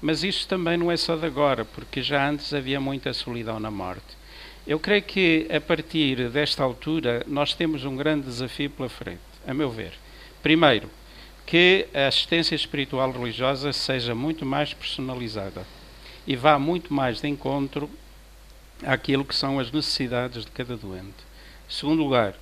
Mas 0.00 0.22
isso 0.22 0.46
também 0.48 0.76
não 0.76 0.90
é 0.90 0.96
só 0.96 1.16
de 1.16 1.26
agora, 1.26 1.64
porque 1.64 2.02
já 2.02 2.28
antes 2.28 2.52
havia 2.52 2.80
muita 2.80 3.12
solidão 3.12 3.58
na 3.58 3.70
morte. 3.70 4.16
Eu 4.66 4.80
creio 4.80 5.02
que 5.02 5.46
a 5.48 5.60
partir 5.60 6.28
desta 6.28 6.64
altura 6.64 7.22
nós 7.28 7.54
temos 7.54 7.84
um 7.84 7.94
grande 7.94 8.26
desafio 8.26 8.68
pela 8.68 8.88
frente, 8.88 9.20
a 9.46 9.54
meu 9.54 9.70
ver. 9.70 9.92
Primeiro, 10.42 10.90
que 11.46 11.86
a 11.94 12.08
assistência 12.08 12.56
espiritual 12.56 13.12
religiosa 13.12 13.72
seja 13.72 14.12
muito 14.12 14.44
mais 14.44 14.74
personalizada 14.74 15.64
e 16.26 16.34
vá 16.34 16.58
muito 16.58 16.92
mais 16.92 17.20
de 17.20 17.28
encontro 17.28 17.88
àquilo 18.84 19.24
que 19.24 19.36
são 19.36 19.60
as 19.60 19.70
necessidades 19.70 20.44
de 20.44 20.50
cada 20.50 20.76
doente. 20.76 21.14
Segundo 21.68 22.02
lugar, 22.02 22.34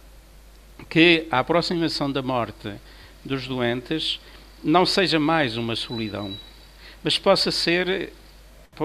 que 0.89 1.27
a 1.31 1.41
aproximação 1.41 2.11
da 2.11 2.23
morte 2.23 2.73
dos 3.23 3.47
doentes 3.47 4.19
não 4.63 4.87
seja 4.87 5.21
mais 5.21 5.59
uma 5.59 5.77
solidão, 5.77 6.35
mas 7.03 7.19
possa 7.19 7.51
ser, 7.51 8.15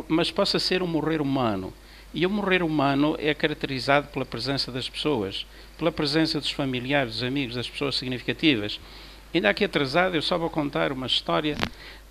mas 0.09 0.29
possa 0.29 0.59
ser 0.59 0.83
um 0.83 0.87
morrer 0.87 1.21
humano. 1.21 1.73
E 2.13 2.25
o 2.25 2.29
morrer 2.29 2.63
humano 2.63 3.15
é 3.19 3.33
caracterizado 3.33 4.07
pela 4.07 4.25
presença 4.25 4.71
das 4.71 4.89
pessoas, 4.89 5.45
pela 5.77 5.91
presença 5.91 6.39
dos 6.39 6.51
familiares, 6.51 7.13
dos 7.13 7.23
amigos, 7.23 7.55
das 7.55 7.69
pessoas 7.69 7.95
significativas. 7.95 8.79
Ainda 9.33 9.49
aqui 9.49 9.63
atrasado, 9.63 10.15
eu 10.15 10.21
só 10.21 10.37
vou 10.37 10.49
contar 10.49 10.91
uma 10.91 11.05
história, 11.05 11.55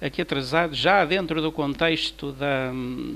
aqui 0.00 0.22
atrasado, 0.22 0.72
já 0.72 1.04
dentro 1.04 1.42
do 1.42 1.50
contexto 1.50 2.30
da, 2.30 2.70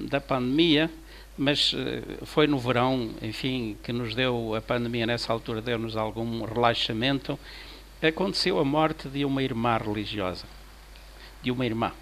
da 0.09 0.21
pandemia, 0.21 0.91
mas 1.39 1.73
eh, 1.77 2.03
foi 2.25 2.49
no 2.49 2.59
verão, 2.59 3.11
enfim, 3.23 3.77
que 3.83 3.93
nos 3.93 4.15
deu, 4.15 4.55
a 4.57 4.61
pandemia 4.61 5.07
nessa 5.07 5.33
altura 5.33 5.63
deu-nos 5.63 5.97
algum 5.97 6.45
relaxamento, 6.45 7.39
aconteceu 8.03 8.59
a 8.59 8.65
morte 8.65 9.09
de 9.09 9.25
uma 9.25 9.43
irmã 9.43 9.77
religiosa, 9.77 10.45
de 11.41 11.53
uma 11.53 11.65
irmã. 11.65 11.93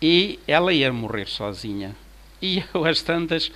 E 0.00 0.38
ela 0.46 0.72
ia 0.72 0.92
morrer 0.92 1.26
sozinha. 1.26 1.96
E 2.40 2.62
eu, 2.72 2.84
às 2.84 3.02
tantas, 3.02 3.50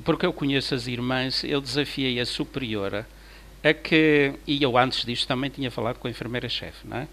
porque 0.00 0.26
eu 0.26 0.32
conheço 0.32 0.74
as 0.74 0.86
irmãs, 0.86 1.44
eu 1.44 1.60
desafiei 1.60 2.18
a 2.20 2.26
superiora 2.26 3.06
a 3.62 3.72
que, 3.72 4.32
e 4.46 4.62
eu 4.62 4.76
antes 4.76 5.04
disto 5.04 5.28
também 5.28 5.50
tinha 5.50 5.70
falado 5.70 5.98
com 5.98 6.08
a 6.08 6.10
enfermeira-chefe, 6.10 6.86
não 6.86 6.96
é? 6.96 7.08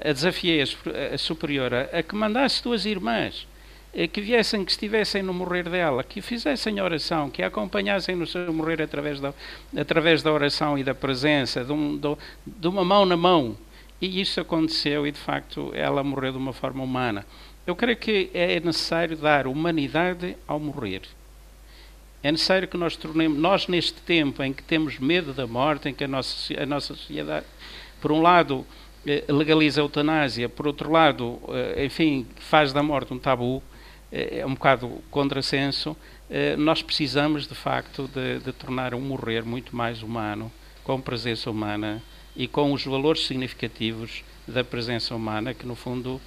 A 0.00 0.12
desafiei 0.12 0.62
a, 0.62 1.14
a 1.14 1.18
superiora 1.18 1.88
a 1.92 2.02
que 2.02 2.14
mandasse 2.14 2.62
duas 2.62 2.84
irmãs 2.84 3.46
eh, 3.92 4.06
que 4.06 4.20
viessem, 4.20 4.64
que 4.64 4.70
estivessem 4.70 5.22
no 5.22 5.32
morrer 5.32 5.68
dela, 5.68 6.04
que 6.04 6.20
fizessem 6.20 6.80
oração, 6.80 7.30
que 7.30 7.42
a 7.42 7.46
acompanhassem 7.46 8.14
no 8.14 8.26
seu 8.26 8.52
morrer 8.52 8.82
através 8.82 9.18
da, 9.18 9.32
através 9.76 10.22
da 10.22 10.32
oração 10.32 10.78
e 10.78 10.84
da 10.84 10.94
presença, 10.94 11.64
de, 11.64 11.72
um, 11.72 11.96
de, 11.96 12.16
de 12.46 12.68
uma 12.68 12.84
mão 12.84 13.06
na 13.06 13.16
mão. 13.16 13.56
E 14.00 14.20
isso 14.20 14.40
aconteceu 14.40 15.06
e, 15.06 15.10
de 15.10 15.18
facto, 15.18 15.72
ela 15.74 16.04
morreu 16.04 16.32
de 16.32 16.38
uma 16.38 16.52
forma 16.52 16.84
humana. 16.84 17.26
Eu 17.66 17.74
creio 17.74 17.96
que 17.96 18.30
é 18.32 18.60
necessário 18.60 19.16
dar 19.16 19.46
humanidade 19.46 20.36
ao 20.46 20.60
morrer. 20.60 21.02
É 22.22 22.32
necessário 22.32 22.66
que 22.66 22.76
nós 22.76 22.96
tornemos, 22.96 23.38
nós 23.38 23.68
neste 23.68 24.00
tempo 24.02 24.42
em 24.42 24.52
que 24.52 24.62
temos 24.62 24.98
medo 24.98 25.32
da 25.32 25.46
morte, 25.46 25.88
em 25.88 25.94
que 25.94 26.02
a 26.02 26.08
nossa, 26.08 26.60
a 26.60 26.66
nossa 26.66 26.94
sociedade, 26.94 27.46
por 28.00 28.10
um 28.10 28.20
lado, 28.20 28.66
eh, 29.06 29.24
legaliza 29.28 29.80
a 29.80 29.84
eutanásia, 29.84 30.48
por 30.48 30.66
outro 30.66 30.90
lado, 30.90 31.40
eh, 31.48 31.84
enfim, 31.84 32.26
faz 32.36 32.72
da 32.72 32.82
morte 32.82 33.14
um 33.14 33.18
tabu, 33.18 33.62
é 34.10 34.44
um 34.46 34.54
bocado 34.54 35.02
contrassenso, 35.10 35.94
nós 36.56 36.80
precisamos 36.80 37.46
de 37.46 37.54
facto 37.54 38.08
de, 38.08 38.38
de 38.38 38.52
tornar 38.54 38.94
o 38.94 38.98
morrer 38.98 39.44
muito 39.44 39.76
mais 39.76 40.02
humano, 40.02 40.50
com 40.82 40.98
presença 40.98 41.50
humana 41.50 42.02
e 42.34 42.48
com 42.48 42.72
os 42.72 42.82
valores 42.86 43.26
significativos 43.26 44.24
da 44.46 44.64
presença 44.64 45.14
humana, 45.14 45.52
que 45.52 45.66
no 45.66 45.74
fundo 45.74 46.18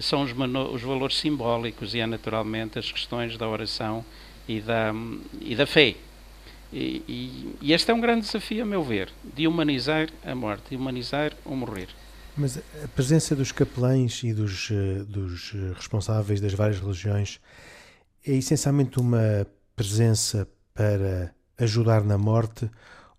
são 0.00 0.22
os, 0.22 0.32
os 0.72 0.82
valores 0.82 1.16
simbólicos 1.16 1.94
e 1.94 2.00
é 2.00 2.06
naturalmente 2.06 2.76
as 2.76 2.90
questões 2.90 3.36
da 3.36 3.48
oração 3.48 4.04
e 4.48 4.60
da, 4.60 4.92
e 5.40 5.54
da 5.54 5.66
fé. 5.66 5.94
E, 6.72 7.02
e, 7.08 7.56
e, 7.62 7.72
este 7.72 7.90
é 7.90 7.94
um 7.94 8.00
grande 8.00 8.22
desafio, 8.22 8.62
a 8.62 8.66
meu 8.66 8.82
ver, 8.82 9.10
de 9.34 9.46
humanizar 9.46 10.08
a 10.24 10.34
morte, 10.34 10.70
de 10.70 10.76
humanizar 10.76 11.32
o 11.44 11.54
morrer. 11.54 11.88
Mas 12.36 12.58
a 12.58 12.88
presença 12.94 13.34
dos 13.34 13.52
capelães 13.52 14.22
e 14.22 14.32
dos, 14.32 14.70
eh, 14.70 15.02
dos 15.04 15.52
eh, 15.54 15.72
responsáveis 15.74 16.40
das 16.40 16.52
várias 16.54 16.78
religiões 16.78 17.40
é 18.24 18.32
essencialmente 18.32 19.00
uma 19.00 19.46
presença 19.74 20.48
para 20.74 21.34
ajudar 21.58 22.04
na 22.04 22.16
morte 22.16 22.70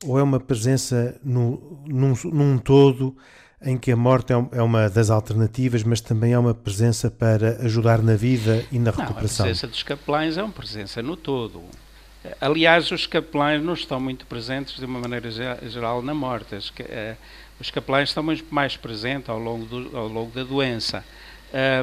ou 0.05 0.17
é 0.17 0.23
uma 0.23 0.39
presença 0.39 1.19
no, 1.23 1.83
num, 1.85 2.13
num 2.31 2.57
todo 2.57 3.17
em 3.61 3.77
que 3.77 3.91
a 3.91 3.95
morte 3.95 4.31
é, 4.31 4.45
é 4.53 4.61
uma 4.61 4.89
das 4.89 5.09
alternativas, 5.09 5.83
mas 5.83 5.99
também 6.01 6.33
é 6.33 6.39
uma 6.39 6.53
presença 6.53 7.11
para 7.11 7.57
ajudar 7.63 8.01
na 8.01 8.15
vida 8.15 8.65
e 8.71 8.79
na 8.79 8.91
recuperação? 8.91 9.45
Não, 9.45 9.51
a 9.51 9.55
presença 9.55 9.67
dos 9.67 9.83
capelães 9.83 10.37
é 10.37 10.43
uma 10.43 10.51
presença 10.51 11.01
no 11.01 11.17
todo. 11.17 11.61
Aliás, 12.41 12.91
os 12.91 13.05
capelães 13.05 13.63
não 13.63 13.73
estão 13.73 13.99
muito 13.99 14.25
presentes 14.25 14.75
de 14.77 14.85
uma 14.85 14.99
maneira 14.99 15.29
geral 15.69 16.01
na 16.01 16.13
morte. 16.13 16.55
Eh, 16.79 17.15
os 17.59 17.71
capelães 17.71 18.09
estão 18.09 18.23
mais 18.51 18.75
presentes 18.75 19.29
ao 19.29 19.39
longo, 19.39 19.65
do, 19.65 19.97
ao 19.97 20.07
longo 20.07 20.31
da 20.31 20.43
doença. 20.43 21.03
Eh, 21.51 21.81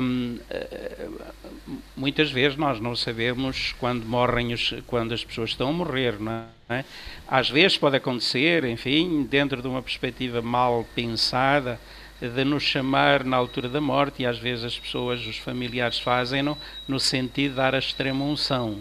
muitas 1.96 2.30
vezes 2.30 2.56
nós 2.56 2.80
não 2.80 2.94
sabemos 2.94 3.74
quando 3.80 4.04
morrem 4.04 4.52
os, 4.52 4.74
quando 4.86 5.12
as 5.12 5.24
pessoas 5.24 5.50
estão 5.50 5.70
a 5.70 5.72
morrer, 5.72 6.20
não 6.20 6.44
é? 6.68 6.84
Às 7.26 7.50
vezes 7.50 7.76
pode 7.76 7.96
acontecer, 7.96 8.64
enfim, 8.64 9.24
dentro 9.24 9.60
de 9.60 9.68
uma 9.68 9.82
perspectiva 9.82 10.40
mal 10.40 10.86
pensada, 10.94 11.80
de 12.20 12.44
nos 12.44 12.62
chamar 12.62 13.24
na 13.24 13.36
altura 13.36 13.68
da 13.68 13.80
morte 13.80 14.22
e 14.22 14.26
às 14.26 14.38
vezes 14.38 14.64
as 14.64 14.78
pessoas, 14.78 15.26
os 15.26 15.36
familiares 15.36 15.98
fazem-no 15.98 16.56
no 16.88 16.98
sentido 16.98 17.50
de 17.50 17.56
dar 17.56 17.74
a 17.74 17.78
extrema 17.78 18.24
unção. 18.24 18.80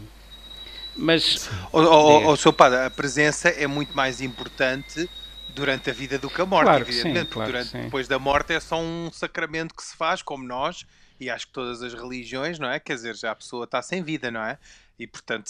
Mas, 0.95 1.50
o, 1.74 1.80
o, 1.80 2.32
o, 2.32 2.38
seu 2.38 2.54
padre, 2.54 2.80
a 2.80 2.89
presença 2.89 3.50
é 3.50 3.67
muito 3.67 3.95
mais 3.95 4.21
importante 4.21 5.10
durante 5.53 5.89
a 5.89 5.93
vida 5.93 6.17
do 6.17 6.29
que 6.29 6.41
a 6.41 6.45
morte, 6.45 6.65
claro 6.65 6.84
evidentemente. 6.84 7.27
Sim, 7.27 7.34
claro 7.34 7.51
durante, 7.51 7.77
depois 7.77 8.08
da 8.08 8.19
morte 8.19 8.53
é 8.53 8.60
só 8.60 8.79
um 8.79 9.10
sacramento 9.12 9.73
que 9.73 9.84
se 9.84 9.95
faz, 9.95 10.21
como 10.21 10.45
nós, 10.45 10.86
e 11.19 11.29
acho 11.29 11.47
que 11.47 11.53
todas 11.53 11.81
as 11.81 11.93
religiões, 11.93 12.60
não 12.60 12.69
é? 12.69 12.79
Quer 12.79 12.95
dizer, 12.95 13.15
já 13.15 13.31
a 13.31 13.36
pessoa 13.36 13.65
está 13.65 13.81
sem 13.81 14.03
vida, 14.03 14.29
não 14.29 14.41
é? 14.43 14.58
E 14.97 15.08
portanto, 15.08 15.49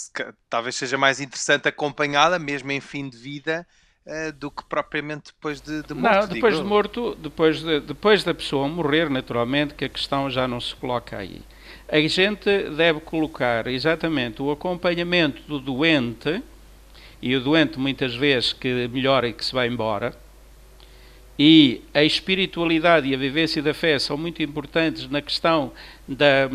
talvez 0.49 0.75
seja 0.75 0.97
mais 0.97 1.19
interessante 1.19 1.67
acompanhá-la, 1.67 2.39
mesmo 2.39 2.71
em 2.71 2.79
fim 2.79 3.09
de 3.09 3.17
vida, 3.17 3.65
uh, 4.05 4.31
do 4.33 4.49
que 4.51 4.63
propriamente 4.65 5.33
depois 5.33 5.61
de, 5.61 5.83
de 5.83 5.93
morto. 5.93 6.21
Não, 6.21 6.27
depois 6.27 6.57
de 6.57 6.63
morto, 6.63 7.15
depois, 7.15 7.59
de, 7.61 7.79
depois 7.79 8.23
da 8.23 8.33
pessoa 8.33 8.67
morrer, 8.67 9.09
naturalmente, 9.09 9.73
que 9.73 9.85
a 9.85 9.89
questão 9.89 10.29
já 10.29 10.47
não 10.47 10.59
se 10.59 10.75
coloca 10.75 11.17
aí. 11.17 11.41
A 11.87 11.99
gente 11.99 12.69
deve 12.69 12.99
colocar 12.99 13.67
exatamente 13.67 14.41
o 14.41 14.51
acompanhamento 14.51 15.41
do 15.43 15.59
doente 15.59 16.43
e 17.21 17.35
o 17.35 17.41
doente 17.41 17.79
muitas 17.79 18.15
vezes 18.15 18.53
que 18.53 18.87
melhora 18.87 19.27
e 19.27 19.33
que 19.33 19.43
se 19.43 19.53
vai 19.53 19.67
embora, 19.67 20.13
e 21.37 21.81
a 21.93 22.01
espiritualidade 22.01 23.09
e 23.09 23.13
a 23.13 23.17
vivência 23.17 23.61
da 23.61 23.73
fé 23.73 23.99
são 23.99 24.17
muito 24.17 24.41
importantes 24.41 25.09
na 25.09 25.21
questão 25.21 25.73
da, 26.07 26.49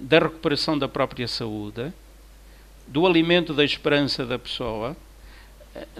da 0.00 0.18
recuperação 0.18 0.78
da 0.78 0.88
própria 0.88 1.28
saúde, 1.28 1.92
do 2.86 3.06
alimento 3.06 3.52
da 3.52 3.62
esperança 3.62 4.24
da 4.24 4.38
pessoa. 4.38 4.96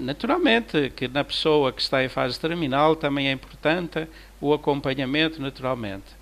Naturalmente 0.00 0.90
que 0.96 1.06
na 1.08 1.22
pessoa 1.22 1.70
que 1.70 1.82
está 1.82 2.02
em 2.02 2.08
fase 2.08 2.40
terminal 2.40 2.96
também 2.96 3.28
é 3.28 3.32
importante 3.32 4.06
o 4.40 4.54
acompanhamento, 4.54 5.42
naturalmente. 5.42 6.15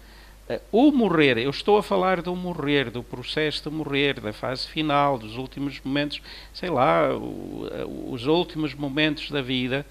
Eh, 0.48 0.60
o 0.70 0.92
morrer, 0.92 1.38
eu 1.38 1.48
estou 1.48 1.78
a 1.78 1.82
falar 1.82 2.20
do 2.20 2.36
morrer, 2.36 2.90
do 2.90 3.02
processo 3.02 3.68
de 3.68 3.74
morrer, 3.74 4.20
da 4.20 4.32
fase 4.32 4.68
final, 4.68 5.18
dos 5.18 5.36
últimos 5.36 5.80
momentos, 5.82 6.20
sei 6.52 6.68
lá, 6.68 7.08
eh, 7.08 7.84
os 8.06 8.26
últimos 8.26 8.74
momentos 8.74 9.30
da 9.30 9.40
vida, 9.40 9.86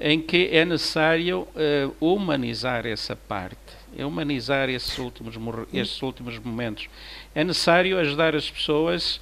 em 0.00 0.20
que 0.20 0.48
é 0.52 0.64
necessário 0.64 1.40
uh, 1.40 1.92
humanizar 2.00 2.86
essa 2.86 3.16
parte, 3.16 3.58
humanizar 3.98 4.68
esses 4.68 4.96
últimos, 4.96 5.34
esses 5.74 6.00
últimos 6.00 6.38
momentos. 6.38 6.88
É 7.34 7.42
necessário 7.42 7.98
ajudar 7.98 8.36
as 8.36 8.48
pessoas, 8.48 9.20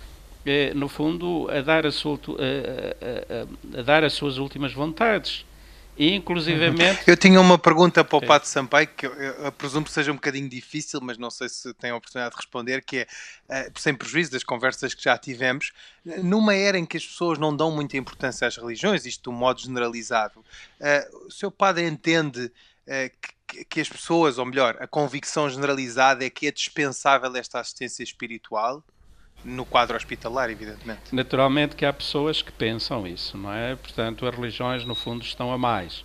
no 0.74 0.86
fundo, 0.86 1.48
a 1.50 1.62
dar, 1.62 1.86
a, 1.86 1.90
sua, 1.90 2.18
a, 2.18 3.78
a, 3.78 3.80
a 3.80 3.82
dar 3.82 4.04
as 4.04 4.12
suas 4.12 4.36
últimas 4.36 4.74
vontades 4.74 5.46
e, 5.96 6.14
inclusivamente. 6.14 7.02
Eu 7.06 7.16
tinha 7.16 7.40
uma 7.40 7.58
pergunta 7.58 8.04
para 8.04 8.16
o 8.16 8.20
Sim. 8.20 8.26
Pato 8.26 8.48
Sampaio, 8.48 8.88
que 8.88 9.06
eu, 9.06 9.12
eu, 9.12 9.52
presumo 9.52 9.86
que 9.86 9.92
seja 9.92 10.12
um 10.12 10.16
bocadinho 10.16 10.48
difícil, 10.48 11.00
mas 11.00 11.16
não 11.16 11.30
sei 11.30 11.48
se 11.48 11.72
tem 11.74 11.90
a 11.90 11.96
oportunidade 11.96 12.34
de 12.34 12.36
responder, 12.36 12.84
que 12.84 13.06
é, 13.48 13.68
uh, 13.68 13.80
sem 13.80 13.94
prejuízo 13.94 14.32
das 14.32 14.44
conversas 14.44 14.94
que 14.94 15.02
já 15.02 15.16
tivemos, 15.16 15.72
numa 16.04 16.54
era 16.54 16.78
em 16.78 16.84
que 16.84 16.96
as 16.96 17.06
pessoas 17.06 17.38
não 17.38 17.56
dão 17.56 17.70
muita 17.70 17.96
importância 17.96 18.46
às 18.46 18.56
religiões, 18.56 19.06
isto 19.06 19.30
de 19.30 19.34
um 19.34 19.38
modo 19.38 19.60
generalizado, 19.60 20.40
uh, 20.40 21.26
o 21.26 21.30
seu 21.30 21.50
padre 21.50 21.86
entende 21.86 22.52
que, 23.48 23.64
que 23.64 23.80
as 23.80 23.88
pessoas, 23.88 24.38
ou 24.38 24.46
melhor, 24.46 24.76
a 24.78 24.86
convicção 24.86 25.50
generalizada 25.50 26.24
é 26.24 26.30
que 26.30 26.46
é 26.46 26.52
dispensável 26.52 27.34
esta 27.34 27.58
assistência 27.58 28.04
espiritual? 28.04 28.80
No 29.44 29.64
quadro 29.64 29.96
hospitalar, 29.96 30.50
evidentemente. 30.50 31.14
Naturalmente 31.14 31.76
que 31.76 31.84
há 31.84 31.92
pessoas 31.92 32.42
que 32.42 32.52
pensam 32.52 33.06
isso, 33.06 33.38
não 33.38 33.52
é? 33.52 33.76
Portanto, 33.76 34.26
as 34.26 34.34
religiões, 34.34 34.84
no 34.84 34.94
fundo, 34.94 35.24
estão 35.24 35.52
a 35.52 35.58
mais 35.58 36.04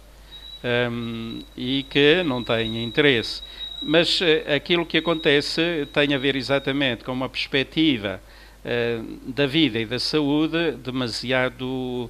um, 0.64 1.40
e 1.58 1.84
que 1.90 2.24
não 2.24 2.44
têm 2.44 2.84
interesse. 2.84 3.42
Mas 3.82 4.22
uh, 4.22 4.26
aquilo 4.56 4.86
que 4.86 4.98
acontece 4.98 5.88
tem 5.92 6.14
a 6.14 6.18
ver 6.18 6.36
exatamente 6.36 7.04
com 7.04 7.12
uma 7.12 7.28
perspectiva 7.28 8.22
uh, 8.64 9.32
da 9.32 9.48
vida 9.48 9.80
e 9.80 9.86
da 9.86 10.00
saúde 10.00 10.74
demasiado 10.74 11.66
uh, 11.66 12.10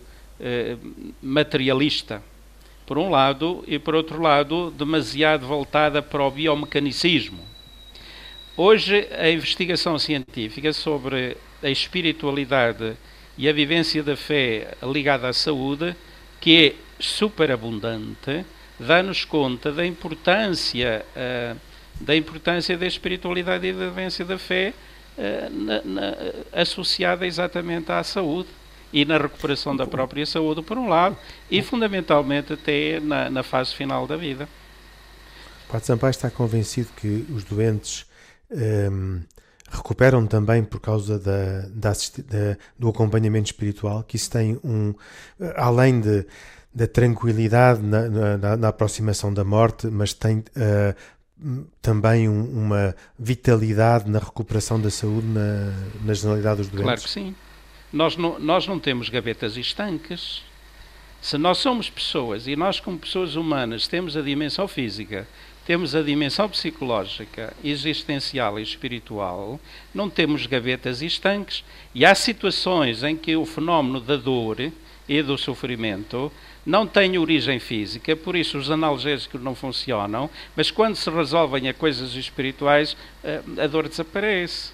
materialista, 1.21 2.21
por 2.85 2.97
um 2.97 3.09
lado, 3.09 3.63
e 3.67 3.79
por 3.79 3.95
outro 3.95 4.21
lado, 4.21 4.69
demasiado 4.71 5.47
voltada 5.47 6.01
para 6.01 6.21
o 6.21 6.29
biomecanicismo 6.29 7.50
Hoje, 8.57 9.07
a 9.17 9.29
investigação 9.29 9.97
científica 9.97 10.73
sobre 10.73 11.37
a 11.63 11.69
espiritualidade 11.69 12.97
e 13.37 13.47
a 13.47 13.53
vivência 13.53 14.03
da 14.03 14.17
fé 14.17 14.75
ligada 14.83 15.29
à 15.29 15.33
saúde, 15.33 15.95
que 16.41 16.67
é 16.67 16.75
superabundante, 16.99 18.45
dá-nos 18.77 19.23
conta 19.23 19.71
da 19.71 19.85
importância, 19.85 21.05
uh, 21.15 21.57
da 22.01 22.13
importância 22.13 22.77
da 22.77 22.85
espiritualidade 22.85 23.67
e 23.67 23.73
da 23.73 23.87
vivência 23.87 24.25
da 24.25 24.37
fé 24.37 24.73
uh, 25.17 25.49
na, 25.49 25.81
na, 25.83 26.13
associada 26.51 27.25
exatamente 27.25 27.89
à 27.89 28.03
saúde 28.03 28.49
e 28.91 29.05
na 29.05 29.17
recuperação 29.17 29.73
da 29.73 29.87
própria 29.87 30.25
saúde, 30.25 30.61
por 30.61 30.77
um 30.77 30.89
lado, 30.89 31.17
e 31.49 31.61
fundamentalmente 31.61 32.51
até 32.51 32.99
na, 32.99 33.29
na 33.29 33.43
fase 33.43 33.73
final 33.73 34.05
da 34.05 34.17
vida. 34.17 34.49
Pato 35.69 35.85
Sampaio 35.85 36.11
está 36.11 36.29
convencido 36.29 36.89
que 36.97 37.25
os 37.33 37.45
doentes 37.45 38.10
um, 38.51 38.57
ehm, 38.57 39.21
recuperam 39.69 40.27
também 40.27 40.63
por 40.63 40.79
causa 40.79 41.17
da, 41.17 41.61
da, 41.69 41.91
da, 41.91 42.57
do 42.77 42.89
acompanhamento 42.89 43.45
espiritual, 43.45 44.03
que 44.03 44.17
isso 44.17 44.29
tem 44.29 44.59
um, 44.63 44.93
além 45.55 46.01
de, 46.01 46.25
da 46.73 46.87
tranquilidade 46.87 47.81
na, 47.81 48.37
na, 48.37 48.57
na 48.57 48.67
aproximação 48.67 49.33
da 49.33 49.43
morte, 49.43 49.87
mas 49.87 50.13
tem 50.13 50.39
uh, 50.39 50.95
também 51.81 52.29
um, 52.29 52.43
uma 52.43 52.95
vitalidade 53.17 54.09
na 54.09 54.19
recuperação 54.19 54.79
da 54.79 54.89
saúde 54.89 55.27
na, 55.27 55.73
na 56.03 56.13
generalidade 56.13 56.57
dos 56.57 56.67
doentes. 56.67 56.83
Claro 56.83 57.01
que 57.01 57.09
sim. 57.09 57.35
Nós 57.91 58.15
não, 58.15 58.39
nós 58.39 58.67
não 58.67 58.79
temos 58.79 59.09
gavetas 59.09 59.57
estanques. 59.57 60.43
Se 61.21 61.37
nós 61.37 61.57
somos 61.57 61.89
pessoas 61.89 62.47
e 62.47 62.55
nós, 62.55 62.79
como 62.79 62.97
pessoas 62.97 63.35
humanas, 63.35 63.87
temos 63.87 64.17
a 64.17 64.21
dimensão 64.21 64.67
física, 64.67 65.27
temos 65.71 65.95
a 65.95 66.01
dimensão 66.01 66.49
psicológica, 66.49 67.53
existencial 67.63 68.59
e 68.59 68.61
espiritual, 68.61 69.57
não 69.93 70.09
temos 70.09 70.45
gavetas 70.45 71.01
e 71.01 71.05
estanques. 71.05 71.63
E 71.95 72.03
há 72.03 72.13
situações 72.13 73.03
em 73.03 73.15
que 73.15 73.37
o 73.37 73.45
fenómeno 73.45 74.01
da 74.01 74.17
dor 74.17 74.69
e 75.07 75.23
do 75.23 75.37
sofrimento 75.37 76.29
não 76.65 76.85
tem 76.85 77.17
origem 77.17 77.57
física, 77.57 78.17
por 78.17 78.35
isso 78.35 78.57
os 78.57 78.69
analgésicos 78.69 79.41
não 79.41 79.55
funcionam, 79.55 80.29
mas 80.57 80.69
quando 80.69 80.97
se 80.97 81.09
resolvem 81.09 81.69
a 81.69 81.73
coisas 81.73 82.15
espirituais, 82.15 82.97
eh, 83.23 83.39
a 83.57 83.65
dor 83.65 83.87
desaparece. 83.87 84.71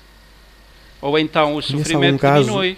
Ou 1.00 1.20
então 1.20 1.54
o 1.54 1.62
sofrimento 1.62 2.26
diminui. 2.26 2.76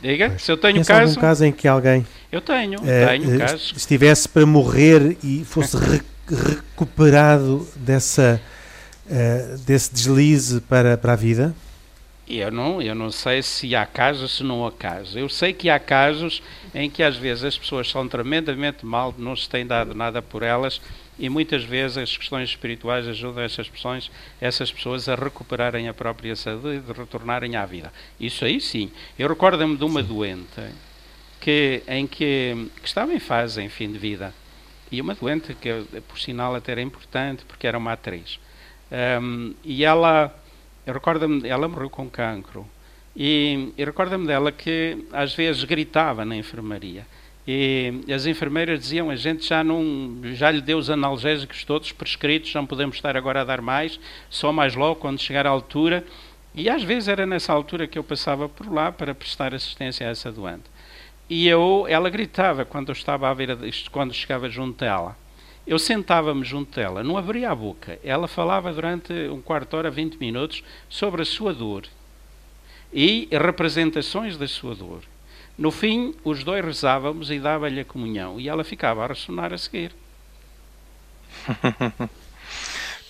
Diga, 0.00 0.28
pois. 0.28 0.42
se 0.42 0.52
eu 0.52 0.56
tenho 0.56 0.84
caso. 0.84 1.00
algum 1.00 1.20
caso 1.20 1.44
em 1.44 1.50
que 1.50 1.66
alguém. 1.66 2.06
Eu 2.30 2.40
tenho, 2.40 2.78
é, 2.88 3.06
tenho 3.08 3.34
é, 3.34 3.38
casos. 3.38 3.72
Estivesse 3.76 4.28
para 4.28 4.46
morrer 4.46 5.18
e 5.24 5.44
fosse 5.44 5.76
recuperado 6.30 7.66
dessa, 7.76 8.40
uh, 9.06 9.58
desse 9.58 9.92
deslize 9.92 10.60
para, 10.60 10.96
para 10.96 11.12
a 11.12 11.16
vida? 11.16 11.54
Eu 12.28 12.52
não, 12.52 12.82
eu 12.82 12.94
não 12.94 13.10
sei 13.10 13.42
se 13.42 13.74
há 13.74 13.86
casos, 13.86 14.36
se 14.36 14.44
não 14.44 14.66
há 14.66 14.70
casos. 14.70 15.16
Eu 15.16 15.30
sei 15.30 15.54
que 15.54 15.70
há 15.70 15.78
casos 15.78 16.42
em 16.74 16.90
que 16.90 17.02
às 17.02 17.16
vezes 17.16 17.42
as 17.42 17.56
pessoas 17.56 17.88
são 17.88 18.06
tremendamente 18.06 18.84
mal, 18.84 19.14
não 19.16 19.34
se 19.34 19.48
tem 19.48 19.66
dado 19.66 19.94
nada 19.94 20.20
por 20.20 20.42
elas 20.42 20.78
e 21.18 21.28
muitas 21.30 21.64
vezes 21.64 21.96
as 21.96 22.16
questões 22.16 22.50
espirituais 22.50 23.08
ajudam 23.08 23.42
essas 23.42 23.68
pessoas, 23.68 24.10
essas 24.40 24.70
pessoas 24.70 25.08
a 25.08 25.14
recuperarem 25.14 25.88
a 25.88 25.94
própria 25.94 26.36
saúde 26.36 26.76
e 26.76 26.80
de 26.80 26.92
retornarem 26.92 27.56
à 27.56 27.64
vida. 27.64 27.90
Isso 28.20 28.44
aí 28.44 28.60
sim. 28.60 28.90
Eu 29.18 29.28
recordo-me 29.28 29.76
de 29.76 29.84
uma 29.84 30.02
doente 30.02 30.60
que, 31.40 31.82
em 31.88 32.06
que, 32.06 32.68
que 32.80 32.86
estava 32.86 33.12
em 33.12 33.18
fase, 33.18 33.62
em 33.62 33.68
fim 33.70 33.90
de 33.90 33.98
vida. 33.98 34.34
E 34.90 35.00
uma 35.00 35.14
doente 35.14 35.54
que, 35.54 35.70
por 36.08 36.18
sinal, 36.18 36.54
até 36.54 36.72
era 36.72 36.82
importante, 36.82 37.44
porque 37.46 37.66
era 37.66 37.76
uma 37.76 37.92
atriz. 37.92 38.40
Um, 39.20 39.54
e 39.62 39.84
ela, 39.84 40.34
eu 40.86 40.94
recordo-me, 40.94 41.46
ela 41.48 41.68
morreu 41.68 41.90
com 41.90 42.08
cancro. 42.08 42.66
E, 43.14 43.72
e 43.76 43.84
recordo-me 43.84 44.26
dela 44.26 44.50
que 44.50 45.06
às 45.12 45.34
vezes 45.34 45.64
gritava 45.64 46.24
na 46.24 46.36
enfermaria. 46.36 47.06
E 47.50 48.04
as 48.14 48.26
enfermeiras 48.26 48.78
diziam: 48.78 49.08
a 49.08 49.16
gente 49.16 49.46
já 49.48 49.64
não 49.64 50.20
já 50.34 50.50
lhe 50.50 50.60
deu 50.60 50.76
os 50.76 50.90
analgésicos 50.90 51.64
todos 51.64 51.90
prescritos, 51.92 52.52
não 52.54 52.66
podemos 52.66 52.96
estar 52.96 53.16
agora 53.16 53.40
a 53.40 53.44
dar 53.44 53.62
mais, 53.62 53.98
só 54.28 54.52
mais 54.52 54.74
logo 54.74 54.96
quando 54.96 55.18
chegar 55.18 55.46
à 55.46 55.50
altura. 55.50 56.04
E 56.54 56.68
às 56.68 56.82
vezes 56.82 57.08
era 57.08 57.24
nessa 57.24 57.52
altura 57.52 57.86
que 57.86 57.98
eu 57.98 58.04
passava 58.04 58.48
por 58.48 58.70
lá 58.70 58.92
para 58.92 59.14
prestar 59.14 59.54
assistência 59.54 60.06
a 60.06 60.10
essa 60.10 60.30
doente. 60.30 60.64
E 61.28 61.46
eu, 61.46 61.86
ela 61.88 62.08
gritava 62.08 62.64
quando 62.64 62.88
eu 62.88 62.94
estava 62.94 63.28
a 63.28 63.34
ver 63.34 63.58
quando 63.90 64.14
chegava 64.14 64.48
junto 64.48 64.78
dela. 64.80 65.16
Eu 65.66 65.78
sentava-me 65.78 66.44
junto 66.44 66.74
dela, 66.74 67.02
não 67.02 67.18
abria 67.18 67.50
a 67.50 67.54
boca. 67.54 67.98
Ela 68.02 68.26
falava 68.26 68.72
durante 68.72 69.12
um 69.28 69.42
quarto 69.42 69.70
de 69.70 69.76
hora, 69.76 69.90
20 69.90 70.16
minutos, 70.16 70.64
sobre 70.88 71.20
a 71.20 71.26
sua 71.26 71.52
dor 71.52 71.84
e 72.92 73.28
representações 73.30 74.36
da 74.36 74.48
sua 74.48 74.74
dor. 74.74 75.02
No 75.56 75.70
fim, 75.70 76.14
os 76.24 76.44
dois 76.44 76.64
rezávamos 76.64 77.30
e 77.30 77.38
dava-lhe 77.38 77.80
a 77.80 77.84
comunhão, 77.84 78.40
e 78.40 78.48
ela 78.48 78.64
ficava 78.64 79.04
a 79.04 79.08
ressonar 79.08 79.52
a 79.52 79.58
seguir. 79.58 79.92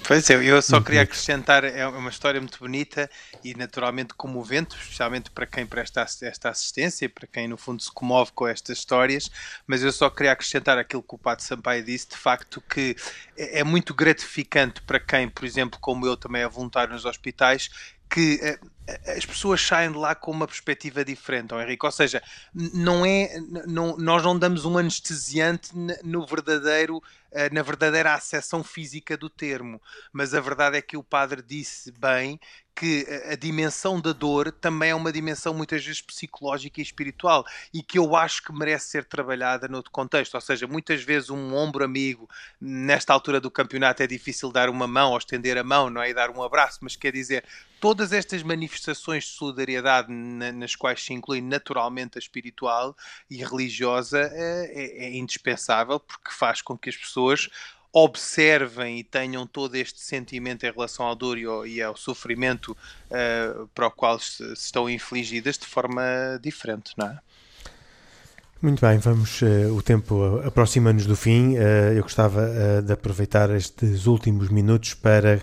Pois 0.09 0.31
é, 0.31 0.43
eu 0.43 0.63
só 0.63 0.81
queria 0.81 1.03
acrescentar, 1.03 1.65
é 1.65 1.87
uma 1.87 2.09
história 2.09 2.41
muito 2.41 2.59
bonita 2.59 3.11
e 3.45 3.55
naturalmente 3.55 4.15
comovente, 4.15 4.75
especialmente 4.75 5.31
para 5.31 5.45
quem 5.45 5.67
presta 5.67 6.01
esta 6.23 6.49
assistência 6.49 7.11
para 7.11 7.27
quem 7.27 7.47
no 7.47 7.59
fundo 7.59 7.83
se 7.83 7.93
comove 7.93 8.33
com 8.33 8.49
estas 8.49 8.79
histórias, 8.79 9.31
mas 9.67 9.83
eu 9.83 9.93
só 9.93 10.09
queria 10.09 10.33
acrescentar 10.33 10.79
aquilo 10.79 11.03
que 11.03 11.15
o 11.15 11.19
Pato 11.19 11.43
Sampaio 11.43 11.85
disse, 11.85 12.09
de 12.09 12.17
facto 12.17 12.63
que 12.63 12.97
é, 13.37 13.61
é 13.61 13.65
muito 13.65 13.93
gratificante 13.93 14.81
para 14.81 14.99
quem, 14.99 15.29
por 15.29 15.45
exemplo, 15.45 15.79
como 15.79 16.07
eu 16.07 16.17
também 16.17 16.41
é 16.41 16.49
voluntário 16.49 16.95
nos 16.95 17.05
hospitais, 17.05 17.69
que 18.09 18.41
eh, 18.43 18.59
as 19.17 19.27
pessoas 19.27 19.61
saem 19.61 19.93
de 19.93 19.99
lá 19.99 20.15
com 20.15 20.31
uma 20.31 20.47
perspectiva 20.47 21.05
diferente, 21.05 21.53
oh, 21.53 21.61
Henrique. 21.61 21.85
Ou 21.85 21.93
seja, 21.93 22.23
não 22.55 23.05
é, 23.05 23.39
não, 23.67 23.97
nós 23.99 24.23
não 24.23 24.39
damos 24.39 24.65
um 24.65 24.79
anestesiante 24.79 25.71
no 26.03 26.27
verdadeiro, 26.27 27.03
eh, 27.03 27.18
na 27.53 27.63
verdadeira 27.63 28.15
acessão 28.15 28.65
física 28.65 29.17
do 29.17 29.29
termo, 29.29 29.81
mas 30.13 30.35
a 30.35 30.41
verdade 30.41 30.77
é 30.79 30.83
que 30.83 30.97
o 30.97 31.05
padre 31.05 31.43
disse 31.43 31.93
bem 31.93 32.39
que 32.79 33.05
a 33.29 33.35
dimensão 33.35 34.01
da 34.01 34.13
dor 34.13 34.53
também 34.53 34.91
é 34.91 34.95
uma 34.95 35.11
dimensão 35.11 35.53
muitas 35.53 35.85
vezes 35.85 36.01
psicológica 36.01 36.81
e 36.81 36.83
espiritual 36.83 37.45
e 37.75 37.83
que 37.83 37.99
eu 37.99 38.15
acho 38.15 38.41
que 38.45 38.53
merece 38.53 38.91
ser 38.91 39.05
trabalhada 39.05 39.67
noutro 39.67 39.91
contexto. 39.91 40.37
Ou 40.37 40.41
seja, 40.41 40.65
muitas 40.65 41.03
vezes 41.03 41.29
um 41.29 41.57
ombro 41.57 41.85
amigo, 41.85 42.31
nesta 42.61 43.13
altura 43.13 43.41
do 43.41 43.51
campeonato 43.51 44.05
é 44.05 44.07
difícil 44.07 44.53
dar 44.53 44.71
uma 44.71 44.87
mão 44.87 45.11
ou 45.11 45.19
estender 45.19 45.59
a 45.59 45.65
mão, 45.65 45.91
não 45.91 46.01
é? 46.01 46.11
E 46.11 46.15
dar 46.15 46.31
um 46.31 46.41
abraço, 46.41 46.79
mas 46.83 46.95
quer 46.95 47.11
dizer, 47.11 47.45
todas 47.81 48.13
estas 48.13 48.45
manifestações 48.45 49.25
de 49.25 49.31
solidariedade 49.31 50.13
nas 50.13 50.77
quais 50.77 51.05
se 51.05 51.13
inclui 51.13 51.41
naturalmente 51.41 52.17
a 52.17 52.21
espiritual 52.21 52.97
e 53.29 53.39
religiosa 53.39 54.21
é, 54.21 54.71
é, 54.73 55.05
é 55.07 55.17
indispensável 55.17 55.99
porque 55.99 56.31
faz 56.31 56.63
com 56.63 56.79
que 56.79 56.89
as 56.89 56.97
pessoas 56.97 57.49
observem 57.93 58.99
e 58.99 59.05
tenham 59.05 59.47
todo 59.47 59.75
este 59.75 60.01
sentimento 60.01 60.65
em 60.65 60.71
relação 60.71 61.07
ao 61.07 61.15
dor 61.15 61.39
e 61.39 61.45
ao, 61.45 61.67
e 61.67 61.83
ao 61.83 61.97
sofrimento 61.97 62.77
uh, 63.11 63.67
para 63.75 63.87
o 63.87 63.91
qual 63.91 64.19
se, 64.19 64.45
se, 64.57 64.67
estão 64.67 64.89
infligidas 64.89 65.57
de 65.57 65.67
forma 65.67 66.03
diferente, 66.43 66.93
não 66.97 67.07
é? 67.07 67.19
Muito 68.61 68.81
bem, 68.81 68.99
vamos. 68.99 69.41
Uh, 69.41 69.75
o 69.75 69.83
tempo 69.83 70.41
aproxima-nos 70.45 71.07
do 71.07 71.17
fim. 71.17 71.57
Uh, 71.57 71.95
eu 71.97 72.03
gostava 72.03 72.83
de 72.83 72.93
aproveitar 72.93 73.51
estes 73.51 74.07
últimos 74.07 74.49
minutos 74.49 74.95
para 74.95 75.43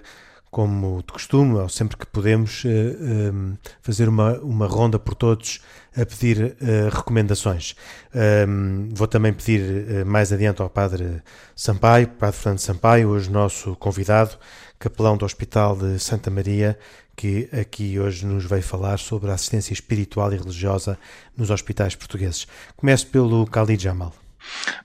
como 0.56 1.04
de 1.06 1.12
costume, 1.12 1.56
ou 1.56 1.68
sempre 1.68 1.98
que 1.98 2.06
podemos, 2.06 2.64
eh, 2.64 2.70
ehm, 2.70 3.56
fazer 3.82 4.08
uma, 4.08 4.40
uma 4.40 4.66
ronda 4.66 4.98
por 4.98 5.14
todos 5.14 5.60
a 5.94 6.06
pedir 6.06 6.56
uh, 6.62 6.96
recomendações. 6.96 7.76
Ehm, 8.14 8.88
vou 8.94 9.06
também 9.06 9.34
pedir 9.34 9.60
uh, 9.62 10.06
mais 10.06 10.32
adiante 10.32 10.62
ao 10.62 10.70
Padre 10.70 11.22
Sampaio, 11.54 12.08
Padre 12.08 12.38
Fernando 12.38 12.60
Sampaio, 12.60 13.10
hoje 13.10 13.30
nosso 13.30 13.76
convidado, 13.76 14.38
capelão 14.80 15.18
do 15.18 15.26
Hospital 15.26 15.76
de 15.76 16.00
Santa 16.00 16.32
Maria, 16.32 16.80
que 17.18 17.50
aqui 17.52 18.00
hoje 18.00 18.26
nos 18.26 18.46
veio 18.46 18.64
falar 18.64 18.98
sobre 18.98 19.32
a 19.32 19.34
assistência 19.34 19.74
espiritual 19.74 20.32
e 20.32 20.38
religiosa 20.38 20.98
nos 21.36 21.50
hospitais 21.50 21.96
portugueses. 21.96 22.48
Começo 22.78 23.08
pelo 23.08 23.44
Khalid 23.44 23.84
Jamal. 23.84 24.25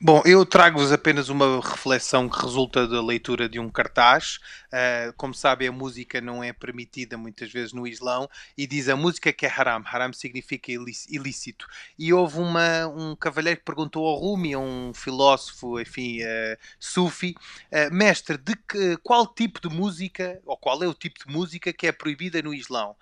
Bom, 0.00 0.22
eu 0.24 0.46
trago-vos 0.46 0.92
apenas 0.92 1.28
uma 1.28 1.60
reflexão 1.60 2.28
que 2.28 2.42
resulta 2.42 2.86
da 2.86 3.02
leitura 3.02 3.48
de 3.48 3.58
um 3.58 3.68
cartaz. 3.68 4.38
Uh, 4.66 5.12
como 5.16 5.34
sabem, 5.34 5.68
a 5.68 5.72
música 5.72 6.20
não 6.20 6.42
é 6.42 6.52
permitida 6.52 7.18
muitas 7.18 7.52
vezes 7.52 7.72
no 7.72 7.86
Islão 7.86 8.28
e 8.56 8.66
diz 8.66 8.88
a 8.88 8.96
música 8.96 9.32
que 9.32 9.44
é 9.44 9.52
haram. 9.54 9.82
Haram 9.84 10.12
significa 10.12 10.72
ilícito. 10.72 11.66
E 11.98 12.12
houve 12.12 12.38
uma, 12.38 12.86
um 12.86 13.16
cavalheiro 13.16 13.58
que 13.58 13.64
perguntou 13.64 14.06
ao 14.06 14.16
Rumi, 14.16 14.56
um 14.56 14.92
filósofo, 14.94 15.80
enfim, 15.80 16.22
uh, 16.22 16.56
sufi, 16.78 17.34
uh, 17.72 17.92
mestre, 17.92 18.38
de 18.38 18.54
que, 18.56 18.96
qual 19.02 19.26
tipo 19.26 19.60
de 19.60 19.74
música, 19.74 20.40
ou 20.46 20.56
qual 20.56 20.82
é 20.82 20.88
o 20.88 20.94
tipo 20.94 21.26
de 21.26 21.32
música 21.32 21.72
que 21.72 21.86
é 21.86 21.92
proibida 21.92 22.40
no 22.42 22.54
Islão? 22.54 22.96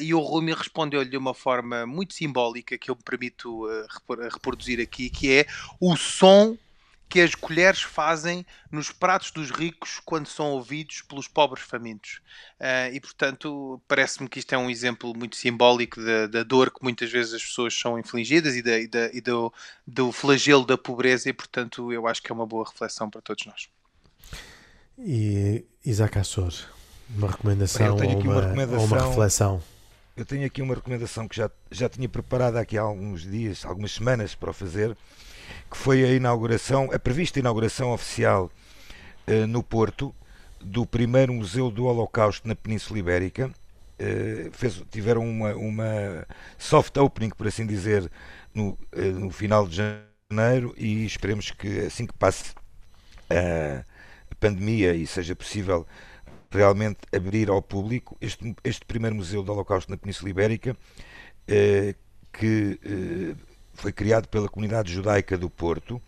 e 0.00 0.14
o 0.14 0.20
Rumi 0.20 0.54
respondeu-lhe 0.54 1.08
de 1.08 1.16
uma 1.16 1.34
forma 1.34 1.84
muito 1.86 2.14
simbólica 2.14 2.78
que 2.78 2.90
eu 2.90 2.94
me 2.94 3.02
permito 3.02 3.64
reproduzir 4.32 4.80
aqui, 4.80 5.10
que 5.10 5.32
é 5.32 5.46
o 5.80 5.91
o 5.92 5.96
som 5.96 6.56
que 7.12 7.20
as 7.20 7.34
colheres 7.34 7.82
fazem 7.82 8.46
nos 8.70 8.90
pratos 8.90 9.30
dos 9.32 9.50
ricos 9.50 10.00
quando 10.02 10.26
são 10.26 10.52
ouvidos 10.52 11.02
pelos 11.02 11.28
pobres 11.28 11.62
famintos. 11.62 12.22
Uh, 12.58 12.88
e, 12.90 12.98
portanto, 13.00 13.78
parece-me 13.86 14.26
que 14.30 14.38
isto 14.38 14.54
é 14.54 14.56
um 14.56 14.70
exemplo 14.70 15.12
muito 15.14 15.36
simbólico 15.36 16.02
da, 16.02 16.26
da, 16.26 16.42
dor 16.42 16.70
que 16.70 16.82
muitas 16.82 17.12
vezes 17.12 17.34
as 17.34 17.44
pessoas 17.44 17.78
são 17.78 17.98
infligidas 17.98 18.56
e, 18.56 18.62
da, 18.62 18.78
e, 18.78 18.86
da, 18.86 19.10
e 19.12 19.20
do, 19.20 19.52
do, 19.86 20.10
flagelo 20.10 20.64
da 20.64 20.78
pobreza, 20.78 21.28
e, 21.28 21.34
portanto, 21.34 21.92
eu 21.92 22.06
acho 22.06 22.22
que 22.22 22.32
é 22.32 22.34
uma 22.34 22.46
boa 22.46 22.66
reflexão 22.66 23.10
para 23.10 23.20
todos 23.20 23.44
nós. 23.44 23.68
E 24.98 25.66
Isaac 25.84 26.18
Assor, 26.18 26.54
uma 27.14 27.30
recomendação, 27.30 27.94
ou 27.94 27.98
uma, 27.98 28.04
uma 28.04 28.40
recomendação 28.40 28.78
ou 28.78 28.86
uma 28.86 29.08
reflexão? 29.08 29.62
Eu 30.16 30.24
tenho 30.24 30.46
aqui 30.46 30.62
uma 30.62 30.74
recomendação 30.74 31.28
que 31.28 31.36
já, 31.36 31.50
já 31.70 31.90
tinha 31.90 32.08
preparado 32.08 32.56
aqui 32.56 32.78
há 32.78 32.82
alguns 32.82 33.20
dias, 33.20 33.66
algumas 33.66 33.92
semanas 33.92 34.34
para 34.34 34.48
o 34.48 34.54
fazer 34.54 34.96
que 35.72 35.78
foi 35.78 36.04
a 36.04 36.12
inauguração, 36.12 36.90
a 36.92 36.98
prevista 36.98 37.38
inauguração 37.38 37.94
oficial 37.94 38.50
uh, 39.26 39.46
no 39.46 39.62
Porto 39.62 40.14
do 40.60 40.84
primeiro 40.84 41.32
Museu 41.32 41.70
do 41.70 41.86
Holocausto 41.86 42.46
na 42.46 42.54
Península 42.54 42.98
Ibérica. 42.98 43.50
Uh, 43.98 44.52
fez, 44.52 44.82
tiveram 44.90 45.26
uma, 45.26 45.54
uma 45.54 46.26
soft 46.58 46.94
opening, 46.98 47.30
por 47.30 47.46
assim 47.46 47.66
dizer, 47.66 48.10
no, 48.52 48.78
uh, 48.94 49.00
no 49.18 49.30
final 49.30 49.66
de 49.66 49.76
janeiro 50.30 50.74
e 50.76 51.06
esperemos 51.06 51.50
que 51.50 51.80
assim 51.80 52.06
que 52.06 52.12
passe 52.18 52.52
a, 53.30 53.82
a 54.30 54.34
pandemia 54.38 54.94
e 54.94 55.06
seja 55.06 55.34
possível 55.34 55.86
realmente 56.50 56.98
abrir 57.16 57.48
ao 57.48 57.62
público 57.62 58.14
este, 58.20 58.54
este 58.62 58.84
primeiro 58.84 59.16
Museu 59.16 59.42
do 59.42 59.50
Holocausto 59.50 59.90
na 59.90 59.96
Península 59.96 60.28
Ibérica, 60.28 60.76
que 62.30 62.78
foi 63.74 63.92
criado 63.92 64.28
pela 64.28 64.48
comunidade 64.48 64.92
judaica 64.92 65.36
do 65.36 65.48
Porto 65.48 66.00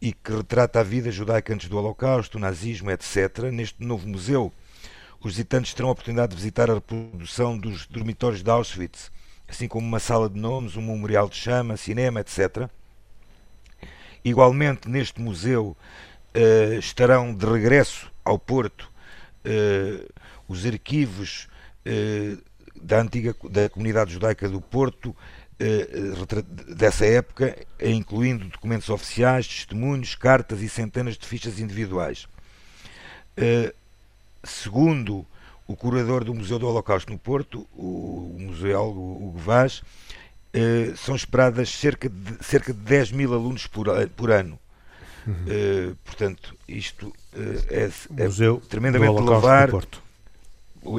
e 0.00 0.12
que 0.12 0.32
retrata 0.32 0.80
a 0.80 0.82
vida 0.82 1.10
judaica 1.10 1.54
antes 1.54 1.68
do 1.68 1.76
Holocausto, 1.76 2.38
o 2.38 2.40
nazismo, 2.40 2.90
etc. 2.90 3.50
Neste 3.52 3.82
novo 3.82 4.06
museu, 4.06 4.52
os 5.20 5.32
visitantes 5.32 5.74
terão 5.74 5.88
a 5.88 5.92
oportunidade 5.92 6.30
de 6.30 6.36
visitar 6.36 6.70
a 6.70 6.74
reprodução 6.74 7.58
dos 7.58 7.86
dormitórios 7.86 8.42
de 8.42 8.50
Auschwitz, 8.50 9.10
assim 9.48 9.66
como 9.66 9.86
uma 9.86 9.98
sala 9.98 10.28
de 10.28 10.38
nomes, 10.38 10.76
um 10.76 10.82
memorial 10.82 11.28
de 11.28 11.36
chama, 11.36 11.76
cinema, 11.76 12.20
etc. 12.20 12.68
Igualmente, 14.24 14.88
neste 14.88 15.20
museu 15.20 15.76
uh, 16.34 16.78
estarão 16.78 17.34
de 17.34 17.46
regresso 17.46 18.12
ao 18.24 18.38
Porto 18.38 18.90
uh, 19.44 20.12
os 20.48 20.66
arquivos 20.66 21.48
uh, 21.86 22.42
da 22.80 23.00
antiga 23.00 23.34
da 23.50 23.68
comunidade 23.68 24.12
judaica 24.12 24.48
do 24.48 24.60
Porto 24.60 25.16
dessa 26.76 27.06
época, 27.06 27.56
incluindo 27.80 28.46
documentos 28.46 28.88
oficiais, 28.90 29.46
testemunhos, 29.46 30.14
cartas 30.14 30.60
e 30.60 30.68
centenas 30.68 31.16
de 31.16 31.26
fichas 31.26 31.58
individuais. 31.58 32.28
Segundo 34.44 35.26
o 35.66 35.74
curador 35.74 36.24
do 36.24 36.34
Museu 36.34 36.58
do 36.58 36.68
Holocausto 36.68 37.10
no 37.10 37.18
Porto, 37.18 37.66
o 37.74 38.36
museólogo 38.38 39.00
Hugo 39.00 39.38
Vaz, 39.38 39.82
são 40.96 41.16
esperadas 41.16 41.70
cerca 41.70 42.08
de, 42.08 42.44
cerca 42.44 42.72
de 42.72 42.80
10 42.80 43.12
mil 43.12 43.32
alunos 43.32 43.66
por, 43.66 43.86
por 44.10 44.30
ano. 44.30 44.58
Uhum. 45.26 45.32
Uh, 45.32 45.96
portanto, 46.04 46.54
isto 46.68 47.08
uh, 47.08 47.14
é, 47.68 47.90
é 48.16 48.24
museu 48.24 48.62
tremendamente 48.68 49.20
louvar 49.20 49.70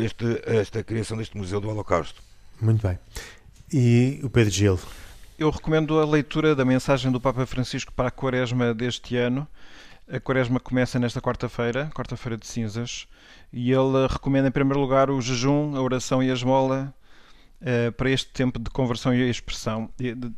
este, 0.03 0.41
esta 0.45 0.83
criação 0.83 1.17
deste 1.17 1.37
Museu 1.37 1.61
do 1.61 1.69
Holocausto. 1.69 2.21
Muito 2.59 2.85
bem. 2.85 2.99
E 3.71 4.21
o 4.23 4.29
Pedro 4.29 4.49
Gil? 4.49 4.79
Eu 5.37 5.49
recomendo 5.49 5.99
a 5.99 6.05
leitura 6.05 6.55
da 6.55 6.63
mensagem 6.63 7.11
do 7.11 7.19
Papa 7.19 7.45
Francisco 7.45 7.91
para 7.91 8.07
a 8.07 8.11
Quaresma 8.11 8.73
deste 8.73 9.17
ano. 9.17 9.45
A 10.09 10.21
Quaresma 10.21 10.57
começa 10.57 10.97
nesta 10.97 11.19
quarta-feira, 11.19 11.91
quarta-feira 11.93 12.37
de 12.37 12.47
cinzas, 12.47 13.09
e 13.51 13.73
ele 13.73 14.07
recomenda 14.09 14.47
em 14.47 14.51
primeiro 14.51 14.79
lugar 14.79 15.09
o 15.09 15.19
jejum, 15.19 15.75
a 15.75 15.81
oração 15.81 16.23
e 16.23 16.31
a 16.31 16.33
esmola 16.33 16.93
uh, 17.61 17.91
para 17.91 18.09
este 18.09 18.31
tempo 18.31 18.57
de 18.57 18.69
conversão 18.69 19.13
e 19.13 19.29
expressão 19.29 19.89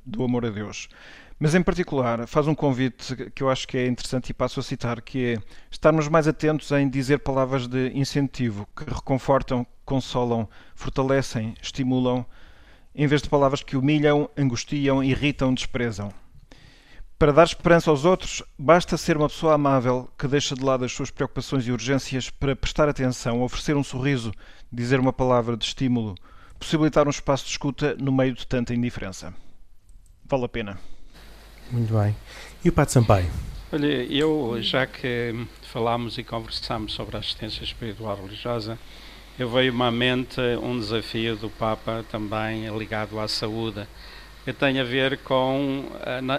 do 0.03 0.23
amor 0.23 0.47
a 0.47 0.49
Deus. 0.49 0.89
Mas 1.37 1.53
em 1.53 1.61
particular 1.61 2.25
faz 2.25 2.47
um 2.47 2.55
convite 2.55 3.15
que 3.35 3.43
eu 3.43 3.49
acho 3.51 3.67
que 3.67 3.77
é 3.77 3.85
interessante 3.85 4.31
e 4.31 4.33
passo 4.33 4.59
a 4.59 4.63
citar, 4.63 5.03
que 5.03 5.35
é 5.35 5.37
estarmos 5.69 6.07
mais 6.07 6.27
atentos 6.27 6.71
em 6.71 6.89
dizer 6.89 7.19
palavras 7.19 7.67
de 7.67 7.91
incentivo, 7.93 8.67
que 8.75 8.85
reconfortam, 8.85 9.67
consolam, 9.85 10.49
fortalecem, 10.73 11.53
estimulam, 11.61 12.25
em 12.99 13.07
vez 13.07 13.21
de 13.21 13.29
palavras 13.29 13.63
que 13.63 13.77
humilham, 13.77 14.29
angustiam, 14.37 15.01
irritam, 15.01 15.53
desprezam. 15.53 16.11
Para 17.17 17.31
dar 17.31 17.45
esperança 17.45 17.89
aos 17.89 18.03
outros, 18.03 18.43
basta 18.57 18.97
ser 18.97 19.15
uma 19.15 19.29
pessoa 19.29 19.53
amável 19.53 20.09
que 20.17 20.27
deixa 20.27 20.53
de 20.53 20.61
lado 20.61 20.83
as 20.83 20.91
suas 20.91 21.09
preocupações 21.09 21.65
e 21.65 21.71
urgências 21.71 22.29
para 22.29 22.57
prestar 22.57 22.89
atenção, 22.89 23.41
oferecer 23.41 23.77
um 23.77 23.85
sorriso, 23.85 24.33
dizer 24.69 24.99
uma 24.99 25.13
palavra 25.13 25.55
de 25.55 25.63
estímulo, 25.63 26.13
possibilitar 26.59 27.07
um 27.07 27.09
espaço 27.09 27.45
de 27.45 27.51
escuta 27.51 27.95
no 27.97 28.11
meio 28.11 28.33
de 28.33 28.45
tanta 28.45 28.73
indiferença. 28.73 29.33
Vale 30.25 30.43
a 30.43 30.49
pena. 30.49 30.77
Muito 31.71 31.97
bem. 31.97 32.13
E 32.65 32.67
o 32.67 32.73
Pato 32.73 32.91
Sampaio? 32.91 33.31
Olha, 33.71 34.03
eu, 34.13 34.57
já 34.61 34.85
que 34.85 35.47
falámos 35.71 36.17
e 36.17 36.23
conversámos 36.25 36.91
sobre 36.91 37.15
a 37.15 37.21
assistência 37.21 37.63
espiritual 37.63 38.17
religiosa, 38.17 38.77
eu 39.39 39.49
veio-me 39.49 39.83
à 39.83 39.89
mente 39.89 40.41
um 40.61 40.77
desafio 40.77 41.37
do 41.37 41.49
Papa 41.49 42.03
também 42.11 42.67
ligado 42.77 43.17
à 43.17 43.25
saúde, 43.25 43.87
que 44.43 44.51
tem 44.51 44.81
a 44.81 44.83
ver 44.83 45.19
com 45.19 45.85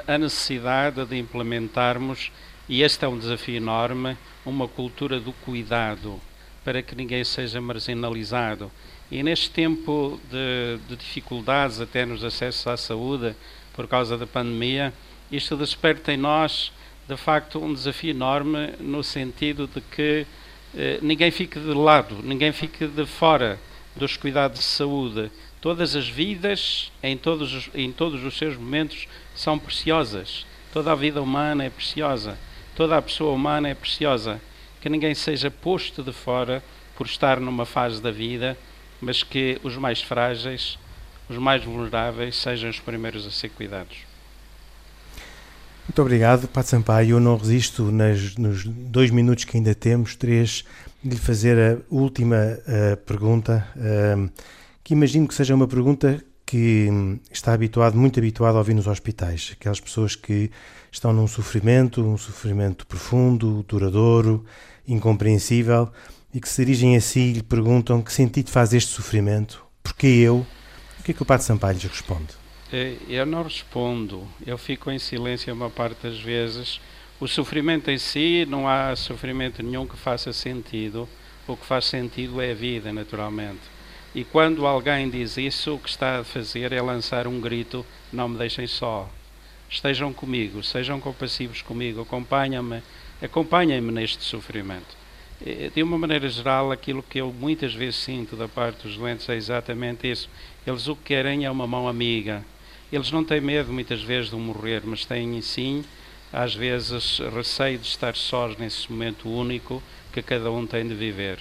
a 0.06 0.18
necessidade 0.18 1.06
de 1.06 1.16
implementarmos, 1.16 2.30
e 2.68 2.82
este 2.82 3.06
é 3.06 3.08
um 3.08 3.18
desafio 3.18 3.56
enorme, 3.56 4.18
uma 4.44 4.68
cultura 4.68 5.18
do 5.18 5.32
cuidado, 5.32 6.20
para 6.62 6.82
que 6.82 6.94
ninguém 6.94 7.24
seja 7.24 7.58
marginalizado. 7.58 8.70
E 9.10 9.22
neste 9.22 9.48
tempo 9.48 10.20
de, 10.30 10.78
de 10.86 10.94
dificuldades 10.94 11.80
até 11.80 12.04
nos 12.04 12.22
acessos 12.22 12.66
à 12.66 12.76
saúde, 12.76 13.34
por 13.72 13.88
causa 13.88 14.18
da 14.18 14.26
pandemia, 14.26 14.92
isto 15.32 15.56
desperta 15.56 16.12
em 16.12 16.18
nós, 16.18 16.70
de 17.08 17.16
facto, 17.16 17.64
um 17.64 17.72
desafio 17.72 18.10
enorme 18.10 18.74
no 18.78 19.02
sentido 19.02 19.66
de 19.66 19.80
que 19.80 20.26
ninguém 21.02 21.30
fique 21.30 21.58
de 21.58 21.72
lado, 21.72 22.20
ninguém 22.22 22.52
fique 22.52 22.86
de 22.86 23.06
fora 23.06 23.58
dos 23.96 24.16
cuidados 24.16 24.58
de 24.58 24.64
saúde. 24.64 25.30
Todas 25.60 25.94
as 25.94 26.08
vidas, 26.08 26.90
em 27.02 27.16
todos, 27.16 27.68
em 27.74 27.92
todos 27.92 28.24
os 28.24 28.36
seus 28.36 28.56
momentos, 28.56 29.06
são 29.34 29.58
preciosas. 29.58 30.46
Toda 30.72 30.92
a 30.92 30.94
vida 30.94 31.20
humana 31.20 31.64
é 31.64 31.70
preciosa. 31.70 32.38
Toda 32.74 32.96
a 32.96 33.02
pessoa 33.02 33.34
humana 33.34 33.68
é 33.68 33.74
preciosa. 33.74 34.40
Que 34.80 34.88
ninguém 34.88 35.14
seja 35.14 35.50
posto 35.50 36.02
de 36.02 36.12
fora 36.12 36.62
por 36.96 37.06
estar 37.06 37.38
numa 37.40 37.66
fase 37.66 38.00
da 38.00 38.10
vida, 38.10 38.56
mas 39.00 39.22
que 39.22 39.60
os 39.62 39.76
mais 39.76 40.00
frágeis, 40.00 40.78
os 41.28 41.36
mais 41.36 41.62
vulneráveis, 41.62 42.36
sejam 42.36 42.70
os 42.70 42.80
primeiros 42.80 43.26
a 43.26 43.30
ser 43.30 43.50
cuidados. 43.50 44.09
Muito 45.88 46.02
obrigado, 46.02 46.46
Pato 46.48 46.68
Sampaio. 46.68 47.16
Eu 47.16 47.20
não 47.20 47.36
resisto, 47.36 47.90
nas, 47.90 48.36
nos 48.36 48.64
dois 48.64 49.10
minutos 49.10 49.44
que 49.44 49.56
ainda 49.56 49.74
temos, 49.74 50.14
três, 50.14 50.64
de 51.02 51.10
lhe 51.10 51.16
fazer 51.16 51.58
a 51.58 51.78
última 51.94 52.36
uh, 52.36 52.96
pergunta, 52.98 53.66
uh, 53.76 54.30
que 54.84 54.94
imagino 54.94 55.26
que 55.26 55.34
seja 55.34 55.54
uma 55.54 55.66
pergunta 55.66 56.22
que 56.46 56.88
está 57.30 57.52
habituado, 57.52 57.96
muito 57.96 58.18
habituado 58.18 58.56
a 58.56 58.58
ouvir 58.58 58.74
nos 58.74 58.88
hospitais. 58.88 59.50
Aquelas 59.52 59.78
pessoas 59.78 60.16
que 60.16 60.50
estão 60.90 61.12
num 61.12 61.28
sofrimento, 61.28 62.04
um 62.04 62.18
sofrimento 62.18 62.86
profundo, 62.86 63.64
duradouro, 63.68 64.44
incompreensível, 64.86 65.92
e 66.34 66.40
que 66.40 66.48
se 66.48 66.64
dirigem 66.64 66.96
a 66.96 67.00
si 67.00 67.20
e 67.20 67.32
lhe 67.34 67.42
perguntam 67.42 68.02
que 68.02 68.12
sentido 68.12 68.50
faz 68.50 68.72
este 68.72 68.90
sofrimento, 68.90 69.64
porquê 69.82 70.06
eu? 70.06 70.46
O 70.98 71.02
que 71.02 71.12
é 71.12 71.14
que 71.14 71.22
o 71.22 71.26
Pato 71.26 71.44
Sampaio 71.44 71.74
lhes 71.74 71.84
responde? 71.84 72.39
Eh, 72.72 72.96
eu 73.08 73.26
não 73.26 73.42
respondo, 73.42 74.28
eu 74.46 74.56
fico 74.56 74.92
em 74.92 74.98
silêncio 74.98 75.52
uma 75.52 75.68
parte 75.68 76.06
das 76.06 76.20
vezes. 76.20 76.80
O 77.18 77.26
sofrimento 77.26 77.90
em 77.90 77.98
si, 77.98 78.46
não 78.48 78.68
há 78.68 78.94
sofrimento 78.94 79.60
nenhum 79.62 79.86
que 79.86 79.96
faça 79.96 80.32
sentido. 80.32 81.08
O 81.48 81.56
que 81.56 81.66
faz 81.66 81.86
sentido 81.86 82.40
é 82.40 82.52
a 82.52 82.54
vida, 82.54 82.92
naturalmente. 82.92 83.60
E 84.14 84.22
quando 84.22 84.66
alguém 84.66 85.10
diz 85.10 85.36
isso, 85.36 85.74
o 85.74 85.78
que 85.80 85.88
está 85.88 86.20
a 86.20 86.24
fazer 86.24 86.72
é 86.72 86.80
lançar 86.80 87.26
um 87.26 87.40
grito: 87.40 87.84
não 88.12 88.28
me 88.28 88.38
deixem 88.38 88.68
só. 88.68 89.10
Estejam 89.68 90.12
comigo, 90.12 90.62
sejam 90.62 91.00
compassivos 91.00 91.62
comigo, 91.62 92.02
acompanhem-me, 92.02 92.82
acompanhem-me 93.20 93.90
neste 93.90 94.22
sofrimento. 94.22 94.96
Eh, 95.44 95.70
de 95.74 95.82
uma 95.82 95.98
maneira 95.98 96.28
geral, 96.28 96.70
aquilo 96.70 97.02
que 97.02 97.20
eu 97.20 97.32
muitas 97.32 97.74
vezes 97.74 97.96
sinto 97.96 98.36
da 98.36 98.46
parte 98.46 98.86
dos 98.86 98.96
doentes 98.96 99.28
é 99.28 99.34
exatamente 99.34 100.08
isso. 100.08 100.28
Eles 100.64 100.86
o 100.86 100.94
que 100.94 101.04
querem 101.04 101.44
é 101.44 101.50
uma 101.50 101.66
mão 101.66 101.88
amiga, 101.88 102.44
eles 102.92 103.10
não 103.10 103.24
têm 103.24 103.40
medo 103.40 103.72
muitas 103.72 104.02
vezes 104.02 104.30
de 104.30 104.36
morrer, 104.36 104.82
mas 104.84 105.04
têm 105.04 105.40
sim, 105.42 105.84
às 106.32 106.54
vezes, 106.54 107.20
receio 107.34 107.78
de 107.78 107.86
estar 107.86 108.14
sós 108.16 108.56
nesse 108.56 108.90
momento 108.90 109.28
único 109.28 109.82
que 110.12 110.22
cada 110.22 110.50
um 110.50 110.66
tem 110.66 110.86
de 110.86 110.94
viver. 110.94 111.38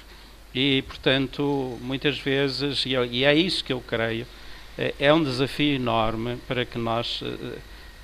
E, 0.54 0.82
portanto, 0.84 1.78
muitas 1.82 2.18
vezes, 2.18 2.86
e 2.86 3.24
é 3.24 3.36
isso 3.36 3.64
que 3.64 3.72
eu 3.72 3.82
creio, 3.82 4.26
é, 4.78 4.96
é 5.00 5.14
um 5.14 5.24
desafio 5.24 5.76
enorme 5.76 6.38
para 6.48 6.66
que 6.66 6.78
nós 6.78 7.22
eh, 7.22 7.58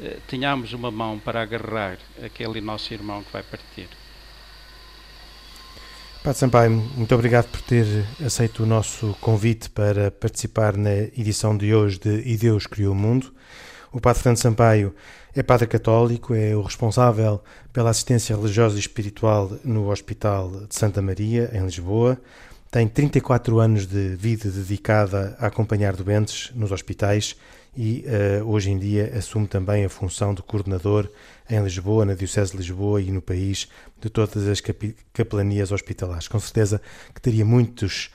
eh, 0.04 0.18
tenhamos 0.28 0.74
uma 0.74 0.92
mão 0.92 1.18
para 1.18 1.42
agarrar 1.42 1.98
aquele 2.24 2.62
nosso 2.62 2.94
irmão 2.94 3.24
que 3.24 3.32
vai 3.32 3.42
partir. 3.42 3.88
Pato 6.26 6.40
Sampaio, 6.40 6.72
muito 6.72 7.14
obrigado 7.14 7.46
por 7.50 7.62
ter 7.62 7.86
aceito 8.26 8.64
o 8.64 8.66
nosso 8.66 9.16
convite 9.22 9.70
para 9.70 10.10
participar 10.10 10.76
na 10.76 10.92
edição 10.92 11.56
de 11.56 11.72
hoje 11.72 12.00
de 12.00 12.24
E 12.26 12.36
Deus 12.36 12.66
Criou 12.66 12.94
o 12.94 12.96
Mundo. 12.96 13.32
O 13.92 14.02
Padre 14.02 14.24
Fernando 14.24 14.40
Sampaio 14.40 14.96
é 15.36 15.44
padre 15.44 15.68
católico, 15.68 16.34
é 16.34 16.56
o 16.56 16.64
responsável 16.64 17.44
pela 17.72 17.92
assistência 17.92 18.36
religiosa 18.36 18.76
e 18.76 18.80
espiritual 18.80 19.52
no 19.64 19.92
Hospital 19.92 20.50
de 20.68 20.74
Santa 20.74 21.00
Maria, 21.00 21.52
em 21.54 21.64
Lisboa. 21.64 22.20
Tem 22.72 22.88
34 22.88 23.60
anos 23.60 23.86
de 23.86 24.16
vida 24.16 24.50
dedicada 24.50 25.38
a 25.40 25.46
acompanhar 25.46 25.96
doentes 25.96 26.52
nos 26.56 26.72
hospitais 26.72 27.36
e 27.76 28.06
uh, 28.08 28.46
hoje 28.50 28.72
em 28.72 28.78
dia 28.78 29.12
assume 29.18 29.48
também 29.48 29.84
a 29.84 29.90
função 29.90 30.34
de 30.34 30.42
coordenador 30.42 31.10
em 31.50 31.62
Lisboa, 31.62 32.06
na 32.06 32.14
Diocese 32.14 32.52
de 32.52 32.58
Lisboa 32.58 33.02
e 33.02 33.12
no 33.12 33.22
país 33.22 33.68
de 34.00 34.10
todas 34.10 34.48
as 34.48 34.62
capelanias 35.14 35.72
hospitalares. 35.72 36.28
Com 36.28 36.40
certeza 36.40 36.82
que 37.14 37.22
teria 37.22 37.44
muitos, 37.44 38.10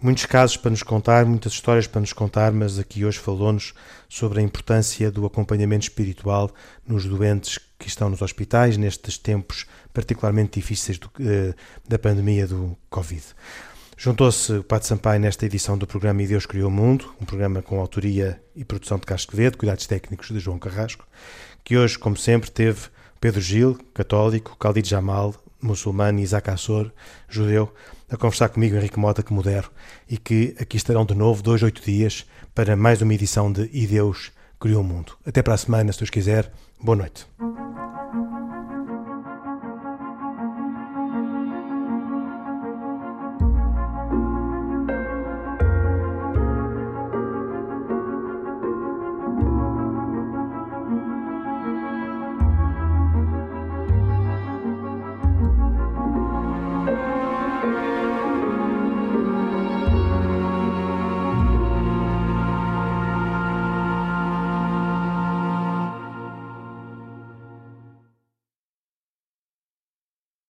muitos 0.00 0.26
casos 0.26 0.56
para 0.56 0.70
nos 0.70 0.82
contar, 0.82 1.24
muitas 1.24 1.52
histórias 1.52 1.86
para 1.86 2.00
nos 2.00 2.12
contar, 2.12 2.52
mas 2.52 2.78
aqui 2.78 3.04
hoje 3.04 3.18
falou-nos 3.18 3.72
sobre 4.08 4.40
a 4.40 4.42
importância 4.42 5.10
do 5.10 5.24
acompanhamento 5.24 5.84
espiritual 5.84 6.50
nos 6.86 7.04
doentes 7.04 7.58
que 7.78 7.88
estão 7.88 8.10
nos 8.10 8.20
hospitais 8.20 8.76
nestes 8.76 9.16
tempos 9.16 9.66
particularmente 9.94 10.58
difíceis 10.58 10.98
do, 10.98 11.06
uh, 11.06 11.54
da 11.88 11.98
pandemia 11.98 12.46
do 12.46 12.76
Covid. 12.90 13.22
Juntou-se 14.00 14.52
o 14.52 14.62
Pato 14.62 14.86
Sampaio 14.86 15.18
nesta 15.18 15.44
edição 15.44 15.76
do 15.76 15.84
programa 15.84 16.22
E 16.22 16.26
Deus 16.28 16.46
Criou 16.46 16.68
o 16.68 16.72
Mundo, 16.72 17.12
um 17.20 17.24
programa 17.24 17.60
com 17.60 17.80
autoria 17.80 18.40
e 18.54 18.64
produção 18.64 18.96
de 18.96 19.04
Carlos 19.04 19.26
Quevedo, 19.26 19.58
cuidados 19.58 19.88
técnicos 19.88 20.28
de 20.28 20.38
João 20.38 20.56
Carrasco, 20.56 21.04
que 21.64 21.76
hoje, 21.76 21.98
como 21.98 22.16
sempre, 22.16 22.48
teve 22.48 22.78
Pedro 23.20 23.40
Gil, 23.40 23.76
católico, 23.92 24.56
Khalid 24.56 24.88
Jamal, 24.88 25.34
muçulmano 25.60 26.20
Isaac 26.20 26.48
Assor, 26.48 26.92
judeu, 27.28 27.74
a 28.08 28.16
conversar 28.16 28.50
comigo, 28.50 28.76
Henrique 28.76 29.00
Mota, 29.00 29.20
que 29.20 29.32
modero, 29.32 29.68
e 30.08 30.16
que 30.16 30.54
aqui 30.60 30.76
estarão 30.76 31.04
de 31.04 31.16
novo 31.16 31.42
dois, 31.42 31.60
oito 31.64 31.82
dias 31.82 32.24
para 32.54 32.76
mais 32.76 33.02
uma 33.02 33.14
edição 33.14 33.50
de 33.50 33.68
E 33.72 33.84
Deus 33.84 34.30
Criou 34.60 34.82
o 34.82 34.84
Mundo. 34.84 35.14
Até 35.26 35.42
para 35.42 35.54
a 35.54 35.58
semana, 35.58 35.92
se 35.92 35.98
Deus 35.98 36.10
quiser. 36.10 36.52
Boa 36.80 36.94
noite. 36.94 37.26